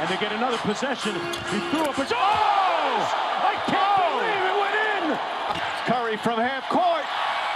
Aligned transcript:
and 0.00 0.08
they 0.08 0.16
get 0.16 0.32
another 0.32 0.56
possession. 0.58 1.14
He 1.52 1.58
threw 1.70 1.84
up 1.84 1.98
a... 1.98 2.06
Oh! 2.10 3.00
I 3.52 3.54
can't 3.68 4.00
believe 4.08 4.44
it 4.50 4.56
went 4.64 4.76
in! 4.88 5.04
Curry 5.84 6.16
from 6.16 6.40
half 6.40 6.66
court. 6.70 7.04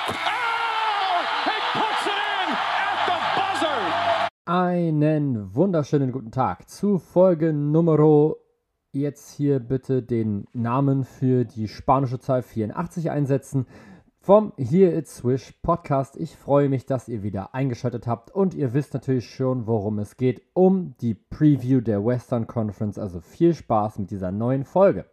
Oh! 0.09 1.25
He 1.49 1.57
puts 1.73 2.05
it 2.07 2.21
in 2.21 2.47
at 2.93 2.99
the 3.09 3.19
buzzer! 3.39 4.29
Einen 4.45 5.55
wunderschönen 5.55 6.13
guten 6.13 6.31
Tag 6.31 6.69
zu 6.69 6.99
Folge 6.99 7.55
Nummer 7.55 8.35
jetzt 8.93 9.31
hier 9.31 9.59
bitte 9.59 10.03
den 10.03 10.47
Namen 10.53 11.05
für 11.05 11.47
die 11.47 11.67
spanische 11.67 12.19
Zahl 12.19 12.43
84 12.43 13.11
einsetzen 13.11 13.67
vom 14.25 14.55
Here 14.57 14.91
It's 14.91 15.17
Swish 15.17 15.53
Podcast. 15.61 16.17
Ich 16.17 16.35
freue 16.35 16.71
mich, 16.71 16.87
dass 16.87 17.09
ihr 17.09 17.23
wieder 17.23 17.55
eingeschaltet 17.55 18.07
habt 18.07 18.31
und 18.31 18.55
ihr 18.55 18.73
wisst 18.73 18.95
natürlich 18.95 19.29
schon, 19.29 19.67
worum 19.67 19.99
es 19.99 20.17
geht, 20.17 20.41
um 20.55 20.95
die 21.03 21.13
Preview 21.13 21.83
der 21.83 22.03
Western 22.03 22.47
Conference. 22.47 22.99
Also 22.99 23.21
viel 23.21 23.55
Spaß 23.55 23.99
mit 23.99 24.11
dieser 24.11 24.33
neuen 24.33 24.65
Folge. 24.65 25.05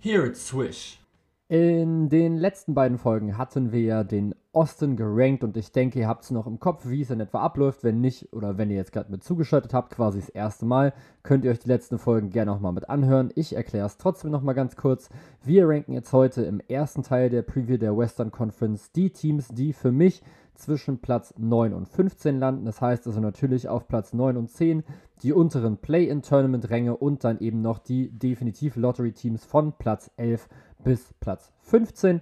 Here 0.00 0.26
It's 0.26 0.46
Swish. 0.46 0.99
In 1.50 2.08
den 2.08 2.36
letzten 2.36 2.74
beiden 2.74 2.96
Folgen 2.96 3.36
hatten 3.36 3.72
wir 3.72 3.80
ja 3.80 4.04
den 4.04 4.36
Osten 4.52 4.94
gerankt 4.94 5.42
und 5.42 5.56
ich 5.56 5.72
denke, 5.72 5.98
ihr 5.98 6.06
habt 6.06 6.22
es 6.22 6.30
noch 6.30 6.46
im 6.46 6.60
Kopf, 6.60 6.88
wie 6.88 7.02
es 7.02 7.10
in 7.10 7.18
etwa 7.18 7.40
abläuft. 7.40 7.82
Wenn 7.82 8.00
nicht 8.00 8.32
oder 8.32 8.56
wenn 8.56 8.70
ihr 8.70 8.76
jetzt 8.76 8.92
gerade 8.92 9.10
mit 9.10 9.24
zugeschaltet 9.24 9.74
habt, 9.74 9.90
quasi 9.90 10.20
das 10.20 10.28
erste 10.28 10.64
Mal, 10.64 10.92
könnt 11.24 11.44
ihr 11.44 11.50
euch 11.50 11.58
die 11.58 11.66
letzten 11.66 11.98
Folgen 11.98 12.30
gerne 12.30 12.52
nochmal 12.52 12.70
mit 12.70 12.88
anhören. 12.88 13.32
Ich 13.34 13.56
erkläre 13.56 13.86
es 13.86 13.96
trotzdem 13.96 14.30
nochmal 14.30 14.54
ganz 14.54 14.76
kurz. 14.76 15.08
Wir 15.42 15.68
ranken 15.68 15.92
jetzt 15.92 16.12
heute 16.12 16.42
im 16.42 16.60
ersten 16.68 17.02
Teil 17.02 17.30
der 17.30 17.42
Preview 17.42 17.78
der 17.78 17.98
Western 17.98 18.30
Conference 18.30 18.92
die 18.92 19.10
Teams, 19.10 19.48
die 19.48 19.72
für 19.72 19.90
mich 19.90 20.22
zwischen 20.54 20.98
Platz 20.98 21.34
9 21.36 21.72
und 21.74 21.88
15 21.88 22.38
landen. 22.38 22.64
Das 22.64 22.80
heißt 22.80 23.08
also 23.08 23.18
natürlich 23.18 23.68
auf 23.68 23.88
Platz 23.88 24.12
9 24.12 24.36
und 24.36 24.50
10 24.50 24.84
die 25.22 25.32
unteren 25.32 25.78
Play-in-Tournament-Ränge 25.78 26.96
und 26.96 27.24
dann 27.24 27.40
eben 27.40 27.60
noch 27.60 27.78
die 27.78 28.10
definitiv 28.10 28.76
Lottery-Teams 28.76 29.44
von 29.44 29.72
Platz 29.72 30.10
11 30.16 30.48
bis 30.84 31.14
Platz 31.20 31.52
15. 31.62 32.20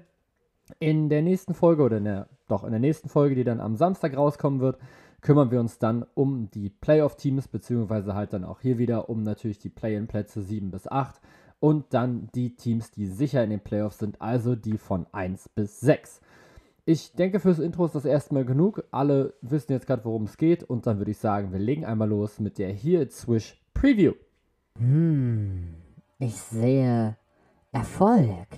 In 0.79 1.09
der 1.09 1.23
nächsten 1.23 1.55
Folge 1.55 1.83
oder 1.83 1.97
in 1.99 2.05
der, 2.05 2.29
doch 2.47 2.65
in 2.65 2.71
der 2.71 2.81
nächsten 2.81 3.09
Folge, 3.09 3.35
die 3.35 3.45
dann 3.45 3.61
am 3.61 3.77
Samstag 3.77 4.17
rauskommen 4.17 4.61
wird, 4.61 4.79
kümmern 5.21 5.51
wir 5.51 5.61
uns 5.61 5.79
dann 5.79 6.05
um 6.15 6.51
die 6.51 6.71
Playoff-Teams, 6.71 7.49
beziehungsweise 7.49 8.15
halt 8.15 8.33
dann 8.33 8.45
auch 8.45 8.61
hier 8.61 8.79
wieder 8.79 9.09
um 9.09 9.23
natürlich 9.23 9.59
die 9.59 9.71
Play-in-Plätze 9.71 10.43
7 10.43 10.71
bis 10.71 10.87
8 10.87 11.21
und 11.61 11.87
dann 11.91 12.29
die 12.35 12.55
Teams, 12.55 12.91
die 12.91 13.07
sicher 13.07 13.43
in 13.43 13.51
den 13.51 13.61
Playoffs 13.61 13.99
sind, 13.99 14.21
also 14.21 14.55
die 14.55 14.79
von 14.79 15.07
1 15.13 15.49
bis 15.51 15.81
6. 15.81 16.21
Ich 16.85 17.13
denke, 17.13 17.41
fürs 17.41 17.59
Intro 17.59 17.85
ist 17.85 17.95
das 17.95 18.07
erstmal 18.07 18.47
genug. 18.47 18.83
Alle 18.91 19.35
wissen 19.43 19.73
jetzt 19.73 19.87
gerade, 19.87 20.07
worum 20.07 20.25
es 20.25 20.39
geht. 20.39 20.63
Und 20.63 20.87
dann 20.87 20.97
würde 20.97 21.11
ich 21.11 21.19
sagen, 21.19 21.53
wir 21.53 21.59
legen 21.59 21.85
einmal 21.85 22.09
los 22.09 22.41
mit 22.41 22.57
der 22.57 22.73
Here 22.73 23.03
It's 23.03 23.21
Swish 23.21 23.61
Preview. 23.75 24.15
Hm, 24.79 25.75
ich 26.19 26.35
sehe 26.35 27.17
Erfolg. 27.79 28.49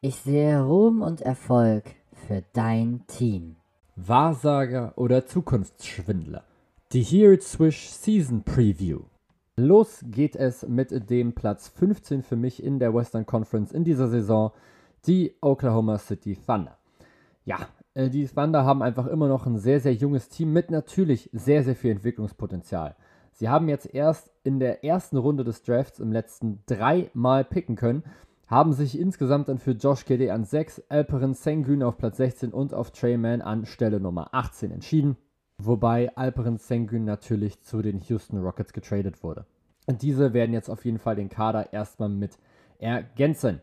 Ich 0.00 0.14
sehe 0.14 0.62
Ruhm 0.62 1.02
und 1.02 1.22
Erfolg 1.22 1.82
für 2.12 2.44
dein 2.52 3.02
Team. 3.08 3.56
Wahrsager 3.96 4.92
oder 4.94 5.26
Zukunftsschwindler. 5.26 6.44
Die 6.92 7.02
Here 7.02 7.40
Swish 7.40 7.88
Season 7.88 8.44
Preview. 8.44 9.00
Los 9.56 10.04
geht 10.06 10.36
es 10.36 10.68
mit 10.68 11.10
dem 11.10 11.32
Platz 11.32 11.66
15 11.66 12.22
für 12.22 12.36
mich 12.36 12.62
in 12.62 12.78
der 12.78 12.94
Western 12.94 13.26
Conference 13.26 13.72
in 13.72 13.82
dieser 13.82 14.06
Saison, 14.06 14.52
die 15.04 15.34
Oklahoma 15.40 15.98
City 15.98 16.36
Thunder. 16.36 16.78
Ja, 17.44 17.66
äh, 17.94 18.08
die 18.08 18.28
Thunder 18.28 18.64
haben 18.64 18.82
einfach 18.82 19.08
immer 19.08 19.26
noch 19.26 19.46
ein 19.46 19.58
sehr, 19.58 19.80
sehr 19.80 19.94
junges 19.94 20.28
Team 20.28 20.52
mit 20.52 20.70
natürlich 20.70 21.28
sehr, 21.32 21.64
sehr 21.64 21.74
viel 21.74 21.90
Entwicklungspotenzial. 21.90 22.94
Sie 23.32 23.48
haben 23.48 23.68
jetzt 23.68 23.92
erst 23.92 24.30
in 24.44 24.60
der 24.60 24.84
ersten 24.84 25.16
Runde 25.16 25.42
des 25.42 25.64
Drafts 25.64 25.98
im 25.98 26.12
letzten 26.12 26.62
dreimal 26.66 27.42
picken 27.42 27.74
können, 27.74 28.04
haben 28.50 28.72
sich 28.72 28.98
insgesamt 28.98 29.48
dann 29.48 29.58
für 29.58 29.70
Josh 29.70 30.04
Gede 30.04 30.32
an 30.32 30.44
6, 30.44 30.82
Alperen 30.88 31.34
Sengun 31.34 31.84
auf 31.84 31.96
Platz 31.96 32.16
16 32.16 32.52
und 32.52 32.74
auf 32.74 32.90
Trey 32.90 33.16
Mann 33.16 33.42
an 33.42 33.64
Stelle 33.64 34.00
Nummer 34.00 34.34
18 34.34 34.72
entschieden. 34.72 35.16
Wobei 35.58 36.14
Alperen 36.16 36.58
Sengun 36.58 37.04
natürlich 37.04 37.62
zu 37.62 37.80
den 37.80 38.00
Houston 38.00 38.38
Rockets 38.38 38.72
getradet 38.72 39.22
wurde. 39.22 39.46
Und 39.86 40.02
diese 40.02 40.32
werden 40.32 40.52
jetzt 40.52 40.68
auf 40.68 40.84
jeden 40.84 40.98
Fall 40.98 41.14
den 41.14 41.28
Kader 41.28 41.72
erstmal 41.72 42.08
mit 42.08 42.38
ergänzen. 42.78 43.60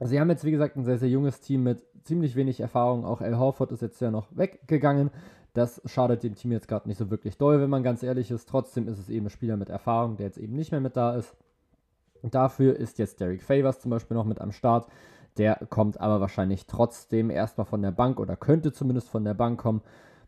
Sie 0.00 0.18
haben 0.18 0.28
jetzt, 0.28 0.44
wie 0.44 0.50
gesagt, 0.50 0.76
ein 0.76 0.84
sehr, 0.84 0.98
sehr 0.98 1.08
junges 1.08 1.40
Team 1.40 1.62
mit 1.62 1.84
ziemlich 2.02 2.34
wenig 2.34 2.58
Erfahrung. 2.58 3.04
Auch 3.04 3.20
Al 3.20 3.38
Horford 3.38 3.70
ist 3.70 3.82
jetzt 3.82 4.00
ja 4.00 4.10
noch 4.10 4.26
weggegangen. 4.36 5.10
Das 5.52 5.80
schadet 5.84 6.24
dem 6.24 6.34
Team 6.34 6.50
jetzt 6.50 6.66
gerade 6.66 6.88
nicht 6.88 6.98
so 6.98 7.10
wirklich 7.10 7.38
doll, 7.38 7.60
wenn 7.60 7.70
man 7.70 7.84
ganz 7.84 8.02
ehrlich 8.02 8.32
ist. 8.32 8.48
Trotzdem 8.48 8.88
ist 8.88 8.98
es 8.98 9.08
eben 9.08 9.26
ein 9.26 9.30
Spieler 9.30 9.56
mit 9.56 9.68
Erfahrung, 9.68 10.16
der 10.16 10.26
jetzt 10.26 10.38
eben 10.38 10.56
nicht 10.56 10.72
mehr 10.72 10.80
mit 10.80 10.96
da 10.96 11.14
ist. 11.14 11.36
Und 12.24 12.34
dafür 12.34 12.74
ist 12.76 12.98
jetzt 12.98 13.20
Derek 13.20 13.42
Favors 13.42 13.80
zum 13.80 13.90
Beispiel 13.90 14.16
noch 14.16 14.24
mit 14.24 14.40
am 14.40 14.50
Start. 14.50 14.88
Der 15.36 15.56
kommt 15.68 16.00
aber 16.00 16.22
wahrscheinlich 16.22 16.66
trotzdem 16.66 17.28
erstmal 17.28 17.66
von 17.66 17.82
der 17.82 17.90
Bank 17.90 18.18
oder 18.18 18.34
könnte 18.34 18.72
zumindest 18.72 19.10
von 19.10 19.24
der 19.24 19.34
Bank 19.34 19.60
kommen. 19.60 19.82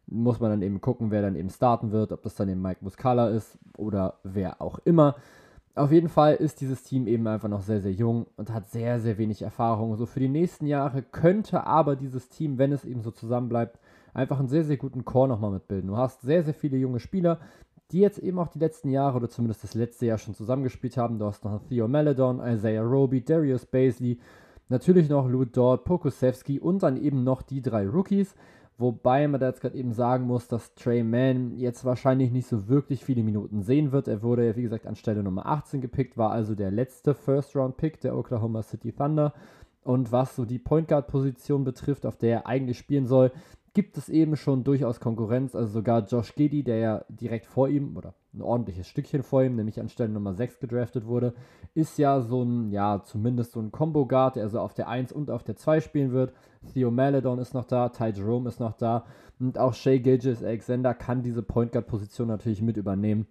Muss 0.07 0.39
man 0.39 0.51
dann 0.51 0.61
eben 0.61 0.83
gucken, 0.83 1.11
wer 1.11 1.23
dann 1.23 1.37
eben 1.37 1.49
starten 1.49 1.93
wird, 1.93 2.13
ob 2.13 2.23
das 2.23 2.35
dann 2.35 2.51
eben 2.51 2.61
Mike 2.61 2.85
Muscala 2.85 3.31
ist 3.31 3.57
oder 3.79 4.19
wer 4.25 4.61
auch 4.61 4.79
immer. 4.85 5.17
Auf 5.75 5.91
jeden 5.91 6.11
Fall 6.11 6.35
ist 6.35 6.61
dieses 6.61 6.83
Team 6.83 7.07
eben 7.07 7.27
einfach 7.27 7.49
noch 7.49 7.63
sehr, 7.63 7.81
sehr 7.81 7.93
jung 7.93 8.27
und 8.37 8.53
hat 8.53 8.69
sehr, 8.69 9.01
sehr 9.01 9.17
wenig 9.17 9.41
Erfahrung. 9.41 9.97
So 9.97 10.05
für 10.05 10.21
die 10.21 10.29
nächsten 10.29 10.67
Jahre 10.67 11.01
könnte 11.01 11.65
aber 11.65 11.97
dieses 11.97 12.29
Team, 12.29 12.59
wenn 12.59 12.73
es 12.73 12.85
eben 12.85 13.01
so 13.01 13.11
zusammenbleibt, 13.11 13.79
einfach 14.13 14.39
einen 14.39 14.49
sehr, 14.49 14.65
sehr 14.65 14.77
guten 14.77 15.07
Core 15.07 15.29
nochmal 15.29 15.53
mitbilden. 15.53 15.89
Du 15.89 15.97
hast 15.97 16.21
sehr, 16.21 16.43
sehr 16.43 16.55
viele 16.55 16.77
junge 16.77 17.01
Spieler, 17.01 17.41
die 17.93 18.01
jetzt 18.01 18.19
eben 18.19 18.39
auch 18.39 18.49
die 18.49 18.59
letzten 18.59 18.91
Jahre 18.91 19.17
oder 19.17 19.29
zumindest 19.29 19.63
das 19.63 19.75
letzte 19.75 20.07
Jahr 20.07 20.19
schon 20.19 20.35
zusammengespielt 20.35 20.97
haben. 20.97 21.19
Du 21.19 21.27
hast 21.27 21.45
noch 21.45 21.63
Theo 21.69 21.89
Maladon, 21.89 22.41
Isaiah 22.41 22.83
Roby, 22.83 23.25
Darius 23.25 23.67
Baisley, 23.67 24.19
natürlich 24.69 25.09
noch 25.09 25.29
Lou 25.29 25.45
Dort, 25.45 25.85
Pokusevski 25.85 26.59
und 26.59 26.83
dann 26.83 26.97
eben 26.97 27.23
noch 27.25 27.43
die 27.43 27.63
drei 27.63 27.87
Rookies. 27.89 28.35
Wobei 28.79 29.27
man 29.27 29.41
da 29.41 29.49
jetzt 29.49 29.63
gerade 29.63 29.77
eben 29.77 29.93
sagen 29.93 30.27
muss, 30.27 30.49
dass 30.49 30.75
Trey 30.75 31.03
Mann 31.03 31.57
jetzt 31.57 31.87
wahrscheinlich 31.87 32.31
nicht 32.31 32.47
so 32.47 32.69
wirklich 32.69 33.03
viele 33.05 33.23
Minuten 33.23 33.63
sehen 33.63 33.91
wird. 33.91 34.07
Er 34.07 34.23
wurde 34.23 34.47
ja, 34.47 34.55
wie 34.55 34.63
gesagt, 34.63 34.87
an 34.87 34.97
Stelle 34.97 35.23
Nummer 35.23 35.47
18 35.47 35.81
gepickt, 35.81 36.19
war 36.19 36.31
also 36.31 36.55
der 36.55 36.71
letzte 36.71 37.15
First-Round-Pick 37.15 38.01
der 38.01 38.15
Oklahoma 38.15 38.63
City 38.63 38.93
Thunder. 38.93 39.33
Und 39.83 40.13
was 40.13 40.37
so 40.37 40.45
die 40.45 40.59
Point 40.59 40.89
Guard-Position 40.89 41.65
betrifft, 41.65 42.05
auf 42.05 42.19
der 42.19 42.31
er 42.31 42.47
eigentlich 42.47 42.77
spielen 42.77 43.07
soll, 43.07 43.33
gibt 43.77 43.99
es 43.99 44.09
eben 44.09 44.37
schon 44.37 44.65
durchaus 44.65 45.01
Konkurrenz. 45.01 45.55
Also 45.55 45.71
sogar 45.71 46.07
Josh 46.07 46.35
Giddy, 46.35 46.63
der 46.63 46.79
ja 46.79 47.05
direkt 47.11 47.45
vor 47.45 47.69
ihm 47.69 47.95
oder 47.95 48.15
ein 48.33 48.41
ordentliches 48.41 48.87
Stückchen 48.87 49.23
vor 49.23 49.43
ihm, 49.43 49.55
nämlich 49.55 49.79
an 49.79 49.91
Stelle 49.91 50.09
Nummer 50.09 50.33
6 50.33 50.61
gedraftet 50.61 51.05
wurde, 51.07 51.35
ist 51.75 51.99
ja 51.99 52.23
so 52.23 52.43
ein, 52.43 52.71
ja, 52.71 53.03
zumindest 53.05 53.53
so 53.53 53.61
ein 53.61 53.73
Combo-Guard, 53.73 54.37
der 54.37 54.45
also 54.45 54.61
auf 54.61 54.73
der 54.73 54.89
1 54.89 55.13
und 55.13 55.31
auf 55.31 55.45
der 55.45 55.57
2 55.57 55.83
spielen 55.83 56.13
wird. 56.13 56.33
Theo 56.73 56.91
Maladon 56.91 57.39
ist 57.39 57.53
noch 57.53 57.67
da, 57.67 57.91
Ty 57.91 58.13
Jerome 58.15 58.49
ist 58.49 58.61
noch 58.61 58.73
da 58.73 59.05
und 59.39 59.59
auch 59.59 59.75
Shay 59.75 60.01
Gilgis 60.01 60.43
Alexander 60.43 60.95
kann 60.95 61.23
diese 61.23 61.43
Point 61.43 61.73
Guard-Position 61.73 62.29
natürlich 62.29 62.63
mit 62.63 62.79
übernehmen. 62.79 63.27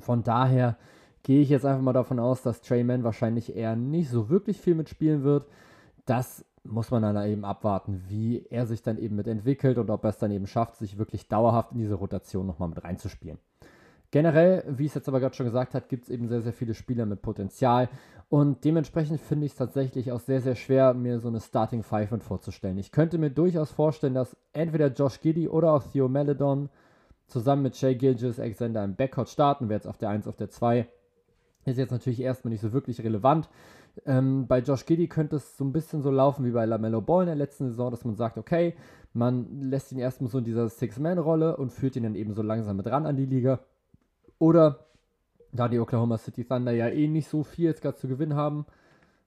Von 0.00 0.24
daher 0.24 0.78
gehe 1.22 1.42
ich 1.42 1.48
jetzt 1.48 1.64
einfach 1.64 1.82
mal 1.82 1.92
davon 1.92 2.18
aus, 2.18 2.42
dass 2.42 2.60
Trey 2.60 2.82
Mann 2.82 3.04
wahrscheinlich 3.04 3.54
eher 3.54 3.76
nicht 3.76 4.10
so 4.10 4.30
wirklich 4.30 4.60
viel 4.60 4.74
mitspielen 4.74 5.22
wird. 5.22 5.46
Das 6.06 6.44
muss 6.64 6.90
man 6.90 7.02
dann 7.02 7.26
eben 7.26 7.44
abwarten, 7.44 8.02
wie 8.08 8.46
er 8.50 8.66
sich 8.66 8.82
dann 8.82 8.98
eben 8.98 9.16
mit 9.16 9.26
entwickelt 9.26 9.78
und 9.78 9.90
ob 9.90 10.04
er 10.04 10.10
es 10.10 10.18
dann 10.18 10.30
eben 10.30 10.46
schafft, 10.46 10.76
sich 10.76 10.98
wirklich 10.98 11.28
dauerhaft 11.28 11.72
in 11.72 11.78
diese 11.78 11.94
Rotation 11.94 12.46
nochmal 12.46 12.68
mit 12.68 12.84
reinzuspielen. 12.84 13.38
Generell, 14.10 14.64
wie 14.66 14.84
ich 14.84 14.90
es 14.90 14.96
jetzt 14.96 15.08
aber 15.08 15.20
gerade 15.20 15.36
schon 15.36 15.46
gesagt 15.46 15.74
habe, 15.74 15.86
gibt 15.88 16.04
es 16.04 16.10
eben 16.10 16.26
sehr, 16.26 16.42
sehr 16.42 16.52
viele 16.52 16.74
Spieler 16.74 17.06
mit 17.06 17.22
Potenzial 17.22 17.88
und 18.28 18.64
dementsprechend 18.64 19.20
finde 19.20 19.46
ich 19.46 19.52
es 19.52 19.58
tatsächlich 19.58 20.10
auch 20.10 20.20
sehr, 20.20 20.40
sehr 20.40 20.56
schwer, 20.56 20.94
mir 20.94 21.20
so 21.20 21.28
eine 21.28 21.40
Starting 21.40 21.84
Five 21.84 22.10
mit 22.10 22.24
vorzustellen. 22.24 22.78
Ich 22.78 22.90
könnte 22.90 23.18
mir 23.18 23.30
durchaus 23.30 23.70
vorstellen, 23.70 24.14
dass 24.14 24.36
entweder 24.52 24.88
Josh 24.88 25.20
Giddy 25.20 25.48
oder 25.48 25.72
auch 25.72 25.84
Theo 25.84 26.08
Maladon 26.08 26.70
zusammen 27.28 27.62
mit 27.62 27.76
Shay 27.76 27.94
Gilgis 27.94 28.40
Alexander 28.40 28.82
im 28.82 28.96
Backcourt 28.96 29.28
starten, 29.28 29.68
wer 29.68 29.76
jetzt 29.76 29.86
auf 29.86 29.96
der 29.96 30.10
1, 30.10 30.26
auf 30.26 30.36
der 30.36 30.50
2 30.50 30.88
ist 31.64 31.78
jetzt 31.78 31.90
natürlich 31.90 32.20
erstmal 32.20 32.52
nicht 32.52 32.60
so 32.60 32.72
wirklich 32.72 33.02
relevant. 33.02 33.48
Ähm, 34.06 34.46
bei 34.46 34.60
Josh 34.60 34.86
Giddy 34.86 35.08
könnte 35.08 35.36
es 35.36 35.56
so 35.56 35.64
ein 35.64 35.72
bisschen 35.72 36.02
so 36.02 36.10
laufen 36.10 36.44
wie 36.44 36.52
bei 36.52 36.64
LaMelo 36.64 37.00
Ball 37.00 37.22
in 37.22 37.26
der 37.26 37.36
letzten 37.36 37.68
Saison, 37.68 37.90
dass 37.90 38.04
man 38.04 38.14
sagt, 38.14 38.38
okay, 38.38 38.74
man 39.12 39.60
lässt 39.60 39.92
ihn 39.92 39.98
erstmal 39.98 40.30
so 40.30 40.38
in 40.38 40.44
dieser 40.44 40.68
Six-Man-Rolle 40.68 41.56
und 41.56 41.72
führt 41.72 41.96
ihn 41.96 42.04
dann 42.04 42.14
eben 42.14 42.32
so 42.32 42.42
langsam 42.42 42.76
mit 42.76 42.86
ran 42.86 43.06
an 43.06 43.16
die 43.16 43.26
Liga. 43.26 43.60
Oder 44.38 44.86
da 45.52 45.68
die 45.68 45.80
Oklahoma 45.80 46.18
City 46.18 46.44
Thunder 46.44 46.72
ja 46.72 46.88
eh 46.88 47.08
nicht 47.08 47.28
so 47.28 47.42
viel 47.42 47.66
jetzt 47.66 47.82
gerade 47.82 47.96
zu 47.96 48.08
gewinnen 48.08 48.34
haben 48.34 48.66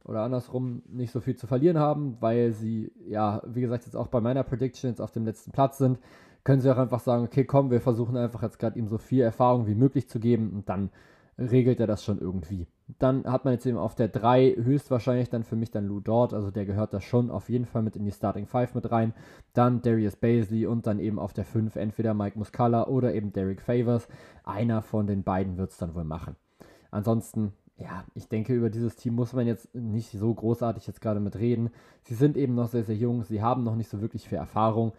oder 0.05 0.21
andersrum 0.21 0.83
nicht 0.87 1.11
so 1.11 1.19
viel 1.19 1.35
zu 1.35 1.47
verlieren 1.47 1.77
haben, 1.77 2.17
weil 2.19 2.53
sie 2.53 2.91
ja, 3.07 3.41
wie 3.45 3.61
gesagt, 3.61 3.85
jetzt 3.85 3.95
auch 3.95 4.07
bei 4.07 4.21
meiner 4.21 4.43
Prediction 4.43 4.89
jetzt 4.89 5.01
auf 5.01 5.11
dem 5.11 5.25
letzten 5.25 5.51
Platz 5.51 5.77
sind, 5.77 5.99
können 6.43 6.61
sie 6.61 6.71
auch 6.71 6.77
einfach 6.77 6.99
sagen, 6.99 7.23
okay, 7.23 7.45
komm, 7.45 7.71
wir 7.71 7.81
versuchen 7.81 8.17
einfach 8.17 8.41
jetzt 8.41 8.59
gerade 8.59 8.77
ihm 8.77 8.87
so 8.87 8.97
viel 8.97 9.21
Erfahrung 9.21 9.67
wie 9.67 9.75
möglich 9.75 10.09
zu 10.09 10.19
geben 10.19 10.51
und 10.53 10.67
dann 10.67 10.89
regelt 11.37 11.79
er 11.79 11.87
das 11.87 12.03
schon 12.03 12.19
irgendwie. 12.19 12.67
Dann 12.99 13.25
hat 13.25 13.45
man 13.45 13.53
jetzt 13.53 13.65
eben 13.65 13.77
auf 13.77 13.95
der 13.95 14.07
3 14.07 14.55
höchstwahrscheinlich 14.57 15.29
dann 15.29 15.43
für 15.43 15.55
mich 15.55 15.71
dann 15.71 15.87
Lou 15.87 15.99
Dort, 15.99 16.33
also 16.33 16.51
der 16.51 16.65
gehört 16.65 16.93
da 16.93 17.01
schon 17.01 17.31
auf 17.31 17.49
jeden 17.49 17.65
Fall 17.65 17.81
mit 17.81 17.95
in 17.95 18.05
die 18.05 18.11
Starting 18.11 18.45
5 18.45 18.75
mit 18.75 18.91
rein. 18.91 19.13
Dann 19.53 19.81
Darius 19.81 20.15
Baisley 20.15 20.65
und 20.65 20.85
dann 20.85 20.99
eben 20.99 21.19
auf 21.19 21.33
der 21.33 21.45
5 21.45 21.75
entweder 21.75 22.13
Mike 22.13 22.37
Muscala 22.37 22.87
oder 22.87 23.13
eben 23.13 23.33
Derek 23.33 23.61
Favors. 23.61 24.07
Einer 24.43 24.81
von 24.81 25.07
den 25.07 25.23
beiden 25.23 25.57
wird 25.57 25.71
es 25.71 25.77
dann 25.77 25.95
wohl 25.95 26.03
machen. 26.03 26.35
Ansonsten, 26.91 27.53
ja, 27.77 28.03
ich 28.13 28.27
denke, 28.27 28.53
über 28.53 28.69
dieses 28.69 28.95
Team 28.95 29.15
muss 29.15 29.33
man 29.33 29.47
jetzt 29.47 29.73
nicht 29.73 30.11
so 30.11 30.33
großartig 30.33 30.85
jetzt 30.85 31.01
gerade 31.01 31.19
mit 31.19 31.37
reden. 31.37 31.71
Sie 32.03 32.15
sind 32.15 32.37
eben 32.37 32.53
noch 32.53 32.67
sehr, 32.67 32.83
sehr 32.83 32.97
jung, 32.97 33.23
sie 33.23 33.41
haben 33.41 33.63
noch 33.63 33.75
nicht 33.75 33.89
so 33.89 34.01
wirklich 34.01 34.29
viel 34.29 34.37
Erfahrung. 34.37 34.91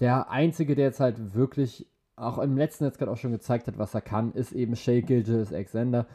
Der 0.00 0.30
Einzige, 0.30 0.74
der 0.74 0.86
jetzt 0.86 1.00
halt 1.00 1.34
wirklich 1.34 1.86
auch 2.20 2.38
im 2.38 2.56
letzten 2.56 2.84
jetzt 2.84 2.98
gerade 2.98 3.10
auch 3.10 3.16
schon 3.16 3.32
gezeigt 3.32 3.66
hat, 3.66 3.78
was 3.78 3.94
er 3.94 4.00
kann, 4.00 4.32
ist 4.32 4.52
eben 4.52 4.76
Shea 4.76 5.00
Gilgis 5.00 5.52
Alexander. 5.52 6.06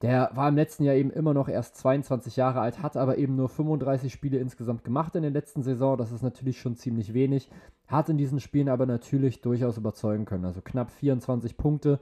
Der 0.00 0.30
war 0.34 0.48
im 0.48 0.54
letzten 0.54 0.84
Jahr 0.84 0.94
eben 0.94 1.10
immer 1.10 1.34
noch 1.34 1.48
erst 1.48 1.76
22 1.76 2.36
Jahre 2.36 2.60
alt, 2.60 2.82
hat 2.82 2.96
aber 2.96 3.18
eben 3.18 3.34
nur 3.34 3.48
35 3.48 4.12
Spiele 4.12 4.38
insgesamt 4.38 4.84
gemacht 4.84 5.16
in 5.16 5.22
der 5.22 5.32
letzten 5.32 5.62
Saison. 5.62 5.98
Das 5.98 6.12
ist 6.12 6.22
natürlich 6.22 6.60
schon 6.60 6.76
ziemlich 6.76 7.14
wenig. 7.14 7.50
Hat 7.88 8.08
in 8.08 8.16
diesen 8.16 8.38
Spielen 8.38 8.68
aber 8.68 8.86
natürlich 8.86 9.40
durchaus 9.40 9.76
überzeugen 9.76 10.24
können. 10.24 10.44
Also 10.44 10.60
knapp 10.60 10.92
24 10.92 11.56
Punkte 11.56 11.98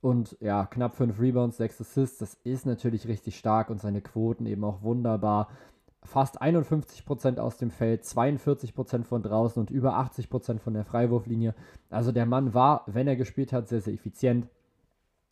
und 0.00 0.36
ja, 0.40 0.66
knapp 0.66 0.94
5 0.94 1.20
Rebounds, 1.20 1.56
6 1.56 1.80
Assists. 1.80 2.18
Das 2.18 2.34
ist 2.44 2.66
natürlich 2.66 3.08
richtig 3.08 3.36
stark 3.36 3.68
und 3.68 3.80
seine 3.80 4.00
Quoten 4.00 4.46
eben 4.46 4.62
auch 4.62 4.82
wunderbar. 4.82 5.48
Fast 6.02 6.40
51% 6.40 7.38
aus 7.38 7.56
dem 7.58 7.70
Feld, 7.70 8.04
42% 8.04 9.04
von 9.04 9.22
draußen 9.22 9.60
und 9.60 9.70
über 9.70 9.98
80% 9.98 10.58
von 10.58 10.74
der 10.74 10.84
Freiwurflinie. 10.84 11.54
Also 11.90 12.10
der 12.10 12.26
Mann 12.26 12.54
war, 12.54 12.84
wenn 12.86 13.06
er 13.06 13.16
gespielt 13.16 13.52
hat, 13.52 13.68
sehr, 13.68 13.80
sehr 13.80 13.94
effizient. 13.94 14.48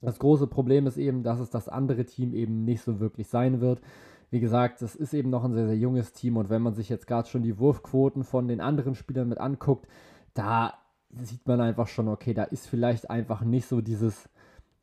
Das 0.00 0.18
große 0.18 0.46
Problem 0.46 0.86
ist 0.86 0.96
eben, 0.96 1.22
dass 1.22 1.40
es 1.40 1.50
das 1.50 1.68
andere 1.68 2.04
Team 2.04 2.34
eben 2.34 2.64
nicht 2.64 2.82
so 2.82 3.00
wirklich 3.00 3.28
sein 3.28 3.60
wird. 3.60 3.80
Wie 4.30 4.40
gesagt, 4.40 4.82
es 4.82 4.94
ist 4.94 5.14
eben 5.14 5.30
noch 5.30 5.44
ein 5.44 5.54
sehr, 5.54 5.66
sehr 5.66 5.78
junges 5.78 6.12
Team 6.12 6.36
und 6.36 6.50
wenn 6.50 6.62
man 6.62 6.74
sich 6.74 6.88
jetzt 6.88 7.06
gerade 7.06 7.28
schon 7.28 7.42
die 7.42 7.58
Wurfquoten 7.58 8.24
von 8.24 8.46
den 8.46 8.60
anderen 8.60 8.94
Spielern 8.94 9.28
mit 9.28 9.38
anguckt, 9.38 9.88
da 10.34 10.74
sieht 11.22 11.46
man 11.46 11.60
einfach 11.60 11.88
schon, 11.88 12.08
okay, 12.08 12.34
da 12.34 12.44
ist 12.44 12.66
vielleicht 12.66 13.08
einfach 13.08 13.40
nicht 13.42 13.66
so 13.66 13.80
dieses 13.80 14.28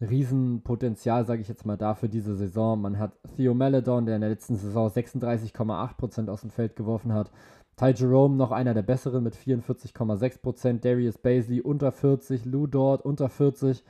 Riesenpotenzial, 0.01 1.25
sage 1.25 1.41
ich 1.41 1.47
jetzt 1.47 1.65
mal, 1.65 1.77
da 1.77 1.95
für 1.95 2.09
diese 2.09 2.35
Saison. 2.35 2.81
Man 2.81 2.99
hat 2.99 3.13
Theo 3.35 3.53
Maledon, 3.53 4.05
der 4.05 4.15
in 4.15 4.21
der 4.21 4.29
letzten 4.29 4.57
Saison 4.57 4.89
36,8% 4.89 6.29
aus 6.29 6.41
dem 6.41 6.49
Feld 6.49 6.75
geworfen 6.75 7.13
hat. 7.13 7.31
Ty 7.77 7.91
Jerome 7.91 8.35
noch 8.35 8.51
einer 8.51 8.73
der 8.73 8.83
besseren 8.83 9.23
mit 9.23 9.35
44,6%. 9.35 10.79
Darius 10.79 11.17
Baisley 11.17 11.61
unter 11.61 11.91
40. 11.91 12.45
Lou 12.45 12.67
Dort 12.67 13.03
unter 13.03 13.29
40 13.29 13.83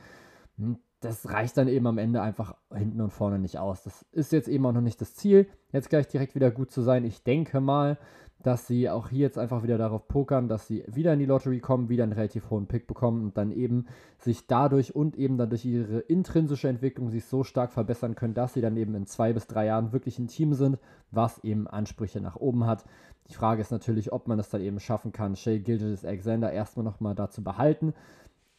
das 1.05 1.29
reicht 1.29 1.57
dann 1.57 1.67
eben 1.67 1.87
am 1.87 1.97
Ende 1.97 2.21
einfach 2.21 2.55
hinten 2.73 3.01
und 3.01 3.11
vorne 3.11 3.39
nicht 3.39 3.59
aus. 3.59 3.83
Das 3.83 4.05
ist 4.11 4.31
jetzt 4.31 4.47
eben 4.47 4.65
auch 4.65 4.71
noch 4.71 4.81
nicht 4.81 4.99
das 5.01 5.15
Ziel, 5.15 5.47
jetzt 5.71 5.89
gleich 5.89 6.07
direkt 6.07 6.35
wieder 6.35 6.51
gut 6.51 6.71
zu 6.71 6.81
sein. 6.81 7.05
Ich 7.05 7.23
denke 7.23 7.61
mal, 7.61 7.97
dass 8.45 8.67
sie 8.67 8.89
auch 8.89 9.09
hier 9.09 9.21
jetzt 9.21 9.39
einfach 9.39 9.63
wieder 9.63 9.79
darauf 9.79 10.07
pokern, 10.07 10.47
dass 10.47 10.67
sie 10.67 10.83
wieder 10.87 11.13
in 11.13 11.19
die 11.19 11.25
Lottery 11.25 11.59
kommen, 11.59 11.89
wieder 11.89 12.03
einen 12.03 12.13
relativ 12.13 12.51
hohen 12.51 12.67
Pick 12.67 12.85
bekommen 12.85 13.23
und 13.23 13.37
dann 13.37 13.51
eben 13.51 13.87
sich 14.19 14.45
dadurch 14.45 14.95
und 14.95 15.15
eben 15.17 15.37
dann 15.37 15.49
durch 15.49 15.65
ihre 15.65 15.99
intrinsische 15.99 16.67
Entwicklung 16.67 17.09
sich 17.09 17.25
so 17.25 17.43
stark 17.43 17.71
verbessern 17.71 18.13
können, 18.13 18.35
dass 18.35 18.53
sie 18.53 18.61
dann 18.61 18.77
eben 18.77 18.93
in 18.93 19.07
zwei 19.07 19.33
bis 19.33 19.47
drei 19.47 19.65
Jahren 19.65 19.93
wirklich 19.93 20.19
ein 20.19 20.27
Team 20.27 20.53
sind, 20.53 20.77
was 21.09 21.43
eben 21.43 21.67
Ansprüche 21.67 22.21
nach 22.21 22.35
oben 22.35 22.67
hat. 22.67 22.85
Die 23.29 23.33
Frage 23.33 23.61
ist 23.61 23.71
natürlich, 23.71 24.13
ob 24.13 24.27
man 24.27 24.37
es 24.37 24.49
dann 24.49 24.61
eben 24.61 24.79
schaffen 24.79 25.11
kann, 25.11 25.35
Shea 25.35 25.57
Gilgis 25.57 26.05
Alexander 26.05 26.51
erstmal 26.51 26.85
nochmal 26.85 27.15
dazu 27.15 27.43
behalten 27.43 27.95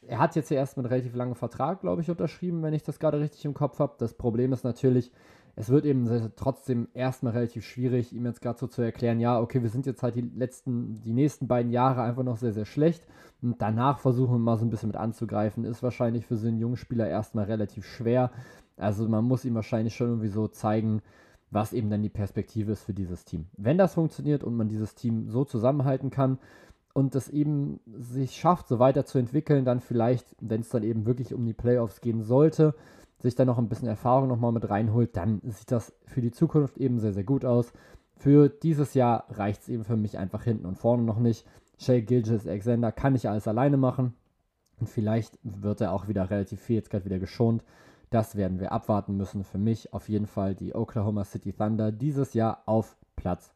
er 0.09 0.19
hat 0.19 0.37
jetzt 0.37 0.51
ja 0.51 0.59
erst 0.59 0.79
einen 0.79 0.87
relativ 0.87 1.15
langen 1.15 1.35
Vertrag, 1.35 1.81
glaube 1.81 2.03
ich, 2.03 2.11
unterschrieben, 2.11 2.63
wenn 2.63 2.75
ich 2.75 2.83
das 2.83 2.99
gerade 2.99 3.21
richtig 3.21 3.45
im 3.45 3.55
Kopf 3.55 3.79
habe. 3.79 3.95
Das 3.99 4.15
Problem 4.15 4.53
ist 4.53 4.65
natürlich, 4.65 5.11
es 5.57 5.71
wird 5.71 5.87
eben 5.87 6.07
trotzdem 6.37 6.89
erstmal 6.93 7.33
relativ 7.33 7.65
schwierig, 7.65 8.13
ihm 8.13 8.27
jetzt 8.27 8.43
gerade 8.43 8.59
so 8.59 8.67
zu 8.67 8.83
erklären, 8.83 9.21
ja, 9.21 9.41
okay, 9.41 9.63
wir 9.63 9.71
sind 9.71 9.87
jetzt 9.87 10.03
halt 10.03 10.15
die 10.15 10.31
letzten, 10.37 11.01
die 11.01 11.15
nächsten 11.15 11.49
beiden 11.49 11.73
Jahre 11.73 12.03
einfach 12.03 12.23
noch 12.23 12.37
sehr, 12.37 12.53
sehr 12.53 12.67
schlecht 12.67 13.07
und 13.41 13.61
danach 13.61 13.99
versuchen 13.99 14.35
wir 14.35 14.39
mal 14.39 14.59
so 14.59 14.67
ein 14.67 14.71
bisschen 14.71 14.91
mit 14.91 14.97
anzugreifen, 14.97 15.65
ist 15.65 15.83
wahrscheinlich 15.83 16.27
für 16.27 16.37
so 16.37 16.47
einen 16.47 16.59
jungen 16.59 16.77
Spieler 16.77 17.09
erstmal 17.09 17.47
relativ 17.47 17.87
schwer. 17.87 18.31
Also 18.77 19.09
man 19.09 19.25
muss 19.25 19.47
ihm 19.47 19.55
wahrscheinlich 19.55 19.97
schon 19.97 20.09
irgendwie 20.09 20.29
so 20.29 20.47
zeigen, 20.47 21.01
was 21.51 21.73
eben 21.73 21.89
dann 21.89 22.03
die 22.03 22.11
Perspektive 22.11 22.73
ist 22.73 22.85
für 22.85 22.93
dieses 22.93 23.25
Team. 23.25 23.47
Wenn 23.57 23.79
das 23.79 23.95
funktioniert 23.95 24.45
und 24.45 24.57
man 24.57 24.69
dieses 24.69 24.95
Team 24.95 25.31
so 25.31 25.45
zusammenhalten 25.45 26.11
kann, 26.11 26.39
und 26.97 27.15
das 27.15 27.29
eben 27.29 27.79
sich 27.99 28.37
schafft, 28.37 28.69
so 28.69 28.79
weiterzuentwickeln, 28.79 29.67
dann 29.67 29.81
vielleicht, 29.81 30.35
wenn 30.41 30.63
es 30.63 30.71
dann 30.71 30.83
eben 30.83 31.05
wirklich 31.05 31.35
um 31.35 31.45
die 31.45 31.53
Playoffs 31.53 32.01
gehen 32.01 32.23
sollte, 32.23 32.75
sich 33.27 33.35
dann 33.35 33.47
noch 33.47 33.59
ein 33.59 33.69
bisschen 33.69 33.89
Erfahrung 33.89 34.29
nochmal 34.29 34.53
mit 34.53 34.69
reinholt, 34.69 35.17
dann 35.17 35.41
sieht 35.45 35.71
das 35.71 35.93
für 36.07 36.21
die 36.21 36.31
Zukunft 36.31 36.79
eben 36.79 36.99
sehr, 36.99 37.13
sehr 37.13 37.25
gut 37.25 37.45
aus. 37.45 37.73
Für 38.17 38.49
dieses 38.49 38.95
Jahr 38.95 39.27
reicht 39.31 39.63
es 39.63 39.69
eben 39.69 39.85
für 39.85 39.97
mich 39.97 40.19
einfach 40.19 40.43
hinten 40.43 40.67
und 40.67 40.79
vorne 40.79 41.03
noch 41.03 41.19
nicht. 41.19 41.47
Shay 41.79 42.03
Gilgis 42.03 42.47
Alexander 42.47 42.93
kann 42.93 43.13
nicht 43.13 43.29
alles 43.29 43.47
alleine 43.47 43.77
machen. 43.77 44.15
Und 44.79 44.89
vielleicht 44.89 45.39
wird 45.43 45.81
er 45.81 45.93
auch 45.93 46.09
wieder 46.09 46.31
relativ 46.31 46.61
viel 46.61 46.77
jetzt 46.77 46.91
gerade 46.91 47.05
wieder 47.05 47.19
geschont. 47.19 47.65
Das 48.11 48.37
werden 48.37 48.61
wir 48.61 48.73
abwarten 48.73 49.17
müssen. 49.17 49.45
Für 49.45 49.59
mich 49.59 49.93
auf 49.93 50.09
jeden 50.09 50.27
Fall 50.27 50.55
die 50.55 50.75
Oklahoma 50.75 51.25
City 51.25 51.53
Thunder 51.53 51.93
dieses 51.93 52.35
Jahr 52.35 52.63
auf 52.67 52.97
Platz 53.17 53.53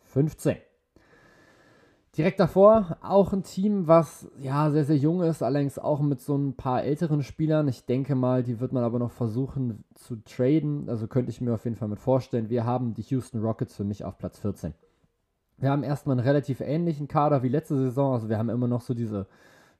15. 0.00 0.56
Direkt 2.18 2.40
davor 2.40 2.98
auch 3.00 3.32
ein 3.32 3.42
Team, 3.42 3.86
was 3.86 4.30
ja 4.38 4.70
sehr, 4.70 4.84
sehr 4.84 4.98
jung 4.98 5.22
ist, 5.22 5.42
allerdings 5.42 5.78
auch 5.78 6.00
mit 6.00 6.20
so 6.20 6.36
ein 6.36 6.54
paar 6.54 6.82
älteren 6.82 7.22
Spielern. 7.22 7.68
Ich 7.68 7.86
denke 7.86 8.14
mal, 8.14 8.42
die 8.42 8.60
wird 8.60 8.72
man 8.72 8.84
aber 8.84 8.98
noch 8.98 9.12
versuchen 9.12 9.82
zu 9.94 10.16
traden. 10.16 10.90
Also 10.90 11.06
könnte 11.06 11.30
ich 11.30 11.40
mir 11.40 11.54
auf 11.54 11.64
jeden 11.64 11.76
Fall 11.76 11.88
mit 11.88 11.98
vorstellen. 11.98 12.50
Wir 12.50 12.66
haben 12.66 12.92
die 12.92 13.00
Houston 13.00 13.40
Rockets 13.40 13.74
für 13.74 13.84
mich 13.84 14.04
auf 14.04 14.18
Platz 14.18 14.38
14. 14.40 14.74
Wir 15.56 15.70
haben 15.70 15.84
erstmal 15.84 16.18
einen 16.18 16.26
relativ 16.26 16.60
ähnlichen 16.60 17.08
Kader 17.08 17.42
wie 17.42 17.48
letzte 17.48 17.78
Saison. 17.78 18.12
Also 18.12 18.28
wir 18.28 18.36
haben 18.36 18.50
immer 18.50 18.68
noch 18.68 18.82
so 18.82 18.92
diese 18.92 19.26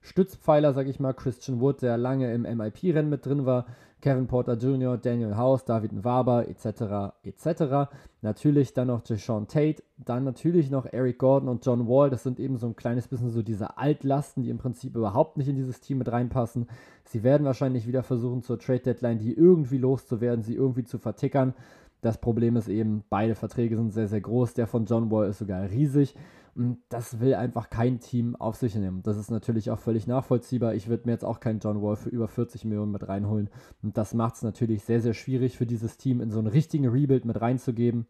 Stützpfeiler, 0.03 0.73
sag 0.73 0.87
ich 0.87 0.99
mal. 0.99 1.13
Christian 1.13 1.59
Wood, 1.59 1.81
der 1.81 1.97
lange 1.97 2.31
im 2.33 2.43
MIP-Rennen 2.43 3.09
mit 3.09 3.25
drin 3.25 3.45
war. 3.45 3.65
Kevin 4.01 4.27
Porter 4.27 4.55
Jr., 4.55 4.97
Daniel 4.97 5.37
House, 5.37 5.63
David 5.63 5.93
Nwaber 5.93 6.49
etc. 6.49 7.13
etc. 7.23 7.89
Natürlich 8.21 8.73
dann 8.73 8.87
noch 8.87 8.99
Deshaun 8.99 9.47
Tate, 9.47 9.81
dann 9.97 10.25
natürlich 10.25 10.69
noch 10.69 10.85
Eric 10.85 11.19
Gordon 11.19 11.47
und 11.47 11.65
John 11.65 11.87
Wall. 11.87 12.09
Das 12.09 12.21
sind 12.21 12.37
eben 12.37 12.57
so 12.57 12.67
ein 12.67 12.75
kleines 12.75 13.07
bisschen 13.07 13.29
so 13.29 13.41
diese 13.41 13.77
Altlasten, 13.77 14.43
die 14.43 14.49
im 14.49 14.57
Prinzip 14.57 14.97
überhaupt 14.97 15.37
nicht 15.37 15.47
in 15.47 15.55
dieses 15.55 15.79
Team 15.79 15.99
mit 15.99 16.11
reinpassen. 16.11 16.67
Sie 17.05 17.23
werden 17.23 17.45
wahrscheinlich 17.45 17.87
wieder 17.87 18.03
versuchen 18.03 18.41
zur 18.41 18.59
Trade 18.59 18.81
Deadline 18.81 19.19
die 19.19 19.33
irgendwie 19.33 19.77
loszuwerden, 19.77 20.43
sie 20.43 20.55
irgendwie 20.55 20.83
zu 20.83 20.97
vertickern. 20.97 21.53
Das 22.01 22.17
Problem 22.17 22.57
ist 22.57 22.67
eben, 22.67 23.05
beide 23.09 23.35
Verträge 23.35 23.77
sind 23.77 23.93
sehr, 23.93 24.09
sehr 24.09 24.19
groß. 24.19 24.53
Der 24.53 24.67
von 24.67 24.83
John 24.83 25.09
Wall 25.11 25.29
ist 25.29 25.39
sogar 25.39 25.69
riesig. 25.69 26.13
Und 26.55 26.77
das 26.89 27.19
will 27.19 27.33
einfach 27.33 27.69
kein 27.69 27.99
Team 27.99 28.35
auf 28.35 28.55
sich 28.55 28.75
nehmen. 28.75 29.01
Das 29.01 29.17
ist 29.17 29.31
natürlich 29.31 29.71
auch 29.71 29.79
völlig 29.79 30.05
nachvollziehbar. 30.05 30.75
Ich 30.75 30.87
würde 30.87 31.03
mir 31.05 31.13
jetzt 31.13 31.25
auch 31.25 31.39
keinen 31.39 31.59
John 31.59 31.81
Wall 31.81 31.95
für 31.95 32.09
über 32.09 32.27
40 32.27 32.65
Millionen 32.65 32.91
mit 32.91 33.07
reinholen. 33.07 33.49
Und 33.81 33.97
das 33.97 34.13
macht 34.13 34.35
es 34.35 34.43
natürlich 34.43 34.83
sehr, 34.83 35.01
sehr 35.01 35.15
schwierig 35.15 35.57
für 35.57 35.65
dieses 35.65 35.97
Team 35.97 36.21
in 36.21 36.29
so 36.29 36.37
einen 36.37 36.47
richtigen 36.47 36.87
Rebuild 36.87 37.25
mit 37.25 37.41
reinzugeben, 37.41 38.05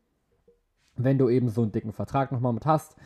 wenn 0.98 1.18
du 1.18 1.30
eben 1.30 1.48
so 1.48 1.62
einen 1.62 1.72
dicken 1.72 1.94
Vertrag 1.94 2.34
nochmal 2.34 2.54
mit 2.54 2.66
hast. 2.66 2.98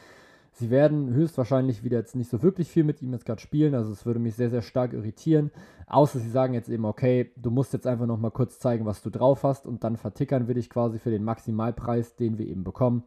Sie 0.53 0.71
werden 0.71 1.13
höchstwahrscheinlich 1.13 1.83
wieder 1.83 1.99
jetzt 1.99 2.15
nicht 2.15 2.31
so 2.31 2.41
wirklich 2.41 2.69
viel 2.69 2.83
mit 2.83 3.03
ihm 3.03 3.13
jetzt 3.13 3.27
gerade 3.27 3.39
spielen. 3.39 3.75
Also 3.75 3.91
es 3.91 4.07
würde 4.07 4.19
mich 4.19 4.33
sehr, 4.33 4.49
sehr 4.49 4.63
stark 4.63 4.93
irritieren. 4.93 5.51
Außer 5.85 6.17
sie 6.17 6.31
sagen 6.31 6.55
jetzt 6.55 6.69
eben, 6.69 6.85
okay, 6.85 7.31
du 7.35 7.51
musst 7.51 7.73
jetzt 7.73 7.85
einfach 7.85 8.07
nochmal 8.07 8.31
kurz 8.31 8.57
zeigen, 8.57 8.87
was 8.87 9.03
du 9.03 9.11
drauf 9.11 9.43
hast 9.43 9.67
und 9.67 9.83
dann 9.83 9.97
vertickern 9.97 10.47
wir 10.47 10.55
dich 10.55 10.71
quasi 10.71 10.97
für 10.97 11.11
den 11.11 11.23
Maximalpreis, 11.23 12.15
den 12.15 12.39
wir 12.39 12.47
eben 12.47 12.63
bekommen. 12.63 13.03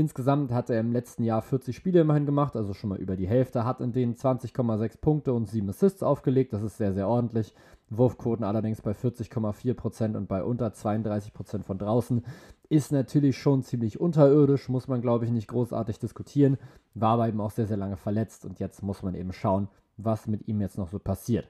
Insgesamt 0.00 0.50
hat 0.50 0.70
er 0.70 0.80
im 0.80 0.92
letzten 0.92 1.24
Jahr 1.24 1.42
40 1.42 1.76
Spiele 1.76 2.00
immerhin 2.00 2.24
gemacht, 2.24 2.56
also 2.56 2.72
schon 2.72 2.88
mal 2.88 2.98
über 2.98 3.16
die 3.16 3.28
Hälfte, 3.28 3.66
hat 3.66 3.82
in 3.82 3.92
denen 3.92 4.14
20,6 4.14 4.98
Punkte 4.98 5.34
und 5.34 5.46
7 5.46 5.68
Assists 5.68 6.02
aufgelegt. 6.02 6.54
Das 6.54 6.62
ist 6.62 6.78
sehr, 6.78 6.94
sehr 6.94 7.06
ordentlich. 7.06 7.54
Wurfquoten 7.90 8.42
allerdings 8.42 8.80
bei 8.80 8.92
40,4% 8.92 10.16
und 10.16 10.26
bei 10.26 10.42
unter 10.42 10.68
32% 10.68 11.64
von 11.64 11.76
draußen. 11.76 12.24
Ist 12.70 12.92
natürlich 12.92 13.36
schon 13.36 13.62
ziemlich 13.62 14.00
unterirdisch, 14.00 14.70
muss 14.70 14.88
man 14.88 15.02
glaube 15.02 15.26
ich 15.26 15.32
nicht 15.32 15.48
großartig 15.48 15.98
diskutieren. 15.98 16.56
War 16.94 17.12
aber 17.12 17.28
eben 17.28 17.42
auch 17.42 17.50
sehr, 17.50 17.66
sehr 17.66 17.76
lange 17.76 17.98
verletzt 17.98 18.46
und 18.46 18.58
jetzt 18.58 18.82
muss 18.82 19.02
man 19.02 19.14
eben 19.14 19.34
schauen, 19.34 19.68
was 19.98 20.26
mit 20.26 20.48
ihm 20.48 20.62
jetzt 20.62 20.78
noch 20.78 20.88
so 20.88 20.98
passiert. 20.98 21.46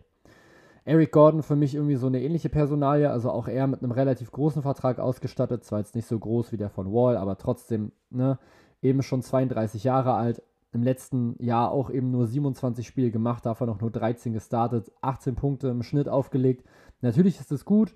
Eric 0.85 1.13
Gordon 1.13 1.43
für 1.43 1.57
mich 1.57 1.75
irgendwie 1.75 1.97
so 1.97 2.07
eine 2.07 2.23
ähnliche 2.23 2.49
Personalie, 2.49 3.11
also 3.11 3.31
auch 3.31 3.49
er 3.49 3.67
mit 3.67 3.83
einem 3.83 3.93
relativ 3.93 4.33
großen 4.33 4.63
Vertrag 4.63 4.99
ausgestattet, 4.99 5.65
zwar 5.65 5.81
jetzt 5.81 5.95
nicht 5.95 6.07
so 6.07 6.19
groß 6.19 6.53
wie 6.53 6.57
der 6.57 6.71
von 6.71 6.93
Wall, 6.93 7.17
aber 7.17 7.37
trotzdem, 7.37 7.93
ne, 8.11 8.39
eben 8.83 9.03
schon 9.03 9.23
32 9.23 9.85
Jahre 9.85 10.15
alt, 10.15 10.43
im 10.73 10.83
letzten 10.83 11.35
Jahr 11.43 11.73
auch 11.73 11.91
eben 11.91 12.11
nur 12.11 12.27
27 12.27 12.87
Spiele 12.87 13.11
gemacht, 13.11 13.45
davon 13.45 13.69
auch 13.69 13.81
nur 13.81 13.91
13 13.91 14.33
gestartet, 14.33 14.93
18 15.01 15.35
Punkte 15.35 15.69
im 15.69 15.83
Schnitt 15.83 16.09
aufgelegt. 16.09 16.65
Natürlich 17.01 17.41
ist 17.41 17.51
es 17.51 17.65
gut, 17.65 17.95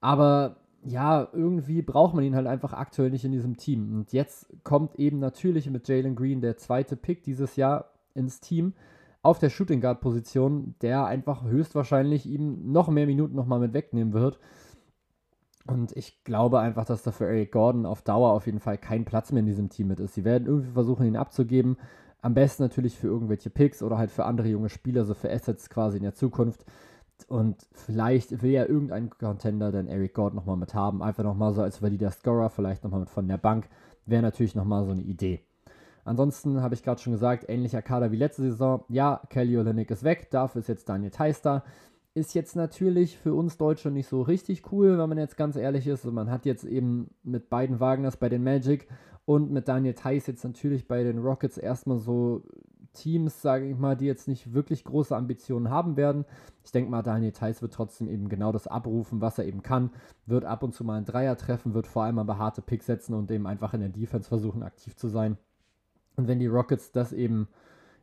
aber 0.00 0.56
ja, 0.84 1.28
irgendwie 1.32 1.82
braucht 1.82 2.14
man 2.14 2.24
ihn 2.24 2.34
halt 2.34 2.46
einfach 2.46 2.72
aktuell 2.72 3.10
nicht 3.10 3.24
in 3.24 3.32
diesem 3.32 3.56
Team. 3.56 3.94
Und 3.94 4.12
jetzt 4.12 4.46
kommt 4.64 4.96
eben 4.96 5.18
natürlich 5.18 5.68
mit 5.70 5.86
Jalen 5.88 6.16
Green 6.16 6.40
der 6.40 6.56
zweite 6.56 6.96
Pick 6.96 7.22
dieses 7.22 7.56
Jahr 7.56 7.90
ins 8.14 8.40
Team 8.40 8.74
auf 9.22 9.38
der 9.38 9.50
Shooting 9.50 9.80
Guard 9.80 10.00
Position, 10.00 10.74
der 10.82 11.06
einfach 11.06 11.44
höchstwahrscheinlich 11.44 12.26
ihm 12.26 12.72
noch 12.72 12.88
mehr 12.88 13.06
Minuten 13.06 13.36
nochmal 13.36 13.60
mit 13.60 13.72
wegnehmen 13.72 14.12
wird. 14.12 14.38
Und 15.66 15.96
ich 15.96 16.24
glaube 16.24 16.58
einfach, 16.58 16.84
dass 16.84 17.04
da 17.04 17.12
für 17.12 17.26
Eric 17.26 17.52
Gordon 17.52 17.86
auf 17.86 18.02
Dauer 18.02 18.32
auf 18.32 18.46
jeden 18.46 18.58
Fall 18.58 18.78
kein 18.78 19.04
Platz 19.04 19.30
mehr 19.30 19.40
in 19.40 19.46
diesem 19.46 19.68
Team 19.68 19.88
mit 19.88 20.00
ist. 20.00 20.14
Sie 20.14 20.24
werden 20.24 20.46
irgendwie 20.46 20.72
versuchen, 20.72 21.06
ihn 21.06 21.16
abzugeben. 21.16 21.76
Am 22.20 22.34
besten 22.34 22.64
natürlich 22.64 22.98
für 22.98 23.06
irgendwelche 23.06 23.50
Picks 23.50 23.82
oder 23.82 23.96
halt 23.96 24.10
für 24.10 24.24
andere 24.24 24.48
junge 24.48 24.68
Spieler, 24.68 25.04
so 25.04 25.14
für 25.14 25.30
Assets 25.30 25.70
quasi 25.70 25.98
in 25.98 26.02
der 26.02 26.14
Zukunft. 26.14 26.64
Und 27.28 27.68
vielleicht 27.72 28.42
will 28.42 28.50
ja 28.50 28.66
irgendein 28.66 29.10
Contender 29.10 29.70
dann 29.70 29.86
Eric 29.86 30.14
Gordon 30.14 30.36
nochmal 30.36 30.56
mit 30.56 30.74
haben. 30.74 31.00
Einfach 31.00 31.22
nochmal 31.22 31.52
so 31.52 31.62
als 31.62 31.80
valider 31.80 32.10
Scorer, 32.10 32.50
vielleicht 32.50 32.82
nochmal 32.82 33.00
mit 33.00 33.10
von 33.10 33.28
der 33.28 33.38
Bank. 33.38 33.68
Wäre 34.04 34.22
natürlich 34.22 34.56
nochmal 34.56 34.84
so 34.84 34.90
eine 34.90 35.02
Idee. 35.02 35.42
Ansonsten 36.04 36.62
habe 36.62 36.74
ich 36.74 36.82
gerade 36.82 37.00
schon 37.00 37.12
gesagt, 37.12 37.48
ähnlicher 37.48 37.82
Kader 37.82 38.12
wie 38.12 38.16
letzte 38.16 38.42
Saison. 38.42 38.84
Ja, 38.88 39.22
Kelly 39.28 39.56
Olynyk 39.56 39.90
ist 39.90 40.04
weg, 40.04 40.30
dafür 40.30 40.60
ist 40.60 40.68
jetzt 40.68 40.88
Daniel 40.88 41.10
Theiss 41.10 41.42
da 41.42 41.62
ist 42.14 42.34
jetzt 42.34 42.56
natürlich 42.56 43.16
für 43.16 43.34
uns 43.34 43.56
Deutsche 43.56 43.90
nicht 43.90 44.06
so 44.06 44.22
richtig 44.22 44.70
cool, 44.70 44.98
wenn 44.98 45.08
man 45.08 45.18
jetzt 45.18 45.36
ganz 45.36 45.56
ehrlich 45.56 45.86
ist. 45.86 46.04
Also 46.04 46.12
man 46.12 46.30
hat 46.30 46.44
jetzt 46.44 46.64
eben 46.64 47.10
mit 47.22 47.48
beiden 47.48 47.80
Wagners 47.80 48.16
bei 48.16 48.28
den 48.28 48.44
Magic 48.44 48.86
und 49.24 49.50
mit 49.50 49.68
Daniel 49.68 49.94
Theiss 49.94 50.26
jetzt 50.26 50.44
natürlich 50.44 50.86
bei 50.86 51.02
den 51.04 51.18
Rockets 51.18 51.56
erstmal 51.56 51.98
so 51.98 52.42
Teams, 52.92 53.40
sage 53.40 53.66
ich 53.66 53.78
mal, 53.78 53.96
die 53.96 54.04
jetzt 54.04 54.28
nicht 54.28 54.52
wirklich 54.52 54.84
große 54.84 55.16
Ambitionen 55.16 55.70
haben 55.70 55.96
werden. 55.96 56.26
Ich 56.64 56.72
denke 56.72 56.90
mal, 56.90 57.02
Daniel 57.02 57.32
Theiss 57.32 57.62
wird 57.62 57.72
trotzdem 57.72 58.08
eben 58.08 58.28
genau 58.28 58.52
das 58.52 58.66
abrufen, 58.66 59.22
was 59.22 59.38
er 59.38 59.46
eben 59.46 59.62
kann. 59.62 59.90
Wird 60.26 60.44
ab 60.44 60.62
und 60.62 60.74
zu 60.74 60.84
mal 60.84 60.96
einen 60.96 61.06
Dreier 61.06 61.38
treffen, 61.38 61.72
wird 61.72 61.86
vor 61.86 62.02
allem 62.02 62.18
aber 62.18 62.36
harte 62.36 62.60
Picks 62.60 62.84
setzen 62.86 63.14
und 63.14 63.30
eben 63.30 63.46
einfach 63.46 63.72
in 63.72 63.80
der 63.80 63.88
Defense 63.88 64.28
versuchen, 64.28 64.62
aktiv 64.62 64.96
zu 64.96 65.08
sein. 65.08 65.38
Und 66.16 66.28
wenn 66.28 66.38
die 66.38 66.46
Rockets 66.46 66.92
das 66.92 67.12
eben 67.12 67.48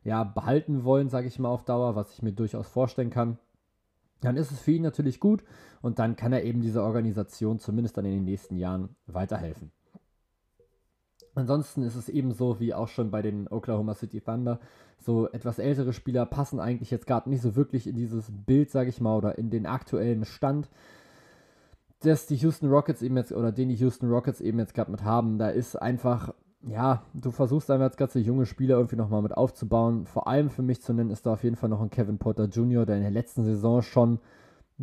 ja, 0.04 0.24
behalten 0.24 0.84
wollen, 0.84 1.10
sage 1.10 1.28
ich 1.28 1.40
mal 1.40 1.50
auf 1.50 1.66
Dauer, 1.66 1.96
was 1.96 2.12
ich 2.14 2.22
mir 2.22 2.34
durchaus 2.34 2.68
vorstellen 2.68 3.10
kann, 3.10 3.38
dann 4.22 4.38
ist 4.38 4.52
es 4.52 4.60
für 4.60 4.72
ihn 4.72 4.82
natürlich 4.82 5.20
gut 5.20 5.44
und 5.82 6.00
dann 6.00 6.16
kann 6.16 6.34
er 6.34 6.44
eben 6.44 6.62
dieser 6.62 6.84
Organisation 6.84 7.60
zumindest 7.60 7.98
dann 7.98 8.06
in 8.06 8.12
den 8.12 8.26
nächsten 8.26 8.58
Jahren 8.58 8.96
weiterhelfen. 9.08 9.72
Ansonsten 11.36 11.84
ist 11.84 11.96
es 11.96 12.10
ebenso 12.10 12.60
wie 12.60 12.74
auch 12.74 12.88
schon 12.88 13.12
bei 13.12 13.22
den 13.22 13.48
Oklahoma 13.48 13.94
City 13.94 14.20
Thunder. 14.20 14.60
So 15.00 15.30
etwas 15.30 15.60
ältere 15.60 15.94
Spieler 15.94 16.26
passen 16.26 16.60
eigentlich 16.60 16.92
jetzt 16.92 17.08
gerade 17.08 17.30
nicht 17.30 17.42
so 17.42 17.56
wirklich 17.56 17.88
in 17.88 17.96
dieses 17.96 18.26
Bild, 18.30 18.72
sage 18.72 18.90
ich 18.90 19.00
mal, 19.00 19.16
oder 19.16 19.38
in 19.38 19.50
den 19.50 19.66
aktuellen 19.66 20.26
Stand, 20.26 20.70
dass 22.02 22.28
die 22.28 22.36
Houston 22.36 22.70
Rockets 22.70 23.02
eben 23.02 23.16
jetzt 23.16 23.32
oder 23.32 23.52
den 23.52 23.70
die 23.70 23.76
Houston 23.76 24.10
Rockets 24.10 24.42
eben 24.42 24.60
jetzt 24.60 24.74
gerade 24.74 24.92
mit 24.92 25.04
haben. 25.04 25.38
Da 25.38 25.50
ist 25.50 25.76
einfach 25.76 26.34
ja, 26.68 27.04
du 27.14 27.32
versuchst 27.32 27.72
einfach 27.72 27.86
als 27.86 27.98
ganze 27.98 28.20
junge 28.20 28.46
Spieler 28.46 28.76
irgendwie 28.78 28.98
nochmal 28.98 29.22
mit 29.22 29.36
aufzubauen. 29.36 30.06
Vor 30.06 30.28
allem 30.28 30.50
für 30.50 30.62
mich 30.62 30.82
zu 30.82 30.94
nennen 30.94 31.10
ist 31.10 31.26
da 31.26 31.34
auf 31.34 31.44
jeden 31.44 31.56
Fall 31.56 31.70
noch 31.70 31.82
ein 31.82 31.90
Kevin 31.90 32.18
Porter 32.18 32.46
Jr., 32.46 32.86
der 32.86 32.98
in 32.98 33.04
der 33.04 33.12
letzten 33.12 33.46
Saison 33.46 33.82
schon 33.82 34.20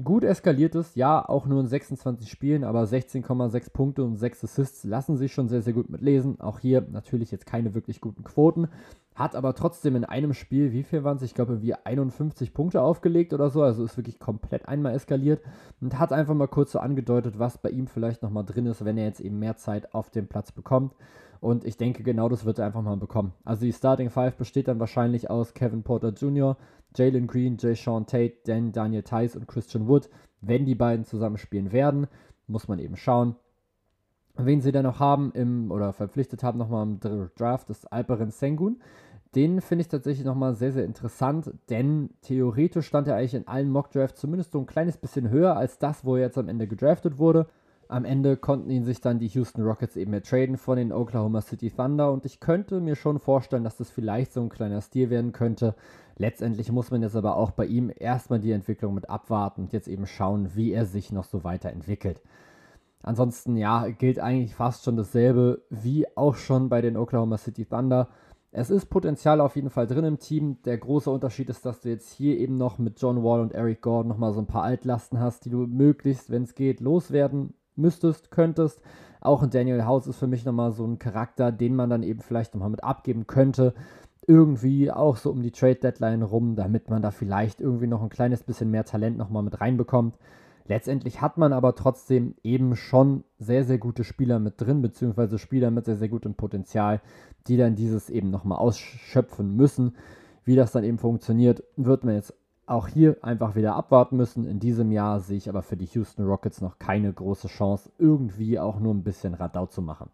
gut 0.03 0.25
eskaliert 0.25 0.75
ist. 0.75 0.97
Ja, 0.97 1.27
auch 1.27 1.47
nur 1.47 1.61
in 1.61 1.67
26 1.67 2.31
Spielen, 2.31 2.65
aber 2.65 2.83
16,6 2.85 3.73
Punkte 3.73 4.05
und 4.05 4.17
6 4.17 4.45
Assists 4.45 4.85
lassen 4.85 5.17
sich 5.17 5.33
schon 5.33 5.49
sehr, 5.49 5.63
sehr 5.63 5.73
gut 5.73 5.91
mitlesen. 5.91 6.41
Auch 6.41 6.59
hier 6.59 6.87
natürlich 6.91 7.31
jetzt 7.31 7.47
keine 7.47 7.75
wirklich 7.75 8.01
guten 8.01 8.25
Quoten. 8.25 8.69
Hat 9.15 9.35
aber 9.35 9.55
trotzdem 9.55 9.97
in 9.97 10.05
einem 10.05 10.35
Spiel, 10.35 10.73
wie 10.73 10.83
viel 10.83 11.03
waren 11.03 11.17
es? 11.17 11.23
Ich 11.23 11.35
glaube, 11.35 11.63
wie 11.63 11.75
51 11.75 12.53
Punkte 12.53 12.83
aufgelegt 12.83 13.33
oder 13.33 13.49
so. 13.49 13.63
Also 13.63 13.85
ist 13.85 13.97
wirklich 13.97 14.19
komplett 14.19 14.69
einmal 14.69 14.95
eskaliert. 14.95 15.43
Und 15.81 15.99
hat 15.99 16.13
einfach 16.13 16.35
mal 16.35 16.49
kurz 16.49 16.73
so 16.73 16.79
angedeutet, 16.79 17.39
was 17.39 17.59
bei 17.59 17.71
ihm 17.71 17.87
vielleicht 17.87 18.23
nochmal 18.23 18.45
drin 18.45 18.67
ist, 18.67 18.85
wenn 18.85 18.99
er 18.99 19.07
jetzt 19.07 19.21
eben 19.21 19.39
mehr 19.39 19.57
Zeit 19.57 19.95
auf 19.95 20.11
dem 20.11 20.27
Platz 20.27 20.53
bekommt. 20.53 20.95
Und 21.41 21.65
ich 21.65 21.77
denke, 21.77 22.03
genau 22.03 22.29
das 22.29 22.45
wird 22.45 22.59
er 22.59 22.67
einfach 22.67 22.83
mal 22.83 22.97
bekommen. 22.97 23.33
Also 23.45 23.65
die 23.65 23.73
Starting 23.73 24.11
Five 24.11 24.37
besteht 24.37 24.69
dann 24.69 24.81
wahrscheinlich 24.81 25.31
aus 25.31 25.55
Kevin 25.55 25.83
Porter 25.83 26.11
Jr., 26.11 26.57
Jalen 26.95 27.27
Green, 27.27 27.57
Jay 27.59 27.75
Sean 27.75 28.07
Tate, 28.07 28.39
Dan 28.45 28.73
Daniel 28.73 29.03
Tice 29.03 29.37
und 29.37 29.47
Christian 29.47 29.87
Wood. 29.87 30.09
Wenn 30.41 30.65
die 30.65 30.75
beiden 30.75 31.05
zusammen 31.05 31.37
spielen 31.37 31.73
werden, 31.73 32.07
muss 32.47 32.69
man 32.69 32.79
eben 32.79 32.97
schauen. 32.97 33.37
Wen 34.37 34.61
sie 34.61 34.73
dann 34.73 34.85
noch 34.85 35.01
haben 35.01 35.33
im, 35.33 35.71
oder 35.71 35.93
verpflichtet 35.93 36.43
haben 36.43 36.59
nochmal 36.59 36.87
im 36.87 37.01
Draft, 37.37 37.71
ist 37.71 37.91
Alperen 37.93 38.31
Sengun. 38.31 38.81
Den 39.35 39.61
finde 39.61 39.83
ich 39.83 39.89
tatsächlich 39.89 40.25
nochmal 40.25 40.55
sehr, 40.55 40.73
sehr 40.73 40.85
interessant, 40.85 41.53
denn 41.69 42.11
theoretisch 42.23 42.87
stand 42.87 43.09
er 43.09 43.17
eigentlich 43.17 43.35
in 43.35 43.49
allen 43.49 43.71
Mock-Drafts 43.71 44.21
zumindest 44.21 44.53
so 44.53 44.59
ein 44.59 44.67
kleines 44.67 44.97
bisschen 44.97 45.29
höher 45.29 45.57
als 45.57 45.79
das, 45.79 46.05
wo 46.05 46.17
er 46.17 46.23
jetzt 46.23 46.39
am 46.39 46.49
Ende 46.49 46.67
gedraftet 46.67 47.19
wurde. 47.19 47.47
Am 47.89 48.05
Ende 48.05 48.37
konnten 48.37 48.69
ihn 48.71 48.85
sich 48.85 49.01
dann 49.01 49.21
die 49.21 49.29
Houston 49.29 49.63
Rockets 49.63 49.97
eben 49.97 50.11
mehr 50.11 50.23
traden 50.23 50.57
von 50.57 50.77
den 50.77 50.93
Oklahoma 50.93 51.41
City 51.41 51.71
Thunder 51.71 52.13
und 52.13 52.25
ich 52.25 52.41
könnte 52.41 52.81
mir 52.81 52.97
schon 52.97 53.21
vorstellen, 53.21 53.63
dass 53.63 53.77
das 53.77 53.91
vielleicht 53.91 54.33
so 54.33 54.41
ein 54.41 54.49
kleiner 54.49 54.81
Stil 54.81 55.09
werden 55.09 55.31
könnte. 55.31 55.77
Letztendlich 56.17 56.73
muss 56.73 56.91
man 56.91 57.03
jetzt 57.03 57.15
aber 57.15 57.37
auch 57.37 57.53
bei 57.53 57.65
ihm 57.65 57.93
erstmal 57.95 58.41
die 58.41 58.51
Entwicklung 58.51 58.95
mit 58.95 59.09
abwarten 59.09 59.63
und 59.63 59.73
jetzt 59.73 59.87
eben 59.87 60.07
schauen, 60.07 60.57
wie 60.57 60.73
er 60.73 60.85
sich 60.85 61.13
noch 61.13 61.25
so 61.25 61.45
weiterentwickelt. 61.45 62.21
Ansonsten, 63.03 63.57
ja, 63.57 63.87
gilt 63.87 64.19
eigentlich 64.19 64.57
fast 64.57 64.83
schon 64.83 64.97
dasselbe 64.97 65.63
wie 65.71 66.07
auch 66.17 66.35
schon 66.35 66.69
bei 66.69 66.81
den 66.81 66.97
Oklahoma 66.97 67.39
City 67.39 67.67
Thunder. 67.67 68.09
Es 68.51 68.69
ist 68.69 68.87
Potenzial 68.87 69.41
auf 69.41 69.55
jeden 69.55 69.71
Fall 69.71 69.87
drin 69.87 70.05
im 70.05 70.19
Team. 70.19 70.61
Der 70.65 70.77
große 70.77 71.09
Unterschied 71.09 71.51
ist, 71.51 71.65
dass 71.65 71.83
du 71.83 71.91
jetzt 71.91 72.11
hier 72.11 72.37
eben 72.37 72.57
noch 72.57 72.79
mit 72.79 73.01
John 73.01 73.23
Wall 73.23 73.41
und 73.41 73.53
Eric 73.53 73.81
Gordon 73.81 74.09
nochmal 74.09 74.33
so 74.33 74.41
ein 74.41 74.47
paar 74.47 74.65
Altlasten 74.65 75.21
hast, 75.21 75.45
die 75.45 75.51
du 75.51 75.69
möglichst, 75.69 76.31
wenn 76.31 76.43
es 76.43 76.57
geht, 76.57 76.81
loswerden 76.81 77.55
müsstest, 77.77 78.31
könntest. 78.31 78.81
Auch 79.21 79.43
ein 79.43 79.51
Daniel 79.51 79.85
House 79.85 80.07
ist 80.07 80.19
für 80.19 80.27
mich 80.27 80.45
nochmal 80.45 80.73
so 80.73 80.85
ein 80.87 80.99
Charakter, 80.99 81.53
den 81.53 81.75
man 81.75 81.91
dann 81.91 82.03
eben 82.03 82.21
vielleicht 82.21 82.55
nochmal 82.55 82.71
mit 82.71 82.85
abgeben 82.85 83.27
könnte. 83.27 83.75
Irgendwie 84.27 84.91
auch 84.91 85.17
so 85.17 85.31
um 85.31 85.43
die 85.43 85.53
Trade 85.53 85.77
Deadline 85.77 86.23
rum, 86.23 86.57
damit 86.57 86.91
man 86.91 87.03
da 87.03 87.11
vielleicht 87.11 87.61
irgendwie 87.61 87.87
noch 87.87 88.03
ein 88.03 88.09
kleines 88.09 88.43
bisschen 88.43 88.71
mehr 88.71 88.85
Talent 88.85 89.17
nochmal 89.17 89.43
mit 89.43 89.61
reinbekommt. 89.61 90.17
Letztendlich 90.69 91.21
hat 91.21 91.39
man 91.39 91.53
aber 91.53 91.75
trotzdem 91.77 92.35
eben 92.43 92.75
schon 92.75 93.23
sehr, 93.39 93.65
sehr 93.65 93.79
gute 93.79 94.03
Spieler 94.03 94.41
mit 94.41 94.61
drin, 94.61 94.83
beziehungsweise 94.83 95.39
Spieler 95.39 95.71
mit 95.71 95.85
sehr, 95.85 95.97
sehr 95.97 96.09
gutem 96.09 96.35
Potenzial, 96.35 97.01
die 97.47 97.57
dann 97.57 97.77
dieses 97.77 98.11
eben 98.11 98.31
nochmal 98.31 98.59
ausschöpfen 98.59 99.55
müssen. 99.55 99.95
Wie 100.45 100.57
das 100.57 100.73
dann 100.73 100.85
eben 100.85 100.99
funktioniert, 100.99 101.63
wird 101.77 102.05
man 102.05 102.15
jetzt 102.15 102.35
auch 102.67 102.89
hier 102.89 103.17
einfach 103.23 103.55
wieder 103.55 103.75
abwarten 103.77 104.17
müssen. 104.17 104.45
In 104.45 104.59
diesem 104.59 104.91
Jahr 104.91 105.21
sehe 105.21 105.37
ich 105.37 105.49
aber 105.49 105.63
für 105.63 105.77
die 105.77 105.87
Houston 105.87 106.27
Rockets 106.27 106.61
noch 106.61 106.79
keine 106.79 107.13
große 107.13 107.49
Chance, 107.49 107.91
irgendwie 107.99 108.59
auch 108.59 108.81
nur 108.81 108.93
ein 108.93 109.05
bisschen 109.05 109.35
Radau 109.35 109.67
zu 109.67 109.83
machen. 109.83 110.11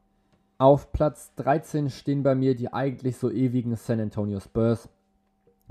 Auf 0.59 0.93
Platz 0.93 1.35
13 1.37 1.91
stehen 1.91 2.23
bei 2.23 2.35
mir 2.35 2.55
die 2.55 2.73
eigentlich 2.73 3.17
so 3.17 3.31
ewigen 3.31 3.75
San 3.77 4.01
Antonio 4.01 4.39
Spurs. 4.39 4.89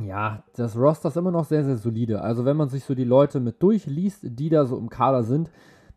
Ja, 0.01 0.43
das 0.55 0.75
Roster 0.75 1.09
ist 1.09 1.17
immer 1.17 1.31
noch 1.31 1.45
sehr, 1.45 1.63
sehr 1.63 1.77
solide. 1.77 2.21
Also 2.21 2.45
wenn 2.45 2.57
man 2.57 2.69
sich 2.69 2.83
so 2.83 2.95
die 2.95 3.03
Leute 3.03 3.39
mit 3.39 3.61
durchliest, 3.61 4.21
die 4.23 4.50
da 4.50 4.65
so 4.65 4.77
im 4.77 4.89
Kader 4.89 5.23
sind, 5.23 5.51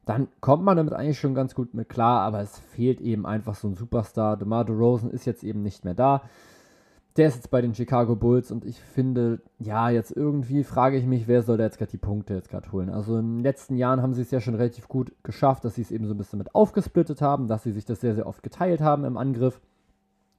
dann 0.05 0.29
kommt 0.41 0.65
man 0.65 0.77
damit 0.77 0.93
eigentlich 0.93 1.19
schon 1.19 1.35
ganz 1.35 1.55
gut 1.55 1.73
mit 1.73 1.89
klar, 1.89 2.21
aber 2.21 2.41
es 2.41 2.59
fehlt 2.59 3.01
eben 3.01 3.25
einfach 3.25 3.55
so 3.55 3.69
ein 3.69 3.75
Superstar. 3.75 4.37
DeMar 4.37 4.67
DeRozan 4.67 5.11
ist 5.11 5.25
jetzt 5.25 5.43
eben 5.43 5.63
nicht 5.63 5.85
mehr 5.85 5.95
da. 5.95 6.23
Der 7.17 7.29
ist 7.29 7.37
jetzt 7.37 7.51
bei 7.51 7.61
den 7.61 7.75
Chicago 7.75 8.17
Bulls 8.17 8.51
und 8.51 8.65
ich 8.65 8.81
finde, 8.81 9.41
ja, 9.61 9.89
jetzt 9.89 10.11
irgendwie 10.11 10.65
frage 10.65 10.97
ich 10.97 11.07
mich, 11.07 11.29
wer 11.29 11.43
soll 11.43 11.59
da 11.59 11.65
jetzt 11.65 11.79
gerade 11.79 11.93
die 11.93 11.97
Punkte 11.97 12.35
jetzt 12.35 12.51
gerade 12.51 12.73
holen. 12.73 12.91
Also 12.91 13.17
in 13.19 13.37
den 13.37 13.43
letzten 13.45 13.77
Jahren 13.77 14.03
haben 14.03 14.15
sie 14.15 14.23
es 14.23 14.33
ja 14.33 14.41
schon 14.41 14.57
relativ 14.57 14.89
gut 14.89 15.13
geschafft, 15.23 15.65
dass 15.65 15.77
sie 15.77 15.83
es 15.83 15.93
eben 15.93 16.07
so 16.07 16.15
ein 16.15 16.19
bisschen 16.19 16.41
mit 16.41 16.57
aufgesplittet 16.57 17.23
haben, 17.23 17.47
dass 17.47 17.63
sie 17.63 17.71
sich 17.71 17.85
das 17.85 18.01
sehr, 18.01 18.17
sehr 18.17 18.27
oft 18.27 18.43
geteilt 18.43 18.81
haben 18.81 19.05
im 19.05 19.17
Angriff. 19.17 19.61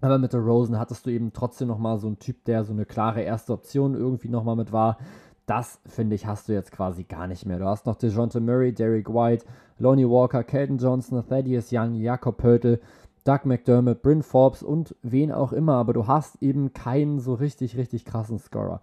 Aber 0.01 0.17
mit 0.17 0.34
der 0.34 0.41
Rosen 0.41 0.77
hattest 0.77 1.05
du 1.05 1.12
eben 1.12 1.32
trotzdem 1.32 1.70
nochmal 1.70 1.98
so 1.98 2.08
einen 2.08 2.20
Typ, 2.20 2.44
der 2.44 2.65
so 2.65 2.74
eine 2.74 2.86
klare 2.86 3.22
erste 3.22 3.53
Option 3.53 3.96
irgendwie 3.96 4.27
nochmal 4.27 4.58
mit 4.58 4.74
war. 4.74 4.98
Das, 5.46 5.79
finde 5.86 6.15
ich, 6.15 6.25
hast 6.25 6.50
du 6.50 6.53
jetzt 6.53 6.72
quasi 6.72 7.03
gar 7.03 7.27
nicht 7.27 7.46
mehr. 7.46 7.60
Du 7.60 7.65
hast 7.65 7.86
noch 7.86 7.96
DeJounte 7.96 8.41
Murray, 8.41 8.74
Derek 8.74 9.08
White, 9.08 9.46
Lonnie 9.77 10.10
Walker, 10.10 10.44
Kelton 10.44 10.77
Johnson, 10.77 11.24
Thaddeus 11.25 11.70
Young, 11.72 11.94
Jakob 11.94 12.38
Pörtl 12.38 12.82
Doug 13.25 13.46
McDermott, 13.46 14.03
Bryn 14.03 14.22
Forbes 14.22 14.62
und 14.62 14.96
wen 15.01 15.32
auch 15.32 15.51
immer, 15.51 15.74
aber 15.74 15.94
du 15.94 16.05
hast 16.05 16.44
eben 16.44 16.74
keinen 16.74 17.20
so 17.20 17.34
richtig, 17.34 17.75
richtig 17.75 18.05
krassen 18.05 18.38
Scorer. 18.38 18.82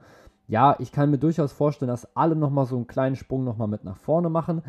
Ja, 0.49 0.75
ich 0.81 0.91
kann 0.91 1.13
mir 1.13 1.19
durchaus 1.19 1.53
vorstellen, 1.53 1.91
dass 1.91 2.17
alle 2.17 2.35
nochmal 2.35 2.67
so 2.67 2.75
einen 2.75 2.89
kleinen 2.89 3.15
Sprung 3.15 3.45
nochmal 3.45 3.69
mit 3.69 3.85
nach 3.85 3.97
vorne 3.97 4.31
machen, 4.31 4.63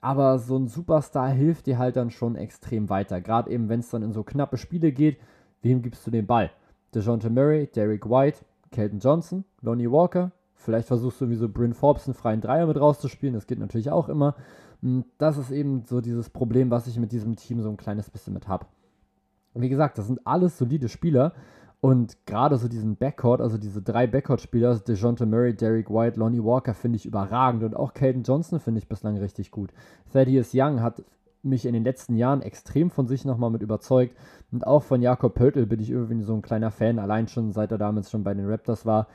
aber 0.00 0.38
so 0.38 0.56
ein 0.56 0.66
Superstar 0.66 1.28
hilft 1.28 1.66
dir 1.66 1.76
halt 1.76 1.96
dann 1.96 2.10
schon 2.10 2.36
extrem 2.36 2.88
weiter. 2.88 3.20
Gerade 3.20 3.50
eben, 3.50 3.68
wenn 3.68 3.80
es 3.80 3.90
dann 3.90 4.02
in 4.02 4.14
so 4.14 4.22
knappe 4.22 4.56
Spiele 4.56 4.92
geht, 4.92 5.18
wem 5.60 5.82
gibst 5.82 6.06
du 6.06 6.10
den 6.10 6.26
Ball? 6.26 6.50
DeJounte 6.94 7.28
Murray, 7.28 7.66
Derek 7.66 8.08
White, 8.08 8.38
Kelton 8.72 8.98
Johnson, 8.98 9.44
Lonnie 9.60 9.90
Walker. 9.90 10.32
Vielleicht 10.54 10.88
versuchst 10.88 11.20
du 11.20 11.28
wie 11.28 11.36
so 11.36 11.50
Bryn 11.50 11.74
Forbes 11.74 12.06
einen 12.06 12.14
freien 12.14 12.40
Dreier 12.40 12.66
mit 12.66 12.80
rauszuspielen, 12.80 13.34
das 13.34 13.46
geht 13.46 13.58
natürlich 13.58 13.90
auch 13.90 14.08
immer. 14.08 14.36
Und 14.80 15.04
das 15.18 15.36
ist 15.36 15.50
eben 15.50 15.84
so 15.84 16.00
dieses 16.00 16.30
Problem, 16.30 16.70
was 16.70 16.86
ich 16.86 16.98
mit 16.98 17.12
diesem 17.12 17.36
Team 17.36 17.60
so 17.60 17.68
ein 17.68 17.76
kleines 17.76 18.08
bisschen 18.08 18.32
mit 18.32 18.48
habe 18.48 18.64
wie 19.62 19.68
gesagt, 19.68 19.98
das 19.98 20.06
sind 20.06 20.26
alles 20.26 20.58
solide 20.58 20.88
Spieler. 20.88 21.32
Und 21.80 22.16
gerade 22.26 22.56
so 22.56 22.66
diesen 22.66 22.96
Backcourt, 22.96 23.40
also 23.40 23.56
diese 23.56 23.80
drei 23.80 24.08
Backcourt-Spieler, 24.08 24.68
also 24.68 24.82
DeJounte 24.82 25.26
Murray, 25.26 25.54
Derek 25.54 25.88
White, 25.90 26.18
Lonnie 26.18 26.42
Walker, 26.42 26.74
finde 26.74 26.96
ich 26.96 27.06
überragend. 27.06 27.62
Und 27.62 27.76
auch 27.76 27.94
Caden 27.94 28.24
Johnson 28.24 28.58
finde 28.58 28.78
ich 28.80 28.88
bislang 28.88 29.16
richtig 29.18 29.52
gut. 29.52 29.70
Thaddeus 30.12 30.50
Young 30.54 30.82
hat 30.82 31.04
mich 31.42 31.66
in 31.66 31.74
den 31.74 31.84
letzten 31.84 32.16
Jahren 32.16 32.42
extrem 32.42 32.90
von 32.90 33.06
sich 33.06 33.24
nochmal 33.24 33.50
mit 33.50 33.62
überzeugt. 33.62 34.16
Und 34.50 34.66
auch 34.66 34.82
von 34.82 35.02
Jakob 35.02 35.34
Pöltl 35.34 35.66
bin 35.66 35.78
ich 35.78 35.90
irgendwie 35.90 36.24
so 36.24 36.34
ein 36.34 36.42
kleiner 36.42 36.72
Fan, 36.72 36.98
allein 36.98 37.28
schon 37.28 37.52
seit 37.52 37.70
er 37.70 37.78
damals 37.78 38.10
schon 38.10 38.24
bei 38.24 38.34
den 38.34 38.48
Raptors 38.48 38.84
war. 38.84 39.06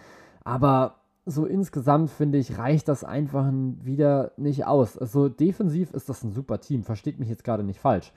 Aber 0.45 0.95
so 1.25 1.45
insgesamt 1.45 2.09
finde 2.09 2.37
ich, 2.37 2.57
reicht 2.57 2.87
das 2.87 3.03
einfach 3.03 3.49
wieder 3.51 4.31
nicht 4.37 4.65
aus. 4.65 4.97
Also 4.97 5.29
defensiv 5.29 5.93
ist 5.93 6.09
das 6.09 6.23
ein 6.23 6.31
super 6.31 6.59
Team, 6.59 6.83
versteht 6.83 7.19
mich 7.19 7.29
jetzt 7.29 7.43
gerade 7.43 7.63
nicht 7.63 7.79
falsch. 7.79 8.11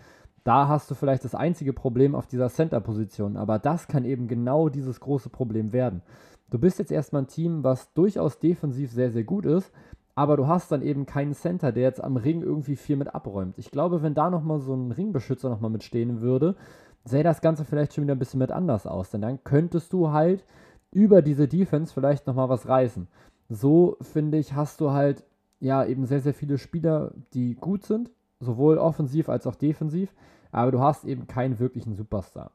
Da 0.47 0.69
hast 0.69 0.89
du 0.89 0.95
vielleicht 0.95 1.25
das 1.25 1.35
einzige 1.35 1.73
Problem 1.73 2.15
auf 2.15 2.29
dieser 2.29 2.49
Center-Position, 2.49 3.37
aber 3.37 3.59
das 3.59 3.89
kann 3.89 4.05
eben 4.05 4.29
genau 4.29 4.69
dieses 4.69 5.01
große 5.01 5.29
Problem 5.29 5.73
werden. 5.73 6.03
Du 6.51 6.61
bist 6.61 6.79
jetzt 6.79 6.93
erstmal 6.93 7.23
ein 7.23 7.27
Team, 7.27 7.65
was 7.65 7.93
durchaus 7.95 8.39
defensiv 8.39 8.93
sehr, 8.93 9.11
sehr 9.11 9.25
gut 9.25 9.45
ist, 9.45 9.73
aber 10.15 10.37
du 10.37 10.47
hast 10.47 10.71
dann 10.71 10.83
eben 10.83 11.05
keinen 11.05 11.35
Center, 11.35 11.73
der 11.73 11.83
jetzt 11.83 12.01
am 12.03 12.17
Ring 12.17 12.43
irgendwie 12.43 12.77
viel 12.77 12.95
mit 12.95 13.13
abräumt. 13.13 13.59
Ich 13.59 13.73
glaube, 13.73 14.03
wenn 14.03 14.15
da 14.15 14.31
nochmal 14.31 14.61
so 14.61 14.73
ein 14.73 14.93
Ringbeschützer 14.93 15.49
nochmal 15.49 15.73
mitstehen 15.73 16.21
würde, 16.21 16.55
sähe 17.05 17.25
das 17.25 17.41
Ganze 17.41 17.65
vielleicht 17.65 17.95
schon 17.95 18.05
wieder 18.05 18.15
ein 18.15 18.21
bisschen 18.21 18.39
mit 18.39 18.53
anders 18.53 18.87
aus, 18.87 19.11
denn 19.11 19.23
dann 19.23 19.43
könntest 19.43 19.93
du 19.93 20.13
halt 20.13 20.45
über 20.93 21.23
diese 21.23 21.49
Defense 21.49 21.93
vielleicht 21.93 22.29
nochmal 22.29 22.49
was 22.49 22.69
reißen. 22.69 23.09
So, 23.49 23.97
finde 24.01 24.39
ich, 24.39 24.55
hast 24.55 24.81
du 24.81 24.93
halt 24.93 25.25
ja 25.59 25.85
eben 25.85 26.07
sehr, 26.07 26.21
sehr 26.21 26.35
viele 26.35 26.57
Spieler, 26.57 27.11
die 27.35 27.57
gut 27.57 27.85
sind, 27.85 28.13
sowohl 28.39 28.79
offensiv 28.79 29.29
als 29.29 29.49
auch 29.49 29.57
defensiv, 29.57 30.15
aber 30.57 30.73
du 30.73 30.81
hast 30.81 31.05
eben 31.05 31.27
keinen 31.27 31.59
wirklichen 31.59 31.95
Superstar. 31.95 32.51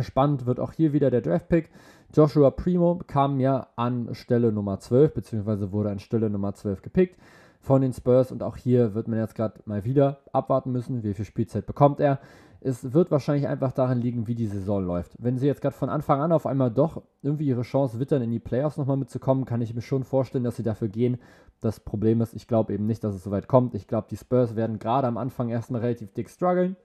Spannend 0.00 0.44
wird 0.44 0.60
auch 0.60 0.72
hier 0.72 0.92
wieder 0.92 1.10
der 1.10 1.22
Draftpick. 1.22 1.70
Joshua 2.14 2.50
Primo 2.50 3.00
kam 3.06 3.40
ja 3.40 3.68
an 3.76 4.14
Stelle 4.14 4.52
Nummer 4.52 4.78
12, 4.78 5.14
beziehungsweise 5.14 5.72
wurde 5.72 5.90
an 5.90 5.98
Stelle 5.98 6.28
Nummer 6.28 6.52
12 6.52 6.82
gepickt 6.82 7.16
von 7.60 7.80
den 7.80 7.92
Spurs 7.92 8.30
und 8.30 8.42
auch 8.42 8.56
hier 8.56 8.94
wird 8.94 9.08
man 9.08 9.18
jetzt 9.18 9.34
gerade 9.34 9.60
mal 9.64 9.84
wieder 9.84 10.20
abwarten 10.32 10.70
müssen, 10.70 11.02
wie 11.02 11.14
viel 11.14 11.24
Spielzeit 11.24 11.66
bekommt 11.66 11.98
er. 12.00 12.20
Es 12.60 12.92
wird 12.92 13.10
wahrscheinlich 13.10 13.46
einfach 13.46 13.72
daran 13.72 14.00
liegen, 14.00 14.26
wie 14.26 14.34
die 14.34 14.46
Saison 14.46 14.84
läuft. 14.84 15.12
Wenn 15.18 15.38
sie 15.38 15.46
jetzt 15.46 15.62
gerade 15.62 15.76
von 15.76 15.88
Anfang 15.88 16.20
an 16.20 16.32
auf 16.32 16.44
einmal 16.44 16.70
doch 16.70 17.02
irgendwie 17.22 17.46
ihre 17.46 17.62
Chance 17.62 18.00
wittern, 18.00 18.20
in 18.20 18.30
die 18.30 18.40
Playoffs 18.40 18.76
nochmal 18.76 18.96
mitzukommen, 18.96 19.44
kann 19.44 19.60
ich 19.60 19.74
mir 19.74 19.80
schon 19.80 20.02
vorstellen, 20.02 20.44
dass 20.44 20.56
sie 20.56 20.62
dafür 20.64 20.88
gehen. 20.88 21.18
Das 21.60 21.80
Problem 21.80 22.20
ist, 22.20 22.34
ich 22.34 22.48
glaube 22.48 22.74
eben 22.74 22.86
nicht, 22.86 23.04
dass 23.04 23.14
es 23.14 23.22
so 23.22 23.30
weit 23.30 23.48
kommt. 23.48 23.74
Ich 23.74 23.86
glaube, 23.86 24.08
die 24.10 24.16
Spurs 24.16 24.56
werden 24.56 24.78
gerade 24.78 25.06
am 25.06 25.18
Anfang 25.18 25.48
erstmal 25.50 25.80
relativ 25.80 26.12
dick 26.12 26.28
strugglen, 26.28 26.76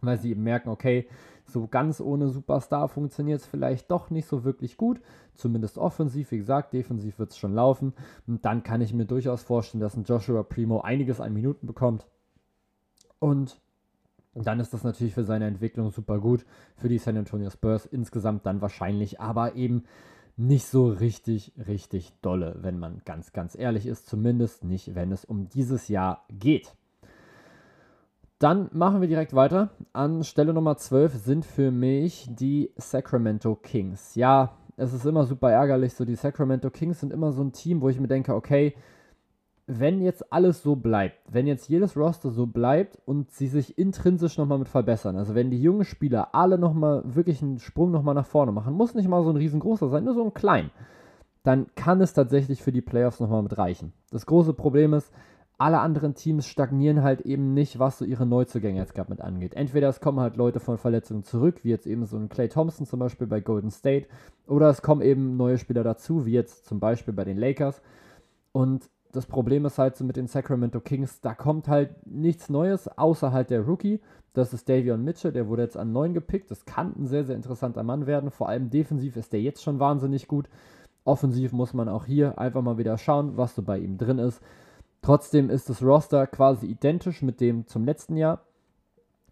weil 0.00 0.18
sie 0.18 0.30
eben 0.30 0.42
merken, 0.42 0.68
okay, 0.68 1.08
so 1.44 1.66
ganz 1.66 2.00
ohne 2.00 2.28
Superstar 2.28 2.88
funktioniert 2.88 3.40
es 3.40 3.46
vielleicht 3.46 3.90
doch 3.90 4.10
nicht 4.10 4.28
so 4.28 4.44
wirklich 4.44 4.76
gut. 4.76 5.00
Zumindest 5.34 5.78
offensiv, 5.78 6.30
wie 6.30 6.38
gesagt, 6.38 6.72
defensiv 6.74 7.18
wird 7.18 7.30
es 7.30 7.38
schon 7.38 7.54
laufen. 7.54 7.94
Und 8.26 8.44
dann 8.44 8.62
kann 8.62 8.80
ich 8.80 8.92
mir 8.92 9.06
durchaus 9.06 9.42
vorstellen, 9.42 9.80
dass 9.80 9.96
ein 9.96 10.04
Joshua 10.04 10.42
Primo 10.42 10.80
einiges 10.80 11.20
an 11.20 11.32
Minuten 11.32 11.66
bekommt. 11.66 12.06
Und 13.18 13.58
dann 14.34 14.60
ist 14.60 14.74
das 14.74 14.84
natürlich 14.84 15.14
für 15.14 15.24
seine 15.24 15.46
Entwicklung 15.46 15.90
super 15.90 16.18
gut. 16.18 16.44
Für 16.76 16.88
die 16.88 16.98
San 16.98 17.16
Antonio 17.16 17.50
Spurs 17.50 17.86
insgesamt 17.86 18.46
dann 18.46 18.60
wahrscheinlich, 18.60 19.20
aber 19.20 19.54
eben 19.54 19.84
nicht 20.36 20.66
so 20.66 20.88
richtig, 20.88 21.52
richtig 21.66 22.12
dolle, 22.22 22.58
wenn 22.60 22.78
man 22.78 23.02
ganz, 23.04 23.32
ganz 23.32 23.58
ehrlich 23.58 23.86
ist. 23.86 24.06
Zumindest 24.06 24.64
nicht, 24.64 24.94
wenn 24.94 25.10
es 25.12 25.24
um 25.24 25.48
dieses 25.48 25.88
Jahr 25.88 26.24
geht. 26.28 26.76
Dann 28.38 28.68
machen 28.72 29.00
wir 29.00 29.08
direkt 29.08 29.34
weiter. 29.34 29.70
An 29.92 30.22
Stelle 30.22 30.52
Nummer 30.52 30.76
12 30.76 31.14
sind 31.14 31.44
für 31.44 31.72
mich 31.72 32.28
die 32.30 32.70
Sacramento 32.76 33.56
Kings. 33.56 34.14
Ja, 34.14 34.52
es 34.76 34.92
ist 34.92 35.04
immer 35.06 35.24
super 35.24 35.50
ärgerlich. 35.50 35.94
So, 35.94 36.04
die 36.04 36.14
Sacramento 36.14 36.70
Kings 36.70 37.00
sind 37.00 37.12
immer 37.12 37.32
so 37.32 37.42
ein 37.42 37.50
Team, 37.50 37.80
wo 37.80 37.88
ich 37.88 37.98
mir 37.98 38.06
denke, 38.06 38.36
okay, 38.36 38.74
wenn 39.66 40.00
jetzt 40.00 40.32
alles 40.32 40.62
so 40.62 40.76
bleibt, 40.76 41.18
wenn 41.30 41.48
jetzt 41.48 41.68
jedes 41.68 41.96
Roster 41.96 42.30
so 42.30 42.46
bleibt 42.46 42.96
und 43.06 43.32
sie 43.32 43.48
sich 43.48 43.76
intrinsisch 43.76 44.38
nochmal 44.38 44.58
mit 44.58 44.68
verbessern, 44.68 45.16
also 45.16 45.34
wenn 45.34 45.50
die 45.50 45.60
jungen 45.60 45.84
Spieler 45.84 46.34
alle 46.34 46.58
nochmal 46.58 47.02
wirklich 47.04 47.42
einen 47.42 47.58
Sprung 47.58 47.90
nochmal 47.90 48.14
nach 48.14 48.24
vorne 48.24 48.50
machen, 48.50 48.72
muss 48.72 48.94
nicht 48.94 49.08
mal 49.08 49.22
so 49.24 49.30
ein 49.30 49.36
riesengroßer 49.36 49.88
sein, 49.88 50.04
nur 50.04 50.14
so 50.14 50.24
ein 50.24 50.32
klein, 50.32 50.70
dann 51.42 51.66
kann 51.74 52.00
es 52.00 52.14
tatsächlich 52.14 52.62
für 52.62 52.72
die 52.72 52.80
Playoffs 52.80 53.20
nochmal 53.20 53.42
mit 53.42 53.58
reichen. 53.58 53.92
Das 54.10 54.24
große 54.24 54.54
Problem 54.54 54.94
ist, 54.94 55.12
alle 55.58 55.80
anderen 55.80 56.14
Teams 56.14 56.46
stagnieren 56.46 57.02
halt 57.02 57.22
eben 57.22 57.52
nicht, 57.52 57.80
was 57.80 57.98
so 57.98 58.04
ihre 58.04 58.26
Neuzugänge 58.26 58.78
jetzt 58.78 58.94
gerade 58.94 59.10
mit 59.10 59.20
angeht. 59.20 59.54
Entweder 59.54 59.88
es 59.88 60.00
kommen 60.00 60.20
halt 60.20 60.36
Leute 60.36 60.60
von 60.60 60.78
Verletzungen 60.78 61.24
zurück, 61.24 61.64
wie 61.64 61.70
jetzt 61.70 61.86
eben 61.86 62.06
so 62.06 62.16
ein 62.16 62.28
Clay 62.28 62.48
Thompson 62.48 62.86
zum 62.86 63.00
Beispiel 63.00 63.26
bei 63.26 63.40
Golden 63.40 63.72
State, 63.72 64.06
oder 64.46 64.70
es 64.70 64.82
kommen 64.82 65.02
eben 65.02 65.36
neue 65.36 65.58
Spieler 65.58 65.82
dazu, 65.82 66.24
wie 66.24 66.32
jetzt 66.32 66.64
zum 66.66 66.78
Beispiel 66.78 67.12
bei 67.12 67.24
den 67.24 67.36
Lakers. 67.36 67.82
Und 68.52 68.88
das 69.10 69.26
Problem 69.26 69.64
ist 69.64 69.78
halt 69.78 69.96
so 69.96 70.04
mit 70.04 70.16
den 70.16 70.28
Sacramento 70.28 70.80
Kings, 70.80 71.20
da 71.20 71.34
kommt 71.34 71.66
halt 71.66 72.06
nichts 72.06 72.48
Neues, 72.48 72.86
außer 72.86 73.32
halt 73.32 73.50
der 73.50 73.62
Rookie. 73.62 74.00
Das 74.34 74.52
ist 74.52 74.68
Davion 74.68 75.02
Mitchell, 75.02 75.32
der 75.32 75.48
wurde 75.48 75.62
jetzt 75.62 75.76
an 75.76 75.92
9 75.92 76.14
gepickt. 76.14 76.52
Das 76.52 76.66
kann 76.66 76.94
ein 76.96 77.06
sehr, 77.06 77.24
sehr 77.24 77.34
interessanter 77.34 77.82
Mann 77.82 78.06
werden. 78.06 78.30
Vor 78.30 78.48
allem 78.48 78.70
defensiv 78.70 79.16
ist 79.16 79.32
der 79.32 79.40
jetzt 79.40 79.62
schon 79.62 79.80
wahnsinnig 79.80 80.28
gut. 80.28 80.48
Offensiv 81.02 81.52
muss 81.52 81.74
man 81.74 81.88
auch 81.88 82.04
hier 82.04 82.38
einfach 82.38 82.62
mal 82.62 82.78
wieder 82.78 82.96
schauen, 82.96 83.36
was 83.36 83.56
so 83.56 83.62
bei 83.62 83.78
ihm 83.78 83.98
drin 83.98 84.18
ist. 84.20 84.40
Trotzdem 85.02 85.50
ist 85.50 85.68
das 85.70 85.82
Roster 85.82 86.26
quasi 86.26 86.66
identisch 86.66 87.22
mit 87.22 87.40
dem 87.40 87.66
zum 87.66 87.84
letzten 87.84 88.16
Jahr. 88.16 88.40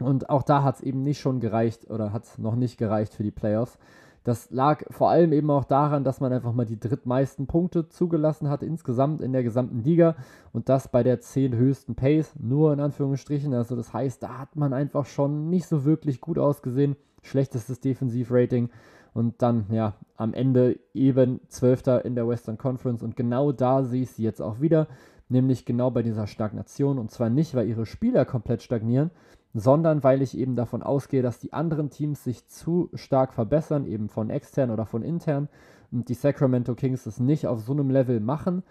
Und 0.01 0.29
auch 0.31 0.43
da 0.43 0.63
hat 0.63 0.77
es 0.77 0.83
eben 0.83 1.03
nicht 1.03 1.21
schon 1.21 1.41
gereicht 1.41 1.91
oder 1.91 2.13
hat 2.13 2.25
es 2.25 2.39
noch 2.39 2.55
nicht 2.55 2.77
gereicht 2.77 3.15
für 3.15 3.23
die 3.23 3.31
Playoffs. 3.31 3.79
Das 4.27 4.51
lag 4.51 4.83
vor 4.91 5.09
allem 5.09 5.33
eben 5.33 5.49
auch 5.53 5.65
daran, 5.65 6.03
dass 6.03 6.21
man 6.21 6.33
einfach 6.33 6.53
mal 6.53 6.67
die 6.67 6.81
drittmeisten 6.81 7.47
Punkte 7.47 7.89
zugelassen 7.89 8.49
hat 8.51 8.65
insgesamt 8.65 9.23
in 9.23 9.33
der 9.33 9.45
gesamten 9.45 9.85
Liga 9.85 10.17
und 10.53 10.69
das 10.69 10.89
bei 10.89 11.05
der 11.05 11.21
10 11.21 11.55
höchsten 11.55 11.95
Pace, 11.95 12.35
nur 12.37 12.73
in 12.73 12.81
Anführungsstrichen. 12.81 13.55
Also 13.55 13.77
das 13.77 13.93
heißt, 13.93 14.21
da 14.25 14.39
hat 14.39 14.57
man 14.57 14.73
einfach 14.73 15.07
schon 15.07 15.49
nicht 15.49 15.69
so 15.69 15.85
wirklich 15.85 16.21
gut 16.21 16.39
ausgesehen. 16.39 16.97
Schlechtestes 17.23 17.79
Defensivrating 17.79 18.71
und 19.15 19.41
dann 19.43 19.67
ja 19.71 19.95
am 20.17 20.35
Ende 20.35 20.81
eben 20.93 21.41
Zwölfter 21.47 22.05
in 22.05 22.17
der 22.17 22.27
Western 22.27 22.59
Conference 22.59 23.05
und 23.05 23.15
genau 23.15 23.53
da 23.53 23.85
sehe 23.85 24.03
ich 24.03 24.11
sie 24.11 24.25
jetzt 24.25 24.43
auch 24.43 24.61
wieder, 24.61 24.89
nämlich 25.29 25.65
genau 25.65 25.91
bei 25.91 26.03
dieser 26.03 26.27
Stagnation 26.27 26.99
und 26.99 27.11
zwar 27.11 27.31
nicht, 27.31 27.55
weil 27.55 27.69
ihre 27.69 27.87
Spieler 27.87 28.25
komplett 28.25 28.63
stagnieren, 28.63 29.11
sondern 29.55 30.05
weil 30.05 30.23
ich 30.23 30.37
eben 30.37 30.55
davon 30.55 30.83
ausgehe, 30.83 31.23
dass 31.23 31.39
die 31.39 31.53
anderen 31.53 31.91
Teams 31.91 32.23
sich 32.23 32.47
zu 32.47 32.91
stark 32.95 33.33
verbessern, 33.33 33.87
eben 33.87 34.09
von 34.09 34.31
extern 34.31 34.71
oder 34.71 34.87
von 34.87 35.03
intern, 35.03 35.49
und 35.93 36.09
die 36.09 36.15
Sacramento 36.15 36.75
Kings 36.75 37.07
es 37.07 37.21
nicht 37.21 37.47
auf 37.47 37.63
so 37.63 37.73
einem 37.73 37.91
Level 37.91 38.21
machen, 38.21 38.63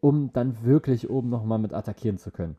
um 0.00 0.32
dann 0.32 0.64
wirklich 0.64 1.10
oben 1.10 1.28
nochmal 1.28 1.58
mit 1.58 1.74
attackieren 1.74 2.18
zu 2.18 2.30
können. 2.30 2.56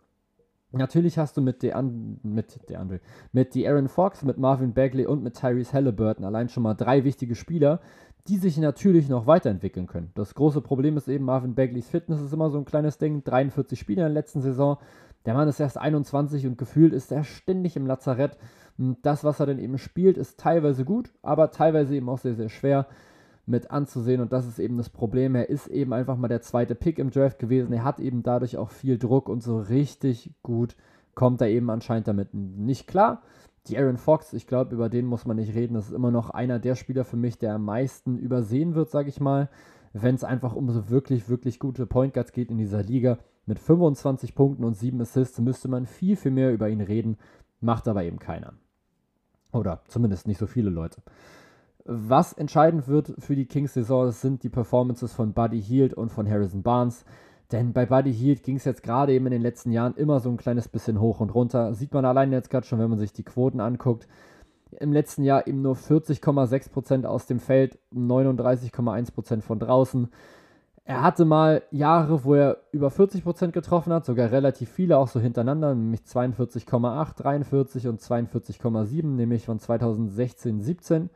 Natürlich 0.74 1.18
hast 1.18 1.36
du 1.36 1.42
mit 1.42 1.64
DeAndre, 1.64 2.18
mit 2.24 2.70
DeAndre, 2.70 3.02
mit 3.34 3.56
Aaron 3.58 3.90
Fox, 3.90 4.24
mit 4.24 4.38
Marvin 4.38 4.74
Bagley 4.74 5.06
und 5.06 5.22
mit 5.22 5.36
Tyrese 5.36 5.74
Halliburton 5.74 6.24
allein 6.24 6.48
schon 6.48 6.64
mal 6.64 6.76
drei 6.76 7.04
wichtige 7.04 7.36
Spieler, 7.36 7.82
die 8.28 8.38
sich 8.38 8.58
natürlich 8.58 9.10
noch 9.10 9.28
weiterentwickeln 9.28 9.88
können. 9.88 10.12
Das 10.14 10.36
große 10.36 10.62
Problem 10.62 10.96
ist 10.96 11.08
eben, 11.08 11.26
Marvin 11.26 11.56
Bagleys 11.56 11.90
Fitness 11.90 12.22
ist 12.22 12.34
immer 12.34 12.50
so 12.50 12.58
ein 12.58 12.66
kleines 12.66 12.98
Ding. 12.98 13.24
43 13.24 13.78
Spiele 13.78 14.02
in 14.02 14.06
der 14.06 14.14
letzten 14.14 14.42
Saison, 14.42 14.78
der 15.26 15.34
Mann 15.34 15.48
ist 15.48 15.60
erst 15.60 15.78
21 15.78 16.48
und 16.48 16.58
gefühlt 16.58 16.94
ist 16.94 17.12
er 17.12 17.24
ständig 17.24 17.76
im 17.76 17.86
Lazarett. 17.86 18.38
Und 18.78 19.06
das, 19.06 19.24
was 19.24 19.40
er 19.40 19.48
denn 19.48 19.60
eben 19.60 19.78
spielt, 19.78 20.18
ist 20.18 20.40
teilweise 20.40 20.86
gut, 20.86 21.12
aber 21.22 21.52
teilweise 21.52 21.96
eben 21.96 22.10
auch 22.10 22.18
sehr, 22.18 22.36
sehr 22.36 22.50
schwer 22.50 22.88
mit 23.46 23.72
anzusehen. 23.72 24.22
Und 24.22 24.32
das 24.32 24.48
ist 24.48 24.60
eben 24.60 24.78
das 24.78 24.90
Problem. 24.90 25.36
Er 25.36 25.50
ist 25.50 25.68
eben 25.68 25.94
einfach 25.94 26.18
mal 26.18 26.28
der 26.28 26.42
zweite 26.42 26.76
Pick 26.76 27.00
im 27.00 27.12
Draft 27.12 27.40
gewesen. 27.40 27.74
Er 27.74 27.84
hat 27.84 28.00
eben 28.00 28.24
dadurch 28.24 28.58
auch 28.58 28.70
viel 28.70 28.98
Druck 28.98 29.30
und 29.30 29.42
so 29.44 29.60
richtig 29.60 30.32
gut 30.44 30.76
kommt 31.16 31.42
er 31.42 31.50
eben 31.50 31.70
anscheinend 31.70 32.08
damit 32.08 32.34
nicht 32.34 32.88
klar. 32.88 33.22
Die 33.68 33.78
Aaron 33.78 33.98
Fox, 33.98 34.34
ich 34.34 34.48
glaube, 34.48 34.74
über 34.74 34.90
den 34.90 35.06
muss 35.06 35.26
man 35.26 35.38
nicht 35.38 35.54
reden. 35.54 35.76
Das 35.76 35.88
ist 35.88 35.94
immer 35.94 36.12
noch 36.12 36.30
einer 36.32 36.60
der 36.60 36.76
Spieler 36.76 37.06
für 37.06 37.18
mich, 37.18 37.38
der 37.38 37.56
am 37.56 37.66
meisten 37.66 38.18
übersehen 38.18 38.74
wird, 38.74 38.90
sage 38.90 39.10
ich 39.10 39.20
mal, 39.20 39.50
wenn 39.94 40.16
es 40.16 40.24
einfach 40.24 40.56
um 40.56 40.70
so 40.72 40.90
wirklich, 40.90 41.30
wirklich 41.30 41.60
gute 41.60 41.86
Point 41.86 42.14
Guards 42.14 42.32
geht 42.32 42.50
in 42.50 42.58
dieser 42.58 42.82
Liga. 42.82 43.20
Mit 43.46 43.60
25 43.60 44.36
Punkten 44.36 44.64
und 44.64 44.76
7 44.76 45.00
Assists 45.02 45.40
müsste 45.40 45.68
man 45.68 45.86
viel, 45.86 46.16
viel 46.16 46.32
mehr 46.32 46.54
über 46.54 46.70
ihn 46.70 46.82
reden, 46.82 47.18
macht 47.60 47.88
aber 47.88 48.04
eben 48.04 48.20
keiner. 48.20 48.54
Oder 49.52 49.82
zumindest 49.88 50.28
nicht 50.28 50.38
so 50.38 50.48
viele 50.48 50.70
Leute. 50.70 51.02
Was 51.86 52.34
entscheidend 52.34 52.88
wird 52.88 53.14
für 53.18 53.36
die 53.36 53.46
Kings-Saison, 53.46 54.12
sind 54.12 54.44
die 54.44 54.50
Performances 54.50 55.14
von 55.14 55.34
Buddy 55.34 55.62
Hield 55.62 55.94
und 55.94 56.12
von 56.12 56.30
Harrison 56.30 56.62
Barnes. 56.62 57.06
Denn 57.52 57.74
bei 57.74 57.86
Buddy 57.86 58.14
Hield 58.14 58.44
ging 58.44 58.58
es 58.58 58.66
jetzt 58.66 58.84
gerade 58.84 59.14
eben 59.14 59.26
in 59.26 59.32
den 59.32 59.42
letzten 59.42 59.72
Jahren 59.72 59.96
immer 59.96 60.20
so 60.20 60.30
ein 60.30 60.38
kleines 60.38 60.68
bisschen 60.68 61.02
hoch 61.02 61.20
und 61.20 61.34
runter. 61.34 61.74
Sieht 61.74 61.94
man 61.94 62.06
allein 62.06 62.32
jetzt 62.32 62.50
gerade 62.50 62.66
schon, 62.66 62.80
wenn 62.80 62.90
man 62.90 63.00
sich 63.00 63.14
die 63.14 63.24
Quoten 63.24 63.60
anguckt. 63.60 64.08
Im 64.80 64.94
letzten 64.94 65.24
Jahr 65.24 65.48
eben 65.48 65.62
nur 65.62 65.76
40,6% 65.76 67.06
aus 67.06 67.26
dem 67.26 67.40
Feld, 67.40 67.78
39,1% 67.94 69.42
von 69.42 69.60
draußen. 69.60 70.10
Er 70.86 71.02
hatte 71.04 71.26
mal 71.26 71.64
Jahre, 71.72 72.24
wo 72.24 72.36
er 72.36 72.58
über 72.72 72.88
40% 72.88 73.52
getroffen 73.52 73.92
hat, 73.92 74.06
sogar 74.06 74.32
relativ 74.32 74.70
viele, 74.70 74.98
auch 74.98 75.08
so 75.08 75.20
hintereinander, 75.20 75.76
nämlich 75.76 76.02
42,8, 76.02 77.18
43 77.18 77.88
und 77.88 78.00
42,7, 78.00 79.06
nämlich 79.06 79.46
von 79.46 79.60
2016, 79.60 80.62
17 80.62 81.10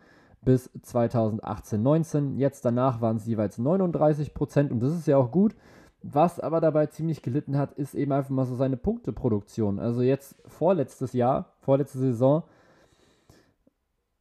bis 0.46 0.70
2018, 0.82 1.82
19. 1.82 2.38
Jetzt 2.38 2.64
danach 2.64 3.02
waren 3.02 3.18
es 3.18 3.26
jeweils 3.26 3.60
39% 3.60 4.70
und 4.70 4.80
das 4.80 4.94
ist 4.94 5.08
ja 5.08 5.18
auch 5.18 5.32
gut. 5.32 5.56
Was 6.04 6.40
aber 6.40 6.62
dabei 6.62 6.86
ziemlich 6.86 7.24
gelitten 7.24 7.58
hat, 7.58 7.74
ist 7.74 7.96
eben 7.96 8.12
einfach 8.12 8.30
mal 8.30 8.46
so 8.46 8.56
seine 8.56 8.78
Punkteproduktion. 8.78 9.80
Also 9.80 10.04
jetzt 10.04 10.36
vorletztes 10.46 11.14
Jahr, 11.14 11.54
vorletzte 11.62 11.98
Saison, 11.98 12.44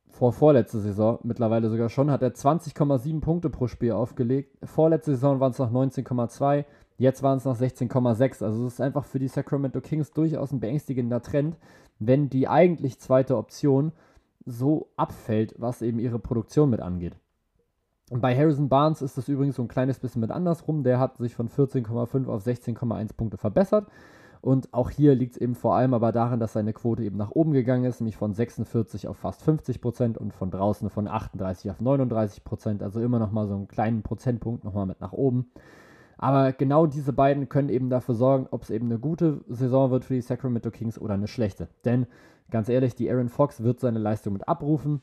vor 0.08 0.32
vorletzte 0.32 0.80
Saison 0.80 1.18
mittlerweile 1.24 1.68
sogar 1.68 1.90
schon, 1.90 2.10
hat 2.10 2.22
er 2.22 2.32
20,7 2.32 3.20
Punkte 3.20 3.50
pro 3.50 3.66
Spiel 3.66 3.92
aufgelegt. 3.92 4.56
Vorletzte 4.64 5.10
Saison 5.10 5.40
waren 5.40 5.50
es 5.50 5.58
noch 5.58 5.70
19,2, 5.70 6.64
jetzt 6.96 7.22
waren 7.22 7.36
es 7.36 7.44
noch 7.44 7.58
16,6. 7.58 8.42
Also 8.42 8.66
es 8.66 8.74
ist 8.74 8.80
einfach 8.80 9.04
für 9.04 9.18
die 9.18 9.28
Sacramento 9.28 9.82
Kings 9.82 10.12
durchaus 10.12 10.52
ein 10.52 10.60
beängstigender 10.60 11.20
Trend, 11.20 11.58
wenn 11.98 12.30
die 12.30 12.48
eigentlich 12.48 12.98
zweite 12.98 13.36
Option 13.36 13.92
so 14.46 14.88
abfällt, 14.96 15.54
was 15.58 15.82
eben 15.82 15.98
ihre 15.98 16.18
Produktion 16.18 16.70
mit 16.70 16.80
angeht. 16.80 17.16
Und 18.10 18.20
bei 18.20 18.36
Harrison 18.36 18.68
Barnes 18.68 19.02
ist 19.02 19.16
das 19.16 19.28
übrigens 19.28 19.56
so 19.56 19.62
ein 19.62 19.68
kleines 19.68 19.98
bisschen 19.98 20.20
mit 20.20 20.30
andersrum. 20.30 20.82
Der 20.82 20.98
hat 20.98 21.16
sich 21.16 21.34
von 21.34 21.48
14,5 21.48 22.28
auf 22.28 22.44
16,1 22.44 23.14
Punkte 23.16 23.38
verbessert. 23.38 23.88
Und 24.42 24.74
auch 24.74 24.90
hier 24.90 25.14
liegt 25.14 25.36
es 25.36 25.40
eben 25.40 25.54
vor 25.54 25.74
allem 25.74 25.94
aber 25.94 26.12
daran, 26.12 26.38
dass 26.38 26.52
seine 26.52 26.74
Quote 26.74 27.02
eben 27.02 27.16
nach 27.16 27.30
oben 27.30 27.52
gegangen 27.52 27.86
ist, 27.86 28.02
nämlich 28.02 28.18
von 28.18 28.34
46 28.34 29.08
auf 29.08 29.16
fast 29.16 29.40
50 29.42 29.80
Prozent 29.80 30.18
und 30.18 30.34
von 30.34 30.50
draußen 30.50 30.90
von 30.90 31.08
38 31.08 31.70
auf 31.70 31.80
39 31.80 32.44
Prozent. 32.44 32.82
Also 32.82 33.00
immer 33.00 33.18
noch 33.18 33.32
mal 33.32 33.46
so 33.46 33.54
einen 33.54 33.68
kleinen 33.68 34.02
Prozentpunkt 34.02 34.62
nochmal 34.62 34.84
mit 34.84 35.00
nach 35.00 35.12
oben. 35.12 35.50
Aber 36.18 36.52
genau 36.52 36.86
diese 36.86 37.12
beiden 37.12 37.48
können 37.48 37.68
eben 37.68 37.90
dafür 37.90 38.14
sorgen, 38.14 38.46
ob 38.50 38.62
es 38.62 38.70
eben 38.70 38.86
eine 38.86 38.98
gute 38.98 39.44
Saison 39.48 39.90
wird 39.90 40.04
für 40.04 40.14
die 40.14 40.20
Sacramento 40.20 40.70
Kings 40.70 40.98
oder 40.98 41.14
eine 41.14 41.28
schlechte. 41.28 41.68
Denn 41.84 42.06
ganz 42.50 42.68
ehrlich, 42.68 42.94
die 42.94 43.10
Aaron 43.10 43.28
Fox 43.28 43.62
wird 43.62 43.80
seine 43.80 43.98
Leistung 43.98 44.32
mit 44.32 44.48
abrufen. 44.48 45.00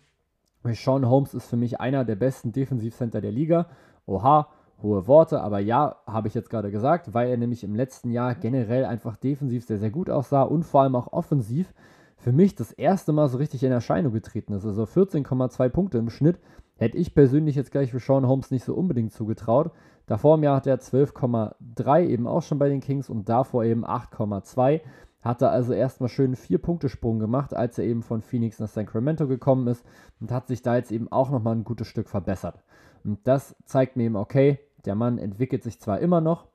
Sean 0.74 1.10
Holmes 1.10 1.34
ist 1.34 1.50
für 1.50 1.58
mich 1.58 1.80
einer 1.80 2.06
der 2.06 2.16
besten 2.16 2.52
Defensivcenter 2.52 3.20
der 3.20 3.32
Liga. 3.32 3.68
Oha, 4.06 4.48
hohe 4.82 5.08
Worte, 5.08 5.42
aber 5.42 5.60
ja, 5.60 5.98
habe 6.08 6.28
ich 6.28 6.34
jetzt 6.34 6.50
gerade 6.50 6.72
gesagt, 6.72 7.14
weil 7.14 7.30
er 7.30 7.38
nämlich 7.38 7.64
im 7.64 7.76
letzten 7.76 8.12
Jahr 8.12 8.36
generell 8.36 8.86
einfach 8.86 9.16
defensiv 9.16 9.66
sehr, 9.66 9.80
sehr 9.80 9.92
gut 9.92 10.10
aussah 10.10 10.44
und 10.44 10.64
vor 10.64 10.82
allem 10.82 10.96
auch 10.96 11.12
offensiv 11.14 11.74
für 12.18 12.32
mich 12.32 12.56
das 12.56 12.72
erste 12.72 13.14
Mal 13.14 13.28
so 13.30 13.38
richtig 13.38 13.64
in 13.64 13.72
Erscheinung 13.72 14.14
getreten 14.14 14.54
ist. 14.54 14.66
Also 14.66 14.84
14,2 14.84 15.70
Punkte 15.70 15.98
im 15.98 16.10
Schnitt 16.10 16.40
hätte 16.78 16.98
ich 16.98 17.16
persönlich 17.16 17.56
jetzt 17.56 17.72
gleich 17.72 17.92
für 17.92 18.00
Sean 18.00 18.28
Holmes 18.28 18.52
nicht 18.52 18.64
so 18.64 18.76
unbedingt 18.76 19.12
zugetraut. 19.12 19.72
Davor 20.08 20.36
im 20.36 20.44
Jahr 20.44 20.58
hat 20.58 20.68
er 20.68 20.80
12,3 20.80 22.06
eben 22.08 22.28
auch 22.28 22.42
schon 22.42 22.60
bei 22.60 22.70
den 22.70 22.82
Kings 22.82 23.10
und 23.10 23.30
davor 23.30 23.64
eben 23.64 23.86
8,2. 23.86 24.82
Hat 25.22 25.42
er 25.42 25.52
also 25.52 25.74
erstmal 25.74 26.10
schön 26.10 26.28
einen 26.28 26.36
4-Punkte-Sprung 26.36 27.20
gemacht, 27.20 27.54
als 27.54 27.78
er 27.78 27.86
eben 27.86 28.02
von 28.02 28.22
Phoenix 28.22 28.60
nach 28.60 28.68
Sacramento 28.68 29.28
gekommen 29.28 29.68
ist 29.68 29.86
und 30.20 30.32
hat 30.32 30.48
sich 30.48 30.64
da 30.64 30.76
jetzt 30.76 30.92
eben 30.92 31.12
auch 31.12 31.30
nochmal 31.30 31.56
ein 31.56 31.64
gutes 31.64 31.88
Stück 31.88 32.10
verbessert. 32.10 32.64
Und 33.04 33.20
das 33.28 33.56
zeigt 33.66 33.98
mir 33.98 34.06
eben, 34.06 34.16
okay, 34.16 34.60
der 34.86 34.96
Mann 34.96 35.20
entwickelt 35.20 35.64
sich 35.64 35.80
zwar 35.80 36.00
immer 36.00 36.22
noch, 36.22 36.48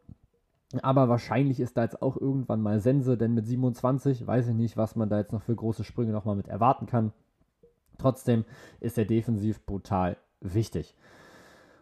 aber 0.82 1.08
wahrscheinlich 1.08 1.60
ist 1.60 1.76
da 1.76 1.82
jetzt 1.82 2.02
auch 2.02 2.16
irgendwann 2.16 2.60
mal 2.60 2.80
Sense, 2.80 3.16
denn 3.16 3.34
mit 3.34 3.46
27 3.46 4.26
weiß 4.26 4.48
ich 4.48 4.54
nicht, 4.54 4.76
was 4.76 4.96
man 4.96 5.08
da 5.08 5.18
jetzt 5.18 5.32
noch 5.32 5.42
für 5.42 5.54
große 5.54 5.84
Sprünge 5.84 6.12
nochmal 6.12 6.36
mit 6.36 6.48
erwarten 6.48 6.86
kann. 6.86 7.12
Trotzdem 7.98 8.44
ist 8.80 8.98
er 8.98 9.04
defensiv 9.04 9.64
brutal 9.64 10.16
wichtig. 10.40 10.96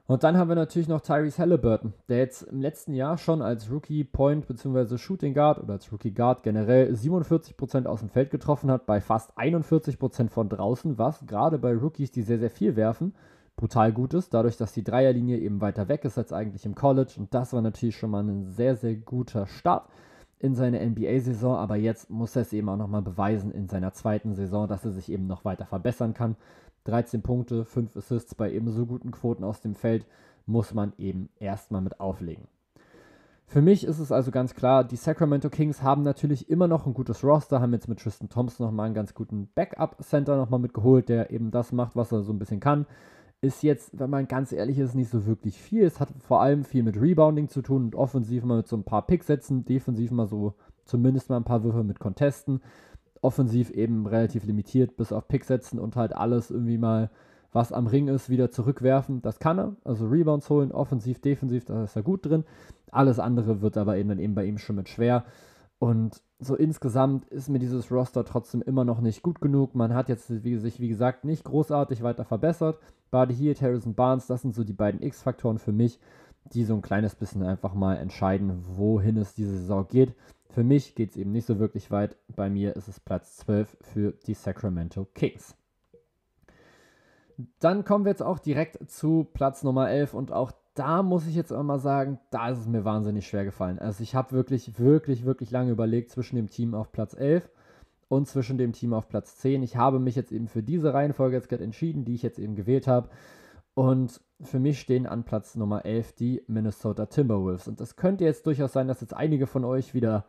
Und 0.07 0.23
dann 0.23 0.37
haben 0.37 0.49
wir 0.49 0.55
natürlich 0.55 0.87
noch 0.87 1.01
Tyrese 1.01 1.39
Halliburton, 1.39 1.95
der 2.09 2.19
jetzt 2.19 2.43
im 2.43 2.61
letzten 2.61 2.93
Jahr 2.93 3.17
schon 3.17 3.41
als 3.41 3.71
Rookie 3.71 4.05
Point 4.05 4.47
bzw. 4.47 4.99
Shooting 4.99 5.33
Guard 5.33 5.59
oder 5.59 5.73
als 5.75 5.91
Rookie 5.91 6.13
Guard 6.13 6.43
generell 6.43 6.93
47% 6.93 7.87
aus 7.87 8.01
dem 8.01 8.11
Feld 8.11 8.31
getroffen 8.31 8.71
hat, 8.71 8.85
bei 8.85 9.01
fast 9.01 9.37
41% 9.39 10.29
von 10.29 10.51
draußen, 10.51 10.99
was 10.99 11.25
gerade 11.27 11.59
bei 11.59 11.75
Rookies, 11.75 12.11
die 12.11 12.21
sehr, 12.21 12.39
sehr 12.39 12.51
viel 12.51 12.77
werfen, 12.77 13.15
brutal 13.57 13.93
gut 13.93 14.13
ist, 14.13 14.35
dadurch, 14.35 14.59
dass 14.59 14.73
die 14.73 14.85
Dreierlinie 14.85 15.39
eben 15.39 15.63
weiter 15.63 15.89
weg 15.89 16.05
ist 16.05 16.19
als 16.19 16.35
eigentlich 16.35 16.67
im 16.67 16.75
College. 16.75 17.15
Und 17.17 17.33
das 17.33 17.55
war 17.55 17.63
natürlich 17.63 17.97
schon 17.97 18.11
mal 18.11 18.23
ein 18.23 18.51
sehr, 18.51 18.77
sehr 18.77 18.97
guter 18.97 19.47
Start 19.47 19.89
in 20.39 20.55
seine 20.55 20.85
NBA-Saison. 20.85 21.57
Aber 21.57 21.77
jetzt 21.77 22.11
muss 22.11 22.37
er 22.37 22.43
es 22.43 22.53
eben 22.53 22.69
auch 22.69 22.77
nochmal 22.77 23.03
beweisen 23.03 23.51
in 23.53 23.69
seiner 23.69 23.93
zweiten 23.93 24.35
Saison, 24.35 24.69
dass 24.69 24.85
er 24.85 24.91
sich 24.91 25.11
eben 25.11 25.27
noch 25.27 25.47
weiter 25.47 25.65
verbessern 25.65 26.13
kann. 26.13 26.37
13 26.85 27.23
Punkte, 27.23 27.65
5 27.65 27.97
Assists 27.97 28.35
bei 28.35 28.53
ebenso 28.53 28.87
guten 28.87 29.11
Quoten 29.11 29.45
aus 29.45 29.61
dem 29.61 29.75
Feld 29.75 30.07
muss 30.47 30.75
man 30.75 30.93
eben 30.99 31.29
erstmal 31.39 31.81
mit 31.81 32.01
auflegen. 32.01 32.47
Für 33.47 33.63
mich 33.63 33.85
ist 33.85 33.99
es 33.99 34.11
also 34.11 34.31
ganz 34.31 34.55
klar, 34.55 34.85
die 34.85 34.97
Sacramento 34.97 35.51
Kings 35.51 35.83
haben 35.83 36.03
natürlich 36.03 36.49
immer 36.49 36.67
noch 36.67 36.87
ein 36.87 36.95
gutes 36.95 37.23
Roster, 37.23 37.61
haben 37.61 37.73
jetzt 37.73 37.89
mit 37.89 38.01
Tristan 38.01 38.29
Thompson 38.29 38.67
nochmal 38.67 38.87
einen 38.87 38.95
ganz 38.95 39.15
guten 39.15 39.49
Backup-Center 39.55 40.37
nochmal 40.37 40.61
mitgeholt, 40.61 41.09
der 41.09 41.31
eben 41.31 41.51
das 41.51 41.73
macht, 41.73 41.95
was 41.95 42.13
er 42.13 42.23
so 42.23 42.33
ein 42.33 42.39
bisschen 42.39 42.61
kann 42.61 42.87
ist 43.45 43.63
jetzt, 43.63 43.99
wenn 43.99 44.11
man 44.11 44.27
ganz 44.27 44.53
ehrlich 44.53 44.79
ist, 44.79 44.95
nicht 44.95 45.11
so 45.11 45.27
wirklich 45.27 45.61
viel. 45.61 45.85
Es 45.85 46.01
hat 46.01 46.09
vor 46.19 46.41
allem 46.41 46.65
viel 46.65 46.83
mit 46.83 47.01
Rebounding 47.01 47.49
zu 47.49 47.63
tun 47.63 47.85
und 47.85 47.95
offensiv 47.95 48.43
mal 48.45 48.57
mit 48.57 48.69
so 48.69 48.77
ein 48.77 48.85
paar 48.85 49.07
Picks 49.07 49.27
setzen, 49.27 49.65
defensiv 49.65 50.11
mal 50.11 50.27
so 50.27 50.55
zumindest 50.85 51.31
mal 51.31 51.37
ein 51.37 51.45
paar 51.45 51.63
Würfe 51.63 51.85
mit 51.85 52.01
Contesten. 52.01 52.61
Offensiv 53.25 53.71
eben 53.71 54.07
relativ 54.07 54.45
limitiert, 54.45 54.97
bis 54.97 55.13
auf 55.13 55.27
Pick 55.29 55.45
setzen 55.45 55.79
und 55.79 55.97
halt 55.97 56.15
alles 56.15 56.51
irgendwie 56.51 56.77
mal, 56.77 57.11
was 57.53 57.73
am 57.73 57.87
Ring 57.87 58.09
ist, 58.09 58.29
wieder 58.29 58.51
zurückwerfen. 58.51 59.23
Das 59.23 59.39
kann 59.39 59.59
er. 59.59 59.77
Also 59.83 60.07
Rebounds 60.07 60.51
holen, 60.51 60.73
offensiv, 60.73 61.21
defensiv, 61.21 61.65
da 61.65 61.85
ist 61.85 61.97
er 61.97 62.03
gut 62.03 62.27
drin. 62.27 62.45
Alles 62.91 63.19
andere 63.19 63.63
wird 63.63 63.79
aber 63.79 63.97
eben 63.97 64.11
dann 64.11 64.19
eben 64.19 64.35
bei 64.35 64.45
ihm 64.45 64.59
schon 64.59 64.77
mit 64.77 64.91
schwer. 64.91 65.25
Und 65.79 66.23
so 66.39 66.55
insgesamt 66.55 67.27
ist 67.27 67.49
mir 67.49 67.59
dieses 67.59 67.91
Roster 67.91 68.25
trotzdem 68.25 68.63
immer 68.63 68.85
noch 68.85 69.01
nicht 69.01 69.23
gut 69.23 69.41
genug. 69.41 69.75
Man 69.75 69.95
hat 69.95 70.09
jetzt 70.09 70.45
wie, 70.45 70.57
sich, 70.57 70.81
wie 70.81 70.89
gesagt, 70.89 71.25
nicht 71.25 71.45
großartig 71.45 72.03
weiter 72.03 72.25
verbessert. 72.25 72.79
Buddy 73.11 73.35
Heald, 73.35 73.63
Harrison 73.63 73.95
Barnes, 73.95 74.27
das 74.27 74.43
sind 74.43 74.55
so 74.55 74.65
die 74.65 74.73
beiden 74.73 75.03
X-Faktoren 75.03 75.59
für 75.59 75.73
mich, 75.73 75.99
die 76.53 76.65
so 76.65 76.75
ein 76.75 76.83
kleines 76.83 77.15
bisschen 77.15 77.43
einfach 77.43 77.75
mal 77.75 77.97
entscheiden, 77.97 78.65
wohin 78.77 79.17
es 79.17 79.35
diese 79.35 79.57
Saison 79.57 79.87
geht. 79.89 80.15
Für 80.51 80.63
mich 80.63 80.95
geht 80.95 81.11
es 81.11 81.17
eben 81.17 81.33
nicht 81.33 81.47
so 81.47 81.59
wirklich 81.59 81.91
weit. 81.91 82.17
Bei 82.35 82.49
mir 82.49 82.77
ist 82.77 82.89
es 82.89 83.01
Platz 83.01 83.37
12 83.39 83.77
für 83.81 84.13
die 84.27 84.35
Sacramento 84.35 85.07
Kings. 85.15 85.57
Dann 87.59 87.85
kommen 87.85 88.05
wir 88.05 88.11
jetzt 88.11 88.23
auch 88.23 88.39
direkt 88.39 88.91
zu 88.91 89.27
Platz 89.33 89.65
Nummer 89.65 89.91
11 89.91 90.15
und 90.15 90.33
auch 90.33 90.53
da 90.75 91.03
muss 91.03 91.27
ich 91.27 91.35
jetzt 91.35 91.53
auch 91.53 91.63
mal 91.63 91.79
sagen, 91.79 92.19
da 92.31 92.51
ist 92.51 92.59
es 92.59 92.67
mir 92.67 92.85
wahnsinnig 92.85 93.27
schwer 93.27 93.45
gefallen. 93.45 93.79
Also 93.79 94.03
ich 94.03 94.15
habe 94.15 94.33
wirklich, 94.33 94.79
wirklich, 94.79 95.25
wirklich 95.25 95.51
lange 95.51 95.71
überlegt 95.71 96.11
zwischen 96.11 96.37
dem 96.37 96.51
Team 96.51 96.75
auf 96.75 96.93
Platz 96.93 97.15
11 97.15 97.49
und 98.09 98.29
zwischen 98.29 98.59
dem 98.59 98.73
Team 98.73 98.93
auf 98.93 99.09
Platz 99.09 99.37
10. 99.39 99.63
Ich 99.63 99.77
habe 99.77 99.99
mich 99.99 100.17
jetzt 100.17 100.33
eben 100.33 100.49
für 100.49 100.63
diese 100.63 100.93
Reihenfolge 100.93 101.37
jetzt 101.37 101.49
gerade 101.49 101.65
entschieden, 101.65 102.05
die 102.05 102.15
ich 102.15 102.23
jetzt 102.23 102.39
eben 102.39 102.57
gewählt 102.57 102.87
habe. 102.87 103.09
Und 103.75 104.21
für 104.41 104.61
mich 104.61 104.81
stehen 104.81 105.07
an 105.07 105.25
Platz 105.25 105.57
Nummer 105.57 105.85
11 105.85 106.13
die 106.13 106.43
Minnesota 106.47 107.07
Timberwolves. 107.07 107.69
Und 107.69 107.81
das 107.81 107.97
könnte 107.97 108.25
jetzt 108.25 108.47
durchaus 108.47 108.73
sein, 108.73 108.89
dass 108.89 109.01
jetzt 109.01 109.15
einige 109.15 109.47
von 109.47 109.65
euch 109.65 109.95
wieder 109.95 110.25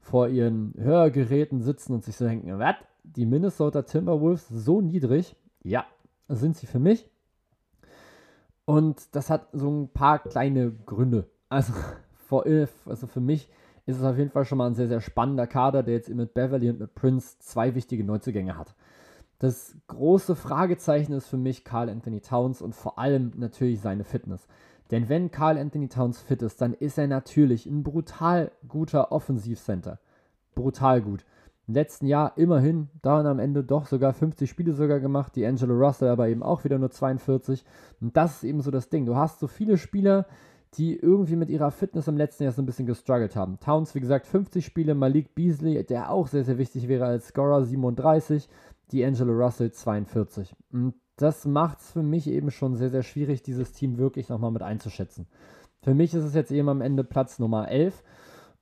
vor 0.00 0.28
ihren 0.28 0.74
Hörgeräten 0.76 1.60
sitzen 1.60 1.94
und 1.94 2.04
sich 2.04 2.16
so 2.16 2.24
denken, 2.24 2.58
was? 2.58 2.76
Die 3.02 3.26
Minnesota 3.26 3.82
Timberwolves 3.82 4.48
so 4.48 4.80
niedrig? 4.80 5.36
Ja, 5.62 5.86
sind 6.28 6.56
sie 6.56 6.66
für 6.66 6.78
mich. 6.78 7.08
Und 8.64 9.14
das 9.14 9.28
hat 9.28 9.48
so 9.52 9.70
ein 9.70 9.88
paar 9.88 10.20
kleine 10.20 10.70
Gründe. 10.70 11.28
Also, 11.48 11.72
vor, 12.26 12.44
also 12.46 13.06
für 13.06 13.20
mich 13.20 13.50
ist 13.86 13.98
es 13.98 14.04
auf 14.04 14.16
jeden 14.16 14.30
Fall 14.30 14.44
schon 14.44 14.58
mal 14.58 14.66
ein 14.66 14.74
sehr, 14.74 14.88
sehr 14.88 15.00
spannender 15.00 15.46
Kader, 15.46 15.82
der 15.82 15.94
jetzt 15.94 16.08
mit 16.08 16.32
Beverly 16.32 16.70
und 16.70 16.80
mit 16.80 16.94
Prince 16.94 17.38
zwei 17.40 17.74
wichtige 17.74 18.04
Neuzugänge 18.04 18.56
hat. 18.56 18.74
Das 19.38 19.76
große 19.88 20.36
Fragezeichen 20.36 21.12
ist 21.12 21.26
für 21.26 21.36
mich 21.36 21.64
Carl 21.64 21.88
Anthony 21.88 22.20
Towns 22.20 22.62
und 22.62 22.74
vor 22.74 22.98
allem 22.98 23.32
natürlich 23.36 23.80
seine 23.80 24.04
Fitness. 24.04 24.46
Denn 24.90 25.08
wenn 25.08 25.30
Carl 25.30 25.58
Anthony 25.58 25.88
Towns 25.88 26.20
fit 26.20 26.42
ist, 26.42 26.60
dann 26.60 26.74
ist 26.74 26.98
er 26.98 27.06
natürlich 27.06 27.66
ein 27.66 27.82
brutal 27.82 28.52
guter 28.68 29.12
Offensivcenter. 29.12 29.98
Brutal 30.54 31.02
gut. 31.02 31.24
Im 31.66 31.74
letzten 31.74 32.06
Jahr 32.06 32.36
immerhin 32.36 32.88
dann 33.00 33.26
am 33.26 33.38
Ende 33.38 33.64
doch 33.64 33.86
sogar 33.86 34.12
50 34.12 34.48
Spiele 34.48 34.74
sogar 34.74 35.00
gemacht, 35.00 35.34
die 35.34 35.46
Angelo 35.46 35.74
Russell 35.74 36.08
aber 36.08 36.28
eben 36.28 36.42
auch 36.42 36.64
wieder 36.64 36.78
nur 36.78 36.90
42. 36.90 37.64
Und 38.00 38.16
das 38.16 38.36
ist 38.36 38.44
eben 38.44 38.60
so 38.60 38.70
das 38.70 38.90
Ding. 38.90 39.06
Du 39.06 39.16
hast 39.16 39.40
so 39.40 39.46
viele 39.46 39.78
Spieler, 39.78 40.26
die 40.76 40.96
irgendwie 40.96 41.36
mit 41.36 41.48
ihrer 41.48 41.70
Fitness 41.70 42.08
im 42.08 42.16
letzten 42.16 42.42
Jahr 42.42 42.52
so 42.52 42.60
ein 42.60 42.66
bisschen 42.66 42.86
gestruggelt 42.86 43.36
haben. 43.36 43.58
Towns, 43.60 43.94
wie 43.94 44.00
gesagt, 44.00 44.26
50 44.26 44.64
Spiele, 44.64 44.94
Malik 44.94 45.34
Beasley, 45.34 45.82
der 45.84 46.10
auch 46.10 46.26
sehr, 46.26 46.44
sehr 46.44 46.58
wichtig 46.58 46.88
wäre 46.88 47.06
als 47.06 47.28
Scorer, 47.28 47.64
37, 47.64 48.48
die 48.92 49.04
Angelo 49.04 49.32
Russell 49.32 49.72
42. 49.72 50.54
Und 50.72 50.94
das 51.16 51.44
macht 51.46 51.80
es 51.80 51.92
für 51.92 52.02
mich 52.02 52.26
eben 52.26 52.50
schon 52.50 52.74
sehr, 52.76 52.90
sehr 52.90 53.02
schwierig, 53.02 53.42
dieses 53.42 53.72
Team 53.72 53.98
wirklich 53.98 54.28
nochmal 54.28 54.50
mit 54.50 54.62
einzuschätzen. 54.62 55.26
Für 55.82 55.94
mich 55.94 56.14
ist 56.14 56.24
es 56.24 56.34
jetzt 56.34 56.50
eben 56.50 56.68
am 56.68 56.80
Ende 56.80 57.04
Platz 57.04 57.38
Nummer 57.38 57.68
11 57.68 58.02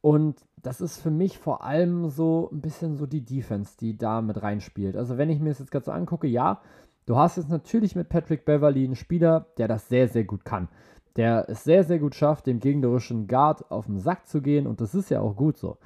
und 0.00 0.44
das 0.60 0.80
ist 0.80 1.00
für 1.00 1.10
mich 1.10 1.38
vor 1.38 1.64
allem 1.64 2.08
so 2.08 2.50
ein 2.52 2.60
bisschen 2.60 2.96
so 2.96 3.06
die 3.06 3.24
Defense, 3.24 3.76
die 3.78 3.96
da 3.96 4.20
mit 4.20 4.42
reinspielt. 4.42 4.96
Also 4.96 5.18
wenn 5.18 5.30
ich 5.30 5.40
mir 5.40 5.50
das 5.50 5.60
jetzt 5.60 5.70
gerade 5.70 5.84
so 5.84 5.92
angucke, 5.92 6.26
ja, 6.26 6.60
du 7.06 7.16
hast 7.16 7.36
jetzt 7.36 7.48
natürlich 7.48 7.96
mit 7.96 8.08
Patrick 8.08 8.44
Beverly 8.44 8.84
einen 8.84 8.96
Spieler, 8.96 9.46
der 9.56 9.68
das 9.68 9.88
sehr, 9.88 10.08
sehr 10.08 10.24
gut 10.24 10.44
kann. 10.44 10.68
Der 11.16 11.48
es 11.48 11.64
sehr, 11.64 11.84
sehr 11.84 11.98
gut 11.98 12.14
schafft, 12.14 12.46
dem 12.46 12.58
gegnerischen 12.58 13.26
Guard 13.28 13.70
auf 13.70 13.86
den 13.86 13.98
Sack 13.98 14.26
zu 14.26 14.40
gehen 14.40 14.66
und 14.66 14.80
das 14.80 14.94
ist 14.94 15.10
ja 15.10 15.20
auch 15.20 15.36
gut 15.36 15.58
so. 15.58 15.78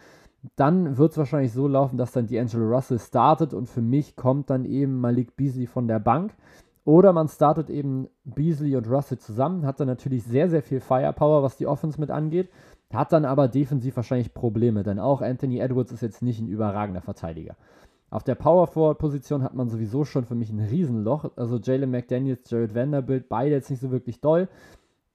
Dann 0.55 0.97
wird 0.97 1.13
es 1.13 1.19
wahrscheinlich 1.19 1.53
so 1.53 1.67
laufen, 1.67 1.97
dass 1.97 2.13
dann 2.13 2.29
D'Angelo 2.29 2.69
Russell 2.69 2.99
startet 2.99 3.53
und 3.53 3.69
für 3.69 3.83
mich 3.83 4.17
kommt 4.17 4.51
dann 4.51 4.65
eben 4.65 5.01
Malik 5.01 5.37
Beasley 5.37 5.67
von 5.67 5.89
der 5.89 5.99
Bank. 5.99 6.35
Oder 6.85 7.13
man 7.13 7.27
startet 7.27 7.69
eben 7.69 8.09
Beasley 8.25 8.77
und 8.77 8.89
Russell 8.89 9.19
zusammen, 9.19 9.67
hat 9.67 9.81
dann 9.81 9.89
natürlich 9.89 10.23
sehr, 10.23 10.49
sehr 10.49 10.63
viel 10.63 10.81
Firepower, 10.81 11.43
was 11.43 11.57
die 11.57 11.67
Offense 11.67 12.01
mit 12.01 12.11
angeht. 12.11 12.49
Hat 12.93 13.13
dann 13.13 13.25
aber 13.25 13.49
defensiv 13.49 13.97
wahrscheinlich 13.97 14.33
Probleme, 14.33 14.85
denn 14.85 15.01
auch 15.01 15.21
Anthony 15.21 15.59
Edwards 15.59 15.91
ist 15.91 16.03
jetzt 16.03 16.23
nicht 16.23 16.41
ein 16.41 16.47
überragender 16.47 17.01
Verteidiger. 17.01 17.57
Auf 18.09 18.23
der 18.23 18.37
Power 18.37 18.69
Forward 18.69 18.99
Position 18.99 19.43
hat 19.43 19.55
man 19.55 19.69
sowieso 19.69 20.05
schon 20.05 20.25
für 20.25 20.37
mich 20.37 20.51
ein 20.51 20.61
Riesenloch. 20.61 21.33
Also 21.37 21.59
Jalen 21.59 21.91
McDaniels, 21.91 22.49
Jared 22.49 22.75
Vanderbilt, 22.75 23.29
beide 23.29 23.51
jetzt 23.51 23.69
nicht 23.69 23.81
so 23.81 23.91
wirklich 23.91 24.21
doll. 24.21 24.49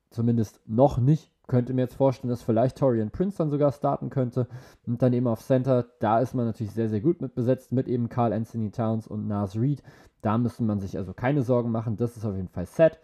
Zumindest 0.10 0.60
noch 0.68 0.98
nicht. 0.98 1.32
Könnte 1.52 1.74
mir 1.74 1.82
jetzt 1.82 1.96
vorstellen, 1.96 2.30
dass 2.30 2.42
vielleicht 2.42 2.78
Torian 2.78 3.12
Prince 3.12 3.40
dann 3.40 3.50
sogar 3.50 3.74
starten 3.74 4.10
könnte. 4.10 4.48
Und 4.88 5.02
dann 5.02 5.12
eben 5.12 5.28
auf 5.28 5.42
Center, 5.42 5.86
da 6.00 6.20
ist 6.20 6.34
man 6.34 6.46
natürlich 6.46 6.72
sehr, 6.72 6.88
sehr 6.88 7.02
gut 7.02 7.20
mit 7.20 7.36
besetzt, 7.36 7.74
mit 7.74 7.90
eben 7.90 8.08
Carl 8.08 8.32
Anthony 8.32 8.72
Towns 8.72 9.06
und 9.06 9.28
Nas 9.28 9.58
Reed. 9.58 9.84
Da 10.22 10.38
müsste 10.38 10.64
man 10.64 10.80
sich 10.80 10.98
also 10.98 11.14
keine 11.14 11.42
Sorgen 11.42 11.70
machen. 11.70 11.98
Das 11.98 12.16
ist 12.16 12.24
auf 12.24 12.38
jeden 12.38 12.48
Fall 12.48 12.68
set. 12.68 13.00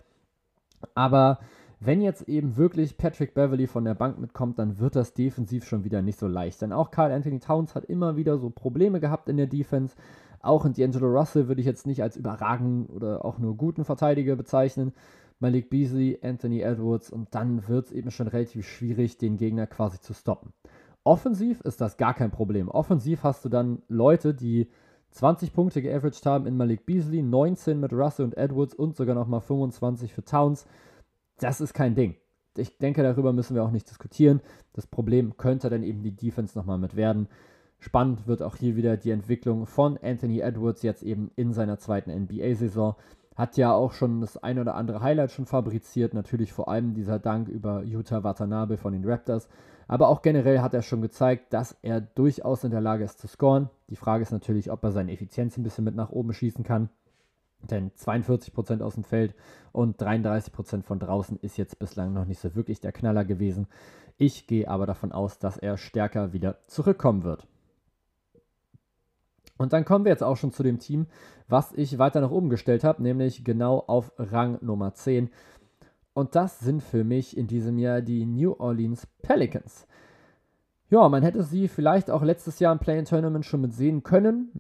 Aber 0.95 1.39
wenn 1.81 2.01
jetzt 2.01 2.29
eben 2.29 2.55
wirklich 2.55 2.97
Patrick 2.97 3.33
Beverly 3.33 3.67
von 3.67 3.83
der 3.83 3.95
Bank 3.95 4.17
mitkommt, 4.17 4.57
dann 4.59 4.79
wird 4.79 4.95
das 4.95 5.13
defensiv 5.13 5.65
schon 5.65 5.83
wieder 5.83 6.01
nicht 6.01 6.17
so 6.17 6.27
leicht. 6.27 6.61
Denn 6.61 6.71
auch 6.71 6.89
Carl 6.89 7.11
Anthony 7.11 7.41
Towns 7.41 7.75
hat 7.75 7.83
immer 7.83 8.15
wieder 8.15 8.37
so 8.37 8.49
Probleme 8.49 9.01
gehabt 9.01 9.27
in 9.27 9.35
der 9.35 9.47
Defense. 9.47 9.97
Auch 10.39 10.63
in 10.63 10.73
D'Angelo 10.73 11.11
Russell 11.11 11.49
würde 11.49 11.59
ich 11.59 11.67
jetzt 11.67 11.85
nicht 11.85 12.01
als 12.01 12.15
überragenden 12.15 12.85
oder 12.95 13.25
auch 13.25 13.39
nur 13.39 13.57
guten 13.57 13.83
Verteidiger 13.83 14.37
bezeichnen. 14.37 14.93
Malik 15.39 15.69
Beasley, 15.69 16.19
Anthony 16.21 16.61
Edwards 16.61 17.09
und 17.09 17.33
dann 17.35 17.67
wird 17.67 17.87
es 17.87 17.91
eben 17.91 18.11
schon 18.11 18.27
relativ 18.27 18.67
schwierig, 18.67 19.17
den 19.17 19.37
Gegner 19.37 19.67
quasi 19.67 19.99
zu 19.99 20.13
stoppen. 20.13 20.53
Offensiv 21.03 21.61
ist 21.61 21.79
das 21.79 21.97
gar 21.97 22.13
kein 22.13 22.31
Problem. 22.31 22.69
Offensiv 22.69 23.23
hast 23.23 23.45
du 23.45 23.49
dann 23.49 23.81
Leute, 23.87 24.33
die 24.33 24.67
20 25.11 25.53
Punkte 25.53 25.81
geaveraged 25.81 26.25
haben 26.25 26.47
in 26.47 26.57
Malik 26.57 26.85
Beasley, 26.85 27.21
19 27.21 27.79
mit 27.79 27.93
Russell 27.93 28.25
und 28.25 28.37
Edwards 28.37 28.75
und 28.75 28.95
sogar 28.95 29.15
nochmal 29.15 29.41
25 29.41 30.13
für 30.13 30.23
Towns 30.23 30.65
das 31.39 31.61
ist 31.61 31.73
kein 31.73 31.95
Ding. 31.95 32.15
Ich 32.57 32.77
denke, 32.77 33.03
darüber 33.03 33.33
müssen 33.33 33.55
wir 33.55 33.63
auch 33.63 33.71
nicht 33.71 33.89
diskutieren. 33.89 34.41
Das 34.73 34.87
Problem 34.87 35.37
könnte 35.37 35.69
dann 35.69 35.83
eben 35.83 36.01
die 36.01 36.15
Defense 36.15 36.57
nochmal 36.57 36.79
mit 36.79 36.95
werden. 36.95 37.27
Spannend 37.79 38.25
wird 38.25 38.41
auch 38.41 38.55
hier 38.55 38.75
wieder 38.75 38.97
die 38.97 39.11
Entwicklung 39.11 39.67
von 39.67 39.99
Anthony 39.99 40.39
Edwards 40.39 40.81
jetzt 40.81 41.03
eben 41.03 41.29
in 41.35 41.53
seiner 41.53 41.77
zweiten 41.77 42.09
NBA-Saison. 42.09 42.95
Hat 43.37 43.55
ja 43.55 43.71
auch 43.71 43.93
schon 43.93 44.19
das 44.19 44.37
ein 44.37 44.57
oder 44.57 44.73
andere 44.73 45.01
Highlight 45.01 45.31
schon 45.31 45.45
fabriziert. 45.45 46.15
Natürlich 46.15 46.51
vor 46.51 46.69
allem 46.69 46.95
dieser 46.95 47.19
Dank 47.19 47.47
über 47.47 47.83
Utah 47.83 48.23
Watanabe 48.23 48.77
von 48.77 48.93
den 48.93 49.05
Raptors. 49.05 49.47
Aber 49.87 50.07
auch 50.07 50.23
generell 50.23 50.59
hat 50.59 50.73
er 50.73 50.81
schon 50.81 51.03
gezeigt, 51.03 51.53
dass 51.53 51.77
er 51.83 52.01
durchaus 52.01 52.63
in 52.63 52.71
der 52.71 52.81
Lage 52.81 53.03
ist 53.03 53.19
zu 53.19 53.27
scoren. 53.27 53.69
Die 53.91 53.95
Frage 53.95 54.23
ist 54.23 54.31
natürlich, 54.31 54.71
ob 54.71 54.83
er 54.83 54.91
seine 54.91 55.11
Effizienz 55.13 55.55
ein 55.55 55.63
bisschen 55.63 55.83
mit 55.83 55.95
nach 55.95 56.09
oben 56.09 56.33
schießen 56.33 56.63
kann. 56.63 56.89
Denn 57.61 57.91
42% 57.91 58.81
aus 58.81 58.95
dem 58.95 59.03
Feld 59.03 59.35
und 59.71 60.01
33% 60.01 60.81
von 60.81 60.97
draußen 60.97 61.37
ist 61.37 61.57
jetzt 61.57 61.77
bislang 61.77 62.13
noch 62.13 62.25
nicht 62.25 62.39
so 62.39 62.55
wirklich 62.55 62.81
der 62.81 62.91
Knaller 62.91 63.23
gewesen. 63.23 63.67
Ich 64.17 64.47
gehe 64.47 64.67
aber 64.67 64.87
davon 64.87 65.11
aus, 65.11 65.37
dass 65.37 65.57
er 65.57 65.77
stärker 65.77 66.33
wieder 66.33 66.57
zurückkommen 66.65 67.23
wird. 67.23 67.47
Und 69.57 69.73
dann 69.73 69.85
kommen 69.85 70.05
wir 70.05 70.11
jetzt 70.11 70.23
auch 70.23 70.37
schon 70.37 70.51
zu 70.51 70.63
dem 70.63 70.79
Team, 70.79 71.07
was 71.47 71.73
ich 71.73 71.97
weiter 71.97 72.21
nach 72.21 72.31
oben 72.31 72.49
gestellt 72.49 72.83
habe, 72.83 73.01
nämlich 73.01 73.43
genau 73.43 73.83
auf 73.87 74.11
Rang 74.17 74.57
Nummer 74.61 74.93
10. 74.93 75.29
Und 76.13 76.35
das 76.35 76.59
sind 76.59 76.81
für 76.81 77.03
mich 77.03 77.37
in 77.37 77.47
diesem 77.47 77.77
Jahr 77.77 78.01
die 78.01 78.25
New 78.25 78.55
Orleans 78.57 79.07
Pelicans. 79.21 79.87
Ja, 80.89 81.09
man 81.09 81.21
hätte 81.21 81.43
sie 81.43 81.67
vielleicht 81.67 82.09
auch 82.09 82.23
letztes 82.23 82.59
Jahr 82.59 82.71
im 82.71 82.79
Play-In-Tournament 82.79 83.45
schon 83.45 83.61
mit 83.61 83.73
sehen 83.73 84.03
können. 84.03 84.51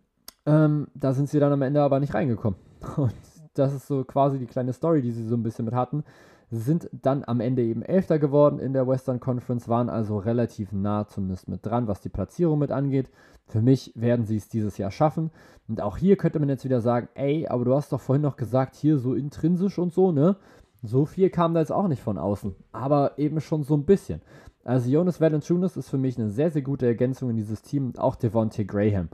Ähm, 0.45 0.87
da 0.93 1.13
sind 1.13 1.29
sie 1.29 1.39
dann 1.39 1.53
am 1.53 1.61
Ende 1.61 1.81
aber 1.81 1.99
nicht 1.99 2.13
reingekommen. 2.13 2.59
Und 2.97 3.13
das 3.53 3.73
ist 3.73 3.87
so 3.87 4.03
quasi 4.03 4.37
die 4.37 4.45
kleine 4.45 4.73
Story, 4.73 5.01
die 5.01 5.11
sie 5.11 5.25
so 5.25 5.35
ein 5.35 5.43
bisschen 5.43 5.65
mit 5.65 5.73
hatten. 5.73 6.03
Sind 6.49 6.89
dann 6.93 7.23
am 7.25 7.41
Ende 7.41 7.61
eben 7.61 7.81
Elfter 7.81 8.19
geworden 8.19 8.59
in 8.59 8.73
der 8.73 8.87
Western 8.87 9.19
Conference, 9.19 9.67
waren 9.67 9.89
also 9.89 10.17
relativ 10.17 10.71
nah 10.71 11.07
zumindest 11.07 11.49
mit 11.49 11.65
dran, 11.65 11.87
was 11.87 11.99
die 11.99 12.09
Platzierung 12.09 12.59
mit 12.59 12.71
angeht. 12.71 13.09
Für 13.47 13.61
mich 13.61 13.91
werden 13.95 14.25
sie 14.25 14.37
es 14.37 14.47
dieses 14.47 14.77
Jahr 14.77 14.91
schaffen. 14.91 15.31
Und 15.67 15.81
auch 15.81 15.97
hier 15.97 16.15
könnte 16.15 16.39
man 16.39 16.49
jetzt 16.49 16.63
wieder 16.63 16.79
sagen, 16.79 17.09
ey, 17.15 17.47
aber 17.47 17.65
du 17.65 17.75
hast 17.75 17.91
doch 17.91 17.99
vorhin 17.99 18.21
noch 18.21 18.37
gesagt, 18.37 18.75
hier 18.75 18.97
so 18.97 19.13
intrinsisch 19.13 19.77
und 19.77 19.93
so, 19.93 20.11
ne? 20.11 20.37
So 20.83 21.05
viel 21.05 21.29
kam 21.29 21.53
da 21.53 21.59
jetzt 21.59 21.71
auch 21.71 21.87
nicht 21.87 22.01
von 22.01 22.17
außen, 22.17 22.55
aber 22.71 23.17
eben 23.17 23.41
schon 23.41 23.63
so 23.63 23.75
ein 23.75 23.85
bisschen. 23.85 24.21
Also 24.63 24.89
Jonas 24.89 25.19
Valanciunas 25.19 25.75
ist 25.75 25.89
für 25.89 25.97
mich 25.97 26.17
eine 26.17 26.29
sehr, 26.29 26.51
sehr 26.51 26.61
gute 26.61 26.85
Ergänzung 26.85 27.29
in 27.29 27.35
dieses 27.35 27.61
Team 27.61 27.87
und 27.87 27.99
auch 27.99 28.15
Devontae 28.15 28.65
Graham 28.65 29.09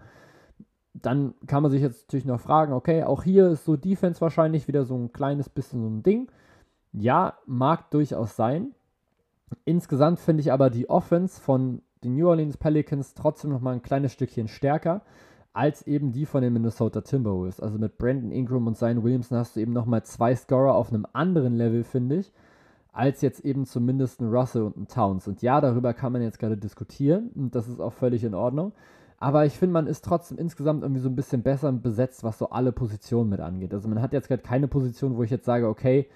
dann 0.93 1.33
kann 1.47 1.63
man 1.63 1.71
sich 1.71 1.81
jetzt 1.81 2.07
natürlich 2.07 2.25
noch 2.25 2.39
fragen, 2.39 2.73
okay, 2.73 3.03
auch 3.03 3.23
hier 3.23 3.49
ist 3.49 3.65
so 3.65 3.75
Defense 3.75 4.21
wahrscheinlich 4.21 4.67
wieder 4.67 4.85
so 4.85 4.95
ein 4.95 5.11
kleines 5.11 5.49
bisschen 5.49 5.81
so 5.81 5.87
ein 5.87 6.03
Ding. 6.03 6.29
Ja, 6.93 7.37
mag 7.45 7.91
durchaus 7.91 8.35
sein. 8.35 8.73
Insgesamt 9.65 10.19
finde 10.19 10.41
ich 10.41 10.51
aber 10.51 10.69
die 10.69 10.89
Offense 10.89 11.39
von 11.39 11.81
den 12.03 12.15
New 12.15 12.27
Orleans 12.27 12.57
Pelicans 12.57 13.13
trotzdem 13.13 13.51
noch 13.51 13.61
mal 13.61 13.73
ein 13.73 13.81
kleines 13.81 14.13
Stückchen 14.13 14.47
stärker 14.47 15.01
als 15.53 15.85
eben 15.85 16.11
die 16.11 16.25
von 16.25 16.41
den 16.41 16.53
Minnesota 16.53 17.01
Timberwolves. 17.01 17.59
Also 17.59 17.77
mit 17.77 17.97
Brandon 17.97 18.31
Ingram 18.31 18.65
und 18.67 18.75
Zion 18.75 19.03
Williamson 19.03 19.37
hast 19.37 19.55
du 19.55 19.59
eben 19.59 19.71
noch 19.71 19.85
mal 19.85 20.03
zwei 20.03 20.35
Scorer 20.35 20.73
auf 20.73 20.89
einem 20.89 21.05
anderen 21.13 21.53
Level, 21.55 21.83
finde 21.83 22.17
ich, 22.17 22.31
als 22.91 23.21
jetzt 23.21 23.45
eben 23.45 23.65
zumindest 23.65 24.19
ein 24.19 24.33
Russell 24.33 24.63
und 24.63 24.77
ein 24.77 24.87
Towns. 24.87 25.27
Und 25.27 25.43
ja, 25.43 25.61
darüber 25.61 25.93
kann 25.93 26.11
man 26.11 26.23
jetzt 26.23 26.39
gerade 26.39 26.57
diskutieren 26.57 27.29
und 27.35 27.53
das 27.53 27.67
ist 27.67 27.79
auch 27.79 27.93
völlig 27.93 28.23
in 28.23 28.33
Ordnung. 28.33 28.73
Aber 29.19 29.45
ich 29.45 29.53
finde, 29.53 29.73
man 29.73 29.87
ist 29.87 30.03
trotzdem 30.03 30.37
insgesamt 30.37 30.81
irgendwie 30.81 31.01
so 31.01 31.07
ein 31.07 31.15
bisschen 31.15 31.43
besser 31.43 31.71
besetzt, 31.71 32.23
was 32.23 32.39
so 32.39 32.49
alle 32.49 32.71
Positionen 32.71 33.29
mit 33.29 33.39
angeht. 33.39 33.73
Also 33.73 33.87
man 33.87 34.01
hat 34.01 34.11
jetzt 34.11 34.27
gerade 34.27 34.41
keine 34.41 34.67
Position, 34.67 35.15
wo 35.15 35.23
ich 35.23 35.29
jetzt 35.29 35.45
sage, 35.45 35.67
okay, 35.67 36.09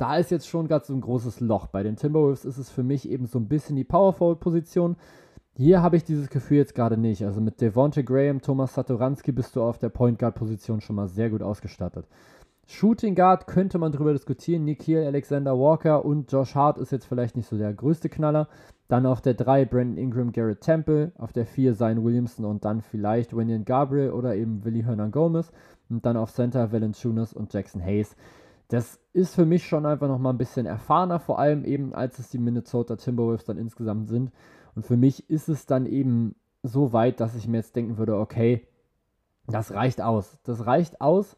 da 0.00 0.16
ist 0.16 0.30
jetzt 0.30 0.48
schon 0.48 0.66
gerade 0.66 0.86
so 0.86 0.94
ein 0.94 1.02
großes 1.02 1.40
Loch. 1.40 1.66
Bei 1.66 1.82
den 1.82 1.96
Timberwolves 1.96 2.46
ist 2.46 2.56
es 2.56 2.70
für 2.70 2.82
mich 2.82 3.08
eben 3.08 3.26
so 3.26 3.38
ein 3.38 3.48
bisschen 3.48 3.76
die 3.76 3.84
Power 3.84 4.14
Forward 4.14 4.40
Position. 4.40 4.96
Hier 5.56 5.82
habe 5.82 5.96
ich 5.96 6.04
dieses 6.04 6.30
Gefühl 6.30 6.56
jetzt 6.56 6.74
gerade 6.74 6.96
nicht. 6.96 7.22
Also 7.24 7.42
mit 7.42 7.60
Devonte 7.60 8.02
Graham, 8.02 8.40
Thomas 8.40 8.72
Satoranski 8.72 9.30
bist 9.32 9.54
du 9.56 9.62
auf 9.62 9.76
der 9.76 9.90
Point 9.90 10.18
Guard 10.18 10.36
Position 10.36 10.80
schon 10.80 10.96
mal 10.96 11.08
sehr 11.08 11.28
gut 11.28 11.42
ausgestattet. 11.42 12.06
Shooting 12.66 13.14
Guard 13.14 13.46
könnte 13.46 13.76
man 13.76 13.92
drüber 13.92 14.12
diskutieren. 14.12 14.64
Nikhil 14.64 15.04
Alexander 15.04 15.58
Walker 15.58 16.02
und 16.04 16.32
Josh 16.32 16.54
Hart 16.54 16.78
ist 16.78 16.92
jetzt 16.92 17.04
vielleicht 17.04 17.36
nicht 17.36 17.48
so 17.48 17.58
der 17.58 17.74
größte 17.74 18.08
Knaller. 18.08 18.48
Dann 18.88 19.04
auf 19.04 19.20
der 19.20 19.34
3 19.34 19.66
Brandon 19.66 19.98
Ingram, 19.98 20.32
Garrett 20.32 20.62
Temple. 20.62 21.12
Auf 21.18 21.34
der 21.34 21.44
4 21.44 21.74
Zion 21.74 22.04
Williamson 22.04 22.46
und 22.46 22.64
dann 22.64 22.80
vielleicht 22.80 23.36
Winian 23.36 23.66
Gabriel 23.66 24.12
oder 24.12 24.34
eben 24.34 24.64
Willie 24.64 24.84
Hernan 24.84 25.10
Gomez. 25.10 25.52
Und 25.90 26.06
dann 26.06 26.16
auf 26.16 26.32
Center 26.32 26.72
Valanciunas 26.72 27.34
und 27.34 27.52
Jackson 27.52 27.82
Hayes. 27.82 28.16
Das 28.70 28.98
ist 29.12 29.34
für 29.34 29.44
mich 29.44 29.66
schon 29.66 29.84
einfach 29.84 30.08
nochmal 30.08 30.32
ein 30.32 30.38
bisschen 30.38 30.64
erfahrener, 30.66 31.20
vor 31.20 31.38
allem 31.38 31.64
eben 31.64 31.94
als 31.94 32.18
es 32.18 32.30
die 32.30 32.38
Minnesota 32.38 32.96
Timberwolves 32.96 33.44
dann 33.44 33.58
insgesamt 33.58 34.08
sind. 34.08 34.32
Und 34.74 34.86
für 34.86 34.96
mich 34.96 35.28
ist 35.28 35.48
es 35.48 35.66
dann 35.66 35.86
eben 35.86 36.34
so 36.62 36.92
weit, 36.92 37.20
dass 37.20 37.34
ich 37.34 37.46
mir 37.46 37.58
jetzt 37.58 37.76
denken 37.76 37.98
würde, 37.98 38.16
okay, 38.16 38.66
das 39.46 39.72
reicht 39.72 40.00
aus. 40.00 40.38
Das 40.44 40.66
reicht 40.66 41.00
aus, 41.00 41.36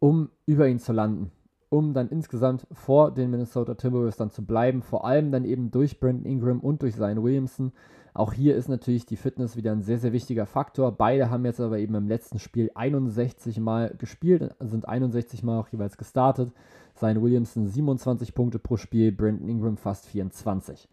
um 0.00 0.30
über 0.46 0.68
ihn 0.68 0.78
zu 0.78 0.92
landen 0.92 1.32
um 1.72 1.94
dann 1.94 2.10
insgesamt 2.10 2.66
vor 2.70 3.12
den 3.12 3.30
Minnesota 3.30 3.74
Timberwolves 3.74 4.18
dann 4.18 4.30
zu 4.30 4.44
bleiben. 4.44 4.82
Vor 4.82 5.06
allem 5.06 5.32
dann 5.32 5.46
eben 5.46 5.70
durch 5.70 5.98
Brandon 5.98 6.26
Ingram 6.26 6.60
und 6.60 6.82
durch 6.82 6.96
Zion 6.96 7.22
Williamson. 7.22 7.72
Auch 8.14 8.34
hier 8.34 8.56
ist 8.56 8.68
natürlich 8.68 9.06
die 9.06 9.16
Fitness 9.16 9.56
wieder 9.56 9.72
ein 9.72 9.82
sehr, 9.82 9.98
sehr 9.98 10.12
wichtiger 10.12 10.44
Faktor. 10.44 10.92
Beide 10.92 11.30
haben 11.30 11.46
jetzt 11.46 11.60
aber 11.60 11.78
eben 11.78 11.94
im 11.94 12.08
letzten 12.08 12.38
Spiel 12.38 12.70
61 12.74 13.58
Mal 13.58 13.94
gespielt, 13.96 14.54
sind 14.60 14.86
61 14.86 15.42
Mal 15.42 15.58
auch 15.58 15.68
jeweils 15.68 15.96
gestartet. 15.96 16.52
Zion 16.94 17.22
Williamson 17.22 17.66
27 17.66 18.34
Punkte 18.34 18.58
pro 18.58 18.76
Spiel, 18.76 19.12
Brandon 19.12 19.48
Ingram 19.48 19.78
fast 19.78 20.06
24. 20.06 20.88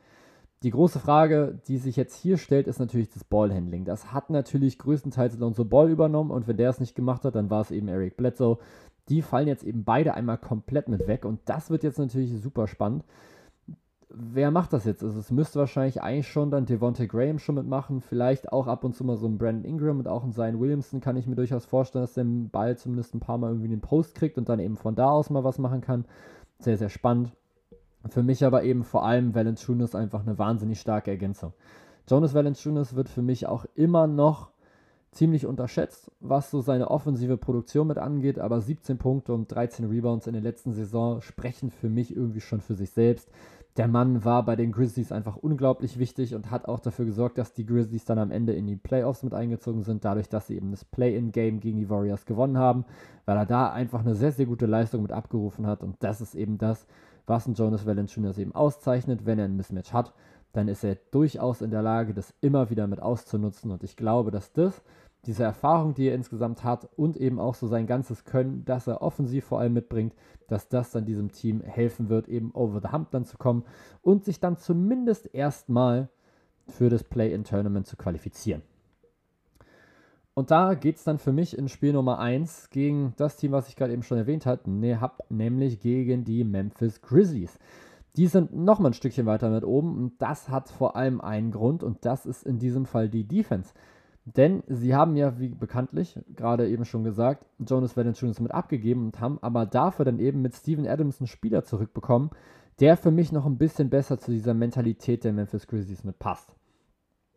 Die 0.63 0.71
große 0.71 0.99
Frage, 0.99 1.59
die 1.67 1.77
sich 1.77 1.97
jetzt 1.97 2.15
hier 2.15 2.37
stellt, 2.37 2.67
ist 2.67 2.79
natürlich 2.79 3.09
das 3.09 3.25
Ballhandling. 3.25 3.83
Das 3.83 4.13
hat 4.13 4.29
natürlich 4.29 4.77
größtenteils 4.77 5.37
Lonzo 5.37 5.65
Ball 5.65 5.89
übernommen 5.89 6.31
und 6.31 6.47
wenn 6.47 6.57
der 6.57 6.69
es 6.69 6.79
nicht 6.79 6.95
gemacht 6.95 7.23
hat, 7.25 7.35
dann 7.35 7.49
war 7.49 7.61
es 7.61 7.71
eben 7.71 7.89
Eric 7.89 8.15
Bledsoe. 8.15 8.57
Die 9.09 9.21
fallen 9.21 9.47
jetzt 9.47 9.63
eben 9.63 9.83
beide 9.83 10.13
einmal 10.13 10.37
komplett 10.37 10.87
mit 10.87 11.07
weg 11.07 11.25
und 11.25 11.39
das 11.45 11.69
wird 11.69 11.83
jetzt 11.83 11.99
natürlich 11.99 12.41
super 12.41 12.67
spannend. 12.67 13.03
Wer 14.11 14.49
macht 14.49 14.73
das 14.73 14.85
jetzt? 14.85 15.03
Also 15.03 15.19
es 15.19 15.29
müsste 15.29 15.59
wahrscheinlich 15.59 16.01
eigentlich 16.01 16.27
schon 16.27 16.49
dann 16.49 16.65
Devontae 16.65 17.05
Graham 17.05 17.37
schon 17.37 17.55
mitmachen, 17.55 18.01
vielleicht 18.01 18.51
auch 18.51 18.65
ab 18.65 18.83
und 18.83 18.95
zu 18.95 19.03
mal 19.03 19.17
so 19.17 19.27
ein 19.27 19.37
Brandon 19.37 19.65
Ingram 19.65 19.99
und 19.99 20.07
auch 20.07 20.23
ein 20.23 20.31
Zion 20.31 20.59
Williamson 20.59 20.99
kann 20.99 21.15
ich 21.15 21.27
mir 21.27 21.35
durchaus 21.35 21.65
vorstellen, 21.65 22.03
dass 22.03 22.15
der 22.15 22.23
den 22.23 22.49
Ball 22.49 22.75
zumindest 22.75 23.13
ein 23.13 23.19
paar 23.19 23.37
Mal 23.37 23.49
irgendwie 23.49 23.67
in 23.67 23.71
den 23.71 23.81
Post 23.81 24.15
kriegt 24.15 24.39
und 24.39 24.49
dann 24.49 24.59
eben 24.59 24.77
von 24.77 24.95
da 24.95 25.11
aus 25.11 25.29
mal 25.29 25.43
was 25.43 25.59
machen 25.59 25.81
kann. 25.81 26.05
Sehr, 26.57 26.77
sehr 26.77 26.89
spannend. 26.89 27.33
Für 28.07 28.23
mich 28.23 28.43
aber 28.43 28.63
eben 28.63 28.83
vor 28.83 29.05
allem 29.05 29.35
Valanciunas 29.35 29.93
einfach 29.93 30.21
eine 30.21 30.39
wahnsinnig 30.39 30.79
starke 30.79 31.11
Ergänzung. 31.11 31.53
Jonas 32.07 32.33
Valanciunas 32.33 32.95
wird 32.95 33.09
für 33.09 33.21
mich 33.21 33.45
auch 33.45 33.65
immer 33.75 34.07
noch 34.07 34.49
ziemlich 35.11 35.45
unterschätzt, 35.45 36.11
was 36.19 36.51
so 36.51 36.61
seine 36.61 36.89
offensive 36.91 37.37
Produktion 37.37 37.87
mit 37.87 37.97
angeht, 37.97 38.39
aber 38.39 38.61
17 38.61 38.97
Punkte 38.97 39.33
und 39.33 39.47
13 39.47 39.85
Rebounds 39.85 40.27
in 40.27 40.33
der 40.33 40.41
letzten 40.41 40.73
Saison 40.73 41.21
sprechen 41.21 41.71
für 41.71 41.89
mich 41.89 42.15
irgendwie 42.15 42.41
schon 42.41 42.61
für 42.61 42.75
sich 42.75 42.91
selbst. 42.91 43.29
Der 43.77 43.87
Mann 43.87 44.25
war 44.25 44.43
bei 44.43 44.55
den 44.55 44.71
Grizzlies 44.71 45.11
einfach 45.11 45.37
unglaublich 45.37 45.99
wichtig 45.99 46.35
und 46.35 46.51
hat 46.51 46.65
auch 46.65 46.79
dafür 46.79 47.05
gesorgt, 47.05 47.37
dass 47.37 47.53
die 47.53 47.65
Grizzlies 47.65 48.03
dann 48.03 48.19
am 48.19 48.31
Ende 48.31 48.53
in 48.53 48.67
die 48.67 48.75
Playoffs 48.75 49.23
mit 49.23 49.33
eingezogen 49.33 49.83
sind, 49.83 50.03
dadurch, 50.03 50.27
dass 50.27 50.47
sie 50.47 50.55
eben 50.55 50.71
das 50.71 50.83
Play-in-Game 50.83 51.59
gegen 51.59 51.79
die 51.79 51.89
Warriors 51.89 52.25
gewonnen 52.25 52.57
haben, 52.57 52.85
weil 53.25 53.37
er 53.37 53.45
da 53.45 53.71
einfach 53.71 54.01
eine 54.01 54.15
sehr, 54.15 54.31
sehr 54.31 54.47
gute 54.47 54.65
Leistung 54.65 55.01
mit 55.01 55.11
abgerufen 55.11 55.65
hat 55.65 55.83
und 55.83 55.95
das 55.99 56.19
ist 56.19 56.35
eben 56.35 56.57
das, 56.57 56.87
was 57.25 57.47
ein 57.47 57.53
Jonas 57.53 57.85
Valanciunas 57.85 58.37
eben 58.37 58.53
auszeichnet, 58.53 59.25
wenn 59.25 59.39
er 59.39 59.45
ein 59.45 59.55
Mismatch 59.55 59.93
hat 59.93 60.13
dann 60.51 60.67
ist 60.67 60.83
er 60.83 60.95
durchaus 61.11 61.61
in 61.61 61.71
der 61.71 61.81
Lage, 61.81 62.13
das 62.13 62.33
immer 62.41 62.69
wieder 62.69 62.87
mit 62.87 63.01
auszunutzen. 63.01 63.71
Und 63.71 63.83
ich 63.83 63.95
glaube, 63.95 64.31
dass 64.31 64.51
das 64.51 64.81
diese 65.25 65.43
Erfahrung, 65.43 65.93
die 65.93 66.07
er 66.07 66.15
insgesamt 66.15 66.63
hat 66.63 66.89
und 66.95 67.17
eben 67.17 67.39
auch 67.39 67.55
so 67.55 67.67
sein 67.67 67.87
ganzes 67.87 68.23
Können, 68.23 68.63
das 68.65 68.87
er 68.87 69.01
offensiv 69.01 69.45
vor 69.45 69.59
allem 69.59 69.73
mitbringt, 69.73 70.13
dass 70.47 70.69
das 70.69 70.91
dann 70.91 71.05
diesem 71.05 71.31
Team 71.31 71.61
helfen 71.61 72.09
wird, 72.09 72.27
eben 72.27 72.51
over 72.53 72.79
the 72.81 72.91
hump 72.91 73.11
dann 73.11 73.25
zu 73.25 73.37
kommen 73.37 73.63
und 74.01 74.23
sich 74.23 74.39
dann 74.39 74.57
zumindest 74.57 75.33
erstmal 75.33 76.09
für 76.67 76.89
das 76.89 77.03
Play-in-Tournament 77.03 77.87
zu 77.87 77.97
qualifizieren. 77.97 78.61
Und 80.33 80.51
da 80.51 80.73
geht 80.73 80.95
es 80.95 81.03
dann 81.03 81.17
für 81.17 81.33
mich 81.33 81.57
in 81.57 81.67
Spiel 81.67 81.91
Nummer 81.91 82.19
1 82.19 82.69
gegen 82.69 83.13
das 83.17 83.35
Team, 83.35 83.51
was 83.51 83.67
ich 83.67 83.75
gerade 83.75 83.91
eben 83.91 84.03
schon 84.03 84.17
erwähnt 84.17 84.45
habe, 84.45 84.71
ne, 84.71 84.97
nämlich 85.27 85.81
gegen 85.81 86.23
die 86.23 86.45
Memphis 86.45 87.01
Grizzlies. 87.01 87.59
Die 88.15 88.27
sind 88.27 88.55
nochmal 88.55 88.91
ein 88.91 88.93
Stückchen 88.93 89.25
weiter 89.25 89.49
mit 89.49 89.65
oben 89.65 89.97
und 89.97 90.21
das 90.21 90.47
hat 90.47 90.69
vor 90.69 90.95
allem 90.95 91.19
einen 91.19 91.51
Grund 91.51 91.83
und 91.83 92.05
das 92.05 92.25
ist 92.25 92.43
in 92.43 92.57
diesem 92.57 92.85
Fall 92.85 93.09
die 93.09 93.27
Defense. 93.27 93.73
Denn 94.35 94.63
sie 94.67 94.93
haben 94.93 95.15
ja, 95.15 95.39
wie 95.39 95.49
bekanntlich, 95.49 96.19
gerade 96.35 96.67
eben 96.69 96.85
schon 96.85 97.03
gesagt, 97.03 97.45
Jonas 97.57 97.97
Valanciunas 97.97 98.39
mit 98.39 98.51
abgegeben 98.51 99.05
und 99.05 99.19
haben 99.19 99.39
aber 99.41 99.65
dafür 99.65 100.05
dann 100.05 100.19
eben 100.19 100.41
mit 100.41 100.53
Steven 100.53 100.87
Adams 100.87 101.19
einen 101.19 101.27
Spieler 101.27 101.63
zurückbekommen, 101.63 102.29
der 102.79 102.95
für 102.95 103.11
mich 103.11 103.31
noch 103.31 103.45
ein 103.45 103.57
bisschen 103.57 103.89
besser 103.89 104.19
zu 104.19 104.31
dieser 104.31 104.53
Mentalität 104.53 105.23
der 105.23 105.33
Memphis 105.33 105.67
Grizzlies 105.67 106.03
mit 106.03 106.19
passt. 106.19 106.55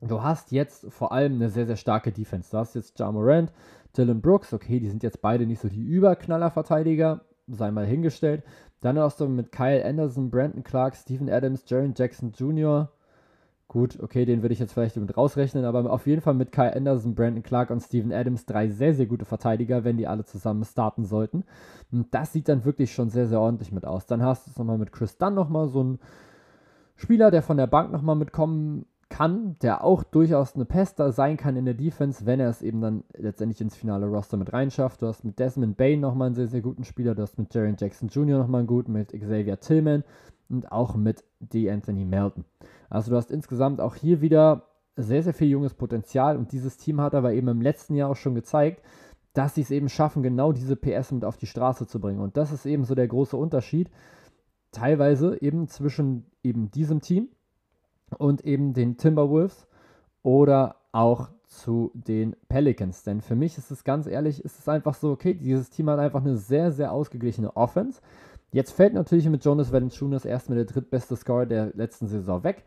Du 0.01 0.23
hast 0.23 0.53
jetzt 0.53 0.87
vor 0.93 1.13
allem 1.13 1.35
eine 1.35 1.49
sehr, 1.49 1.67
sehr 1.67 1.77
starke 1.77 2.13
Defense. 2.13 2.51
Du 2.51 2.59
hast 2.59 2.75
jetzt 2.75 2.99
Ja 2.99 3.11
Morant, 3.11 3.53
Dylan 3.97 4.21
Brooks, 4.21 4.53
okay, 4.53 4.81
die 4.81 4.89
sind 4.89 5.03
jetzt 5.03 5.23
beide 5.23 5.47
nicht 5.47 5.61
so 5.61 5.69
die 5.69 5.85
Überknaller-Verteidiger, 5.85 7.25
sei 7.47 7.71
mal 7.71 7.87
hingestellt. 7.87 8.43
Dann 8.81 8.99
hast 8.99 9.21
du 9.21 9.29
mit 9.29 9.53
Kyle 9.53 9.85
Anderson, 9.85 10.31
Brandon 10.31 10.65
Clark, 10.65 10.97
Steven 10.97 11.31
Adams, 11.31 11.65
Jaron 11.67 11.95
Jackson 11.97 12.33
Jr., 12.33 12.91
Gut, 13.73 13.99
okay, 14.03 14.27
den 14.27 14.43
würde 14.43 14.53
ich 14.53 14.59
jetzt 14.59 14.75
vielleicht 14.75 14.99
mit 14.99 15.17
rausrechnen, 15.17 15.65
aber 15.65 15.91
auf 15.91 16.07
jeden 16.07 16.21
Fall 16.21 16.35
mit 16.35 16.53
Kyle 16.53 16.77
Anderson, 16.77 17.15
Brandon 17.15 17.43
Clark 17.43 17.71
und 17.71 17.81
Steven 17.81 18.13
Adams 18.13 18.45
drei 18.45 18.69
sehr, 18.69 18.93
sehr 18.93 19.07
gute 19.07 19.25
Verteidiger, 19.25 19.83
wenn 19.83 19.97
die 19.97 20.07
alle 20.07 20.27
zusammen 20.27 20.63
starten 20.67 21.07
sollten. 21.07 21.45
Und 21.91 22.13
das 22.13 22.35
sieht 22.35 22.51
dann 22.51 22.67
wirklich 22.67 22.93
schon 22.93 23.09
sehr, 23.09 23.27
sehr 23.27 23.41
ordentlich 23.41 23.73
mit 23.73 23.87
aus. 23.87 24.05
Dann 24.05 24.23
hast 24.23 24.47
du 24.47 24.51
es 24.51 24.59
nochmal 24.59 24.77
mit 24.77 24.93
Chris 24.93 25.17
Dunn 25.17 25.35
nochmal 25.35 25.69
so 25.69 25.83
ein 25.83 26.01
Spieler, 26.97 27.31
der 27.31 27.41
von 27.41 27.57
der 27.57 27.67
Bank 27.67 27.93
nochmal 27.93 28.15
mitkommen 28.15 28.85
kann, 29.09 29.57
der 29.63 29.83
auch 29.83 30.05
durchaus 30.05 30.55
eine 30.55 30.67
Pester 30.67 31.11
sein 31.11 31.39
kann 31.39 31.57
in 31.57 31.65
der 31.65 31.73
Defense, 31.73 32.27
wenn 32.27 32.41
er 32.41 32.51
es 32.51 32.61
eben 32.61 32.83
dann 32.83 33.05
letztendlich 33.17 33.63
ins 33.63 33.75
finale 33.75 34.05
Roster 34.05 34.37
mit 34.37 34.53
reinschafft. 34.53 35.01
Du 35.01 35.07
hast 35.07 35.25
mit 35.25 35.39
Desmond 35.39 35.79
Bain 35.79 36.01
nochmal 36.01 36.27
einen 36.27 36.35
sehr, 36.35 36.47
sehr 36.47 36.61
guten 36.61 36.85
Spieler, 36.85 37.15
du 37.15 37.23
hast 37.23 37.39
mit 37.39 37.55
Jaron 37.55 37.77
Jackson 37.79 38.09
Jr. 38.09 38.39
nochmal 38.39 38.59
einen 38.59 38.69
guten, 38.69 38.93
mit 38.93 39.13
Xavier 39.13 39.61
Tillman 39.61 40.05
und 40.53 40.71
auch 40.71 40.95
mit 40.95 41.25
D. 41.41 41.71
Anthony 41.71 42.05
Melton. 42.05 42.45
Also 42.91 43.11
du 43.11 43.17
hast 43.17 43.31
insgesamt 43.31 43.81
auch 43.81 43.97
hier 43.97 44.21
wieder 44.21 44.69
sehr, 44.97 45.23
sehr 45.23 45.35
viel 45.35 45.49
junges 45.49 45.75
Potenzial 45.75 46.37
und 46.37 46.53
dieses 46.53 46.77
Team 46.77 47.01
hat 47.01 47.15
aber 47.15 47.33
eben 47.33 47.49
im 47.49 47.63
letzten 47.63 47.95
Jahr 47.95 48.11
auch 48.11 48.17
schon 48.17 48.35
gezeigt, 48.35 48.83
dass 49.33 49.55
sie 49.55 49.63
es 49.63 49.71
eben 49.71 49.89
schaffen, 49.89 50.23
genau 50.23 50.53
diese 50.53 50.77
PS 50.77 51.13
mit 51.13 51.25
auf 51.25 51.39
die 51.39 51.47
Straße 51.47 51.87
zu 51.87 51.99
bringen. 51.99 52.21
Und 52.21 52.37
das 52.37 52.53
ist 52.53 52.67
eben 52.67 52.85
so 52.85 52.95
der 52.95 53.09
große 53.09 53.37
Unterschied, 53.37 53.91
teilweise 54.71 55.41
eben 55.41 55.69
zwischen 55.69 56.27
eben 56.43 56.71
diesem 56.71 57.01
Team 57.01 57.29
und 58.19 58.45
eben 58.45 58.75
den 58.75 58.99
Timberwolves 58.99 59.67
oder 60.23 60.77
auch 60.93 61.31
zu 61.47 61.91
den 61.95 62.37
Pelicans. 62.49 63.03
Denn 63.03 63.21
für 63.21 63.35
mich 63.35 63.59
ist 63.59 63.71
es 63.71 63.85
ganz 63.85 64.07
ehrlich, 64.07 64.45
ist 64.45 64.59
es 64.59 64.69
einfach 64.69 64.95
so, 64.95 65.11
okay, 65.11 65.35
dieses 65.35 65.71
Team 65.71 65.89
hat 65.91 65.99
einfach 65.99 66.21
eine 66.21 66.37
sehr, 66.37 66.73
sehr 66.73 66.93
ausgeglichene 66.93 67.57
Offense. 67.57 68.01
Jetzt 68.53 68.73
fällt 68.73 68.93
natürlich 68.93 69.29
mit 69.29 69.45
Jonas 69.45 69.73
Valanciunas 69.73 70.27
erstmal 70.27 70.57
der 70.57 70.67
drittbeste 70.67 71.17
Scorer 71.17 71.47
der 71.47 71.73
letzten 71.75 72.07
Saison 72.07 72.45
weg. 72.45 72.65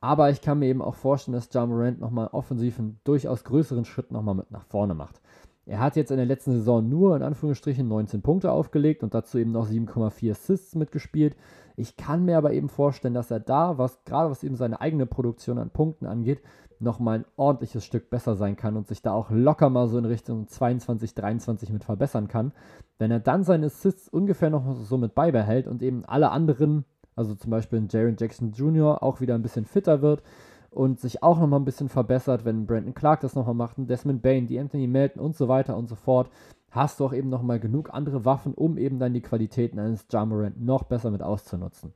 Aber 0.00 0.30
ich 0.30 0.42
kann 0.42 0.58
mir 0.58 0.66
eben 0.66 0.82
auch 0.82 0.94
vorstellen, 0.94 1.34
dass 1.34 1.48
John 1.52 1.70
Morant 1.70 2.00
nochmal 2.00 2.28
offensiv 2.32 2.78
einen 2.78 3.00
durchaus 3.04 3.44
größeren 3.44 3.84
Schritt 3.84 4.10
nochmal 4.10 4.34
mit 4.34 4.50
nach 4.50 4.64
vorne 4.64 4.94
macht. 4.94 5.20
Er 5.64 5.80
hat 5.80 5.96
jetzt 5.96 6.10
in 6.10 6.16
der 6.16 6.26
letzten 6.26 6.52
Saison 6.52 6.88
nur 6.88 7.14
in 7.14 7.22
Anführungsstrichen 7.22 7.86
19 7.86 8.22
Punkte 8.22 8.50
aufgelegt 8.50 9.02
und 9.02 9.14
dazu 9.14 9.38
eben 9.38 9.52
noch 9.52 9.68
7,4 9.68 10.30
Assists 10.30 10.74
mitgespielt. 10.74 11.36
Ich 11.76 11.96
kann 11.96 12.24
mir 12.24 12.38
aber 12.38 12.52
eben 12.52 12.68
vorstellen, 12.68 13.14
dass 13.14 13.30
er 13.30 13.38
da, 13.38 13.78
was 13.78 14.02
gerade 14.04 14.30
was 14.30 14.42
eben 14.42 14.56
seine 14.56 14.80
eigene 14.80 15.06
Produktion 15.06 15.58
an 15.58 15.70
Punkten 15.70 16.06
angeht, 16.06 16.40
nochmal 16.80 17.18
ein 17.18 17.24
ordentliches 17.36 17.84
Stück 17.84 18.10
besser 18.10 18.36
sein 18.36 18.56
kann 18.56 18.76
und 18.76 18.86
sich 18.86 19.02
da 19.02 19.12
auch 19.12 19.30
locker 19.30 19.70
mal 19.70 19.88
so 19.88 19.98
in 19.98 20.04
Richtung 20.04 20.46
22, 20.46 21.14
23 21.14 21.72
mit 21.72 21.84
verbessern 21.84 22.28
kann. 22.28 22.52
Wenn 22.98 23.10
er 23.10 23.20
dann 23.20 23.44
seine 23.44 23.66
Assists 23.66 24.08
ungefähr 24.08 24.50
noch 24.50 24.76
so 24.76 24.96
mit 24.98 25.14
beibehält 25.14 25.66
und 25.66 25.82
eben 25.82 26.04
alle 26.04 26.30
anderen, 26.30 26.84
also 27.16 27.34
zum 27.34 27.50
Beispiel 27.50 27.86
Jaron 27.90 28.16
Jackson 28.18 28.52
Jr., 28.52 29.02
auch 29.02 29.20
wieder 29.20 29.34
ein 29.34 29.42
bisschen 29.42 29.64
fitter 29.64 30.02
wird 30.02 30.22
und 30.70 31.00
sich 31.00 31.22
auch 31.22 31.38
nochmal 31.38 31.60
ein 31.60 31.64
bisschen 31.64 31.88
verbessert, 31.88 32.44
wenn 32.44 32.66
Brandon 32.66 32.94
Clark 32.94 33.20
das 33.20 33.34
nochmal 33.34 33.54
macht 33.54 33.78
und 33.78 33.88
Desmond 33.88 34.22
Bain, 34.22 34.46
die 34.46 34.58
Anthony 34.58 34.86
Melton 34.86 35.20
und 35.20 35.36
so 35.36 35.48
weiter 35.48 35.76
und 35.76 35.88
so 35.88 35.94
fort, 35.94 36.30
hast 36.70 37.00
du 37.00 37.06
auch 37.06 37.12
eben 37.12 37.28
nochmal 37.28 37.58
genug 37.58 37.92
andere 37.92 38.24
Waffen, 38.24 38.54
um 38.54 38.78
eben 38.78 38.98
dann 38.98 39.14
die 39.14 39.22
Qualitäten 39.22 39.78
eines 39.78 40.06
Jamorant 40.10 40.60
noch 40.60 40.84
besser 40.84 41.10
mit 41.10 41.22
auszunutzen. 41.22 41.94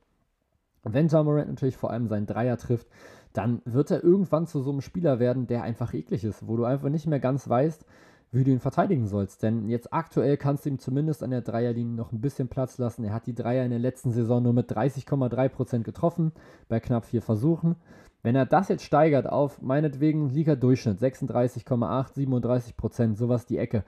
Und 0.83 0.93
wenn 0.93 1.07
Jamorant 1.07 1.47
natürlich 1.47 1.77
vor 1.77 1.91
allem 1.91 2.07
seinen 2.07 2.25
Dreier 2.25 2.57
trifft, 2.57 2.87
dann 3.33 3.61
wird 3.65 3.91
er 3.91 4.03
irgendwann 4.03 4.47
zu 4.47 4.61
so 4.61 4.71
einem 4.71 4.81
Spieler 4.81 5.19
werden, 5.19 5.47
der 5.47 5.63
einfach 5.63 5.93
eklig 5.93 6.23
ist, 6.23 6.47
wo 6.47 6.55
du 6.55 6.65
einfach 6.65 6.89
nicht 6.89 7.07
mehr 7.07 7.19
ganz 7.19 7.49
weißt, 7.49 7.85
wie 8.31 8.43
du 8.43 8.51
ihn 8.51 8.59
verteidigen 8.59 9.07
sollst. 9.07 9.43
Denn 9.43 9.69
jetzt 9.69 9.93
aktuell 9.93 10.37
kannst 10.37 10.65
du 10.65 10.69
ihm 10.69 10.79
zumindest 10.79 11.23
an 11.23 11.31
der 11.31 11.41
Dreierlinie 11.41 11.95
noch 11.95 12.11
ein 12.11 12.21
bisschen 12.21 12.47
Platz 12.47 12.77
lassen. 12.77 13.03
Er 13.03 13.13
hat 13.13 13.27
die 13.27 13.35
Dreier 13.35 13.63
in 13.63 13.71
der 13.71 13.79
letzten 13.79 14.11
Saison 14.11 14.41
nur 14.41 14.53
mit 14.53 14.71
30,3% 14.71 15.83
getroffen, 15.83 16.31
bei 16.67 16.79
knapp 16.79 17.05
vier 17.05 17.21
Versuchen. 17.21 17.75
Wenn 18.23 18.35
er 18.35 18.45
das 18.45 18.69
jetzt 18.69 18.85
steigert 18.85 19.27
auf 19.27 19.61
meinetwegen 19.61 20.29
Liga-Durchschnitt, 20.29 20.99
36,8, 20.99 22.15
37%, 22.15 23.15
sowas 23.15 23.45
die 23.45 23.57
Ecke, 23.57 23.83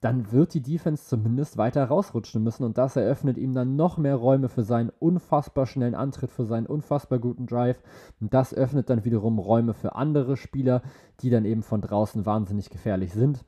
dann 0.00 0.32
wird 0.32 0.54
die 0.54 0.62
Defense 0.62 1.04
zumindest 1.06 1.58
weiter 1.58 1.84
rausrutschen 1.84 2.42
müssen 2.42 2.64
und 2.64 2.78
das 2.78 2.96
eröffnet 2.96 3.36
ihm 3.36 3.52
dann 3.52 3.76
noch 3.76 3.98
mehr 3.98 4.16
Räume 4.16 4.48
für 4.48 4.62
seinen 4.62 4.90
unfassbar 4.98 5.66
schnellen 5.66 5.94
Antritt, 5.94 6.30
für 6.30 6.46
seinen 6.46 6.66
unfassbar 6.66 7.18
guten 7.18 7.46
Drive 7.46 7.82
und 8.20 8.32
das 8.32 8.54
öffnet 8.54 8.88
dann 8.88 9.04
wiederum 9.04 9.38
Räume 9.38 9.74
für 9.74 9.94
andere 9.94 10.38
Spieler, 10.38 10.82
die 11.20 11.28
dann 11.28 11.44
eben 11.44 11.62
von 11.62 11.82
draußen 11.82 12.24
wahnsinnig 12.24 12.70
gefährlich 12.70 13.12
sind. 13.12 13.44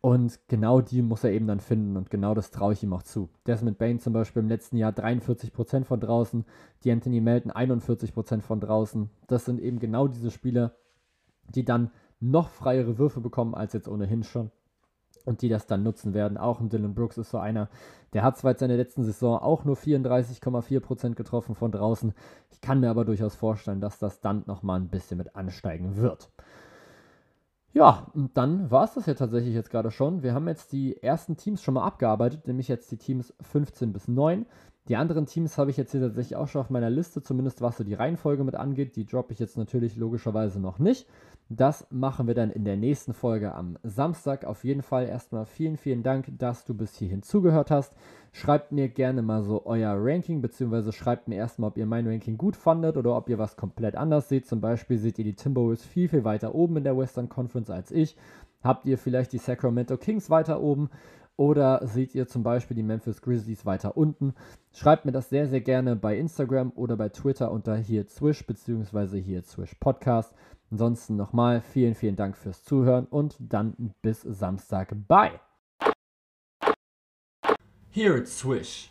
Und 0.00 0.40
genau 0.48 0.80
die 0.80 1.00
muss 1.00 1.22
er 1.22 1.30
eben 1.30 1.46
dann 1.46 1.60
finden 1.60 1.96
und 1.96 2.10
genau 2.10 2.34
das 2.34 2.50
traue 2.50 2.72
ich 2.72 2.82
ihm 2.82 2.92
auch 2.92 3.04
zu. 3.04 3.28
Desmond 3.46 3.78
Bain 3.78 4.00
zum 4.00 4.12
Beispiel 4.12 4.42
im 4.42 4.48
letzten 4.48 4.76
Jahr 4.76 4.92
43% 4.92 5.84
von 5.84 6.00
draußen, 6.00 6.44
die 6.82 6.90
Anthony 6.90 7.20
Melton 7.20 7.52
41% 7.52 8.40
von 8.40 8.58
draußen. 8.58 9.10
Das 9.28 9.44
sind 9.44 9.60
eben 9.60 9.78
genau 9.78 10.08
diese 10.08 10.32
Spieler, 10.32 10.74
die 11.54 11.64
dann 11.64 11.92
noch 12.18 12.48
freiere 12.48 12.98
Würfe 12.98 13.20
bekommen 13.20 13.54
als 13.54 13.74
jetzt 13.74 13.86
ohnehin 13.86 14.24
schon 14.24 14.50
und 15.24 15.42
die 15.42 15.48
das 15.48 15.66
dann 15.66 15.82
nutzen 15.82 16.14
werden. 16.14 16.36
Auch 16.36 16.60
ein 16.60 16.68
Dylan 16.68 16.94
Brooks 16.94 17.18
ist 17.18 17.30
so 17.30 17.38
einer, 17.38 17.68
der 18.12 18.22
hat 18.22 18.36
zwar 18.36 18.52
jetzt 18.52 18.62
in 18.62 18.70
letzten 18.70 19.04
Saison 19.04 19.38
auch 19.38 19.64
nur 19.64 19.76
34,4% 19.76 21.14
getroffen 21.14 21.54
von 21.54 21.72
draußen. 21.72 22.12
Ich 22.50 22.60
kann 22.60 22.80
mir 22.80 22.90
aber 22.90 23.04
durchaus 23.04 23.34
vorstellen, 23.34 23.80
dass 23.80 23.98
das 23.98 24.20
dann 24.20 24.44
nochmal 24.46 24.80
ein 24.80 24.88
bisschen 24.88 25.18
mit 25.18 25.34
ansteigen 25.34 25.96
wird. 25.96 26.30
Ja, 27.74 28.06
und 28.12 28.36
dann 28.36 28.70
war 28.70 28.84
es 28.84 28.94
das 28.94 29.06
ja 29.06 29.14
tatsächlich 29.14 29.54
jetzt 29.54 29.70
gerade 29.70 29.90
schon. 29.90 30.22
Wir 30.22 30.34
haben 30.34 30.46
jetzt 30.46 30.72
die 30.72 31.02
ersten 31.02 31.38
Teams 31.38 31.62
schon 31.62 31.74
mal 31.74 31.84
abgearbeitet, 31.84 32.46
nämlich 32.46 32.68
jetzt 32.68 32.90
die 32.90 32.98
Teams 32.98 33.32
15 33.40 33.94
bis 33.94 34.08
9. 34.08 34.44
Die 34.88 34.96
anderen 34.96 35.26
Teams 35.26 35.58
habe 35.58 35.70
ich 35.70 35.76
jetzt 35.76 35.92
hier 35.92 36.00
tatsächlich 36.00 36.34
auch 36.34 36.48
schon 36.48 36.60
auf 36.60 36.70
meiner 36.70 36.90
Liste, 36.90 37.22
zumindest 37.22 37.62
was 37.62 37.76
so 37.76 37.84
die 37.84 37.94
Reihenfolge 37.94 38.42
mit 38.42 38.56
angeht. 38.56 38.96
Die 38.96 39.06
droppe 39.06 39.32
ich 39.32 39.38
jetzt 39.38 39.56
natürlich 39.56 39.96
logischerweise 39.96 40.60
noch 40.60 40.80
nicht. 40.80 41.06
Das 41.48 41.86
machen 41.90 42.26
wir 42.26 42.34
dann 42.34 42.50
in 42.50 42.64
der 42.64 42.76
nächsten 42.76 43.12
Folge 43.12 43.54
am 43.54 43.78
Samstag. 43.82 44.44
Auf 44.44 44.64
jeden 44.64 44.82
Fall 44.82 45.06
erstmal 45.06 45.46
vielen, 45.46 45.76
vielen 45.76 46.02
Dank, 46.02 46.26
dass 46.38 46.64
du 46.64 46.74
bis 46.74 46.96
hierhin 46.96 47.22
zugehört 47.22 47.70
hast. 47.70 47.92
Schreibt 48.32 48.72
mir 48.72 48.88
gerne 48.88 49.22
mal 49.22 49.42
so 49.42 49.66
euer 49.66 49.94
Ranking, 49.96 50.40
beziehungsweise 50.40 50.92
schreibt 50.92 51.28
mir 51.28 51.36
erstmal, 51.36 51.68
ob 51.68 51.76
ihr 51.76 51.86
mein 51.86 52.08
Ranking 52.08 52.38
gut 52.38 52.56
fandet 52.56 52.96
oder 52.96 53.16
ob 53.16 53.28
ihr 53.28 53.38
was 53.38 53.56
komplett 53.56 53.94
anders 53.94 54.28
seht. 54.28 54.46
Zum 54.46 54.60
Beispiel 54.60 54.98
seht 54.98 55.18
ihr 55.18 55.24
die 55.24 55.36
Timberwolves 55.36 55.84
viel, 55.84 56.08
viel 56.08 56.24
weiter 56.24 56.54
oben 56.54 56.78
in 56.78 56.84
der 56.84 56.96
Western 56.96 57.28
Conference 57.28 57.70
als 57.70 57.92
ich. 57.92 58.16
Habt 58.62 58.86
ihr 58.86 58.96
vielleicht 58.96 59.32
die 59.32 59.38
Sacramento 59.38 59.96
Kings 59.96 60.30
weiter 60.30 60.60
oben? 60.60 60.90
Oder 61.36 61.86
seht 61.86 62.14
ihr 62.14 62.26
zum 62.26 62.42
Beispiel 62.42 62.76
die 62.76 62.82
Memphis 62.82 63.22
Grizzlies 63.22 63.64
weiter 63.64 63.96
unten? 63.96 64.34
Schreibt 64.72 65.04
mir 65.04 65.12
das 65.12 65.28
sehr, 65.28 65.48
sehr 65.48 65.60
gerne 65.60 65.96
bei 65.96 66.16
Instagram 66.16 66.72
oder 66.76 66.96
bei 66.96 67.08
Twitter 67.08 67.50
unter 67.50 67.76
hier 67.76 68.06
Swish 68.08 68.46
beziehungsweise 68.46 69.18
hier 69.18 69.42
Swish 69.42 69.74
Podcast. 69.80 70.34
Ansonsten 70.70 71.16
nochmal 71.16 71.60
vielen, 71.60 71.94
vielen 71.94 72.16
Dank 72.16 72.36
fürs 72.36 72.64
Zuhören 72.64 73.06
und 73.06 73.36
dann 73.38 73.92
bis 74.02 74.22
Samstag. 74.22 74.94
Bye! 75.06 75.40
Here 77.90 78.16
at 78.16 78.26
Swish. 78.26 78.90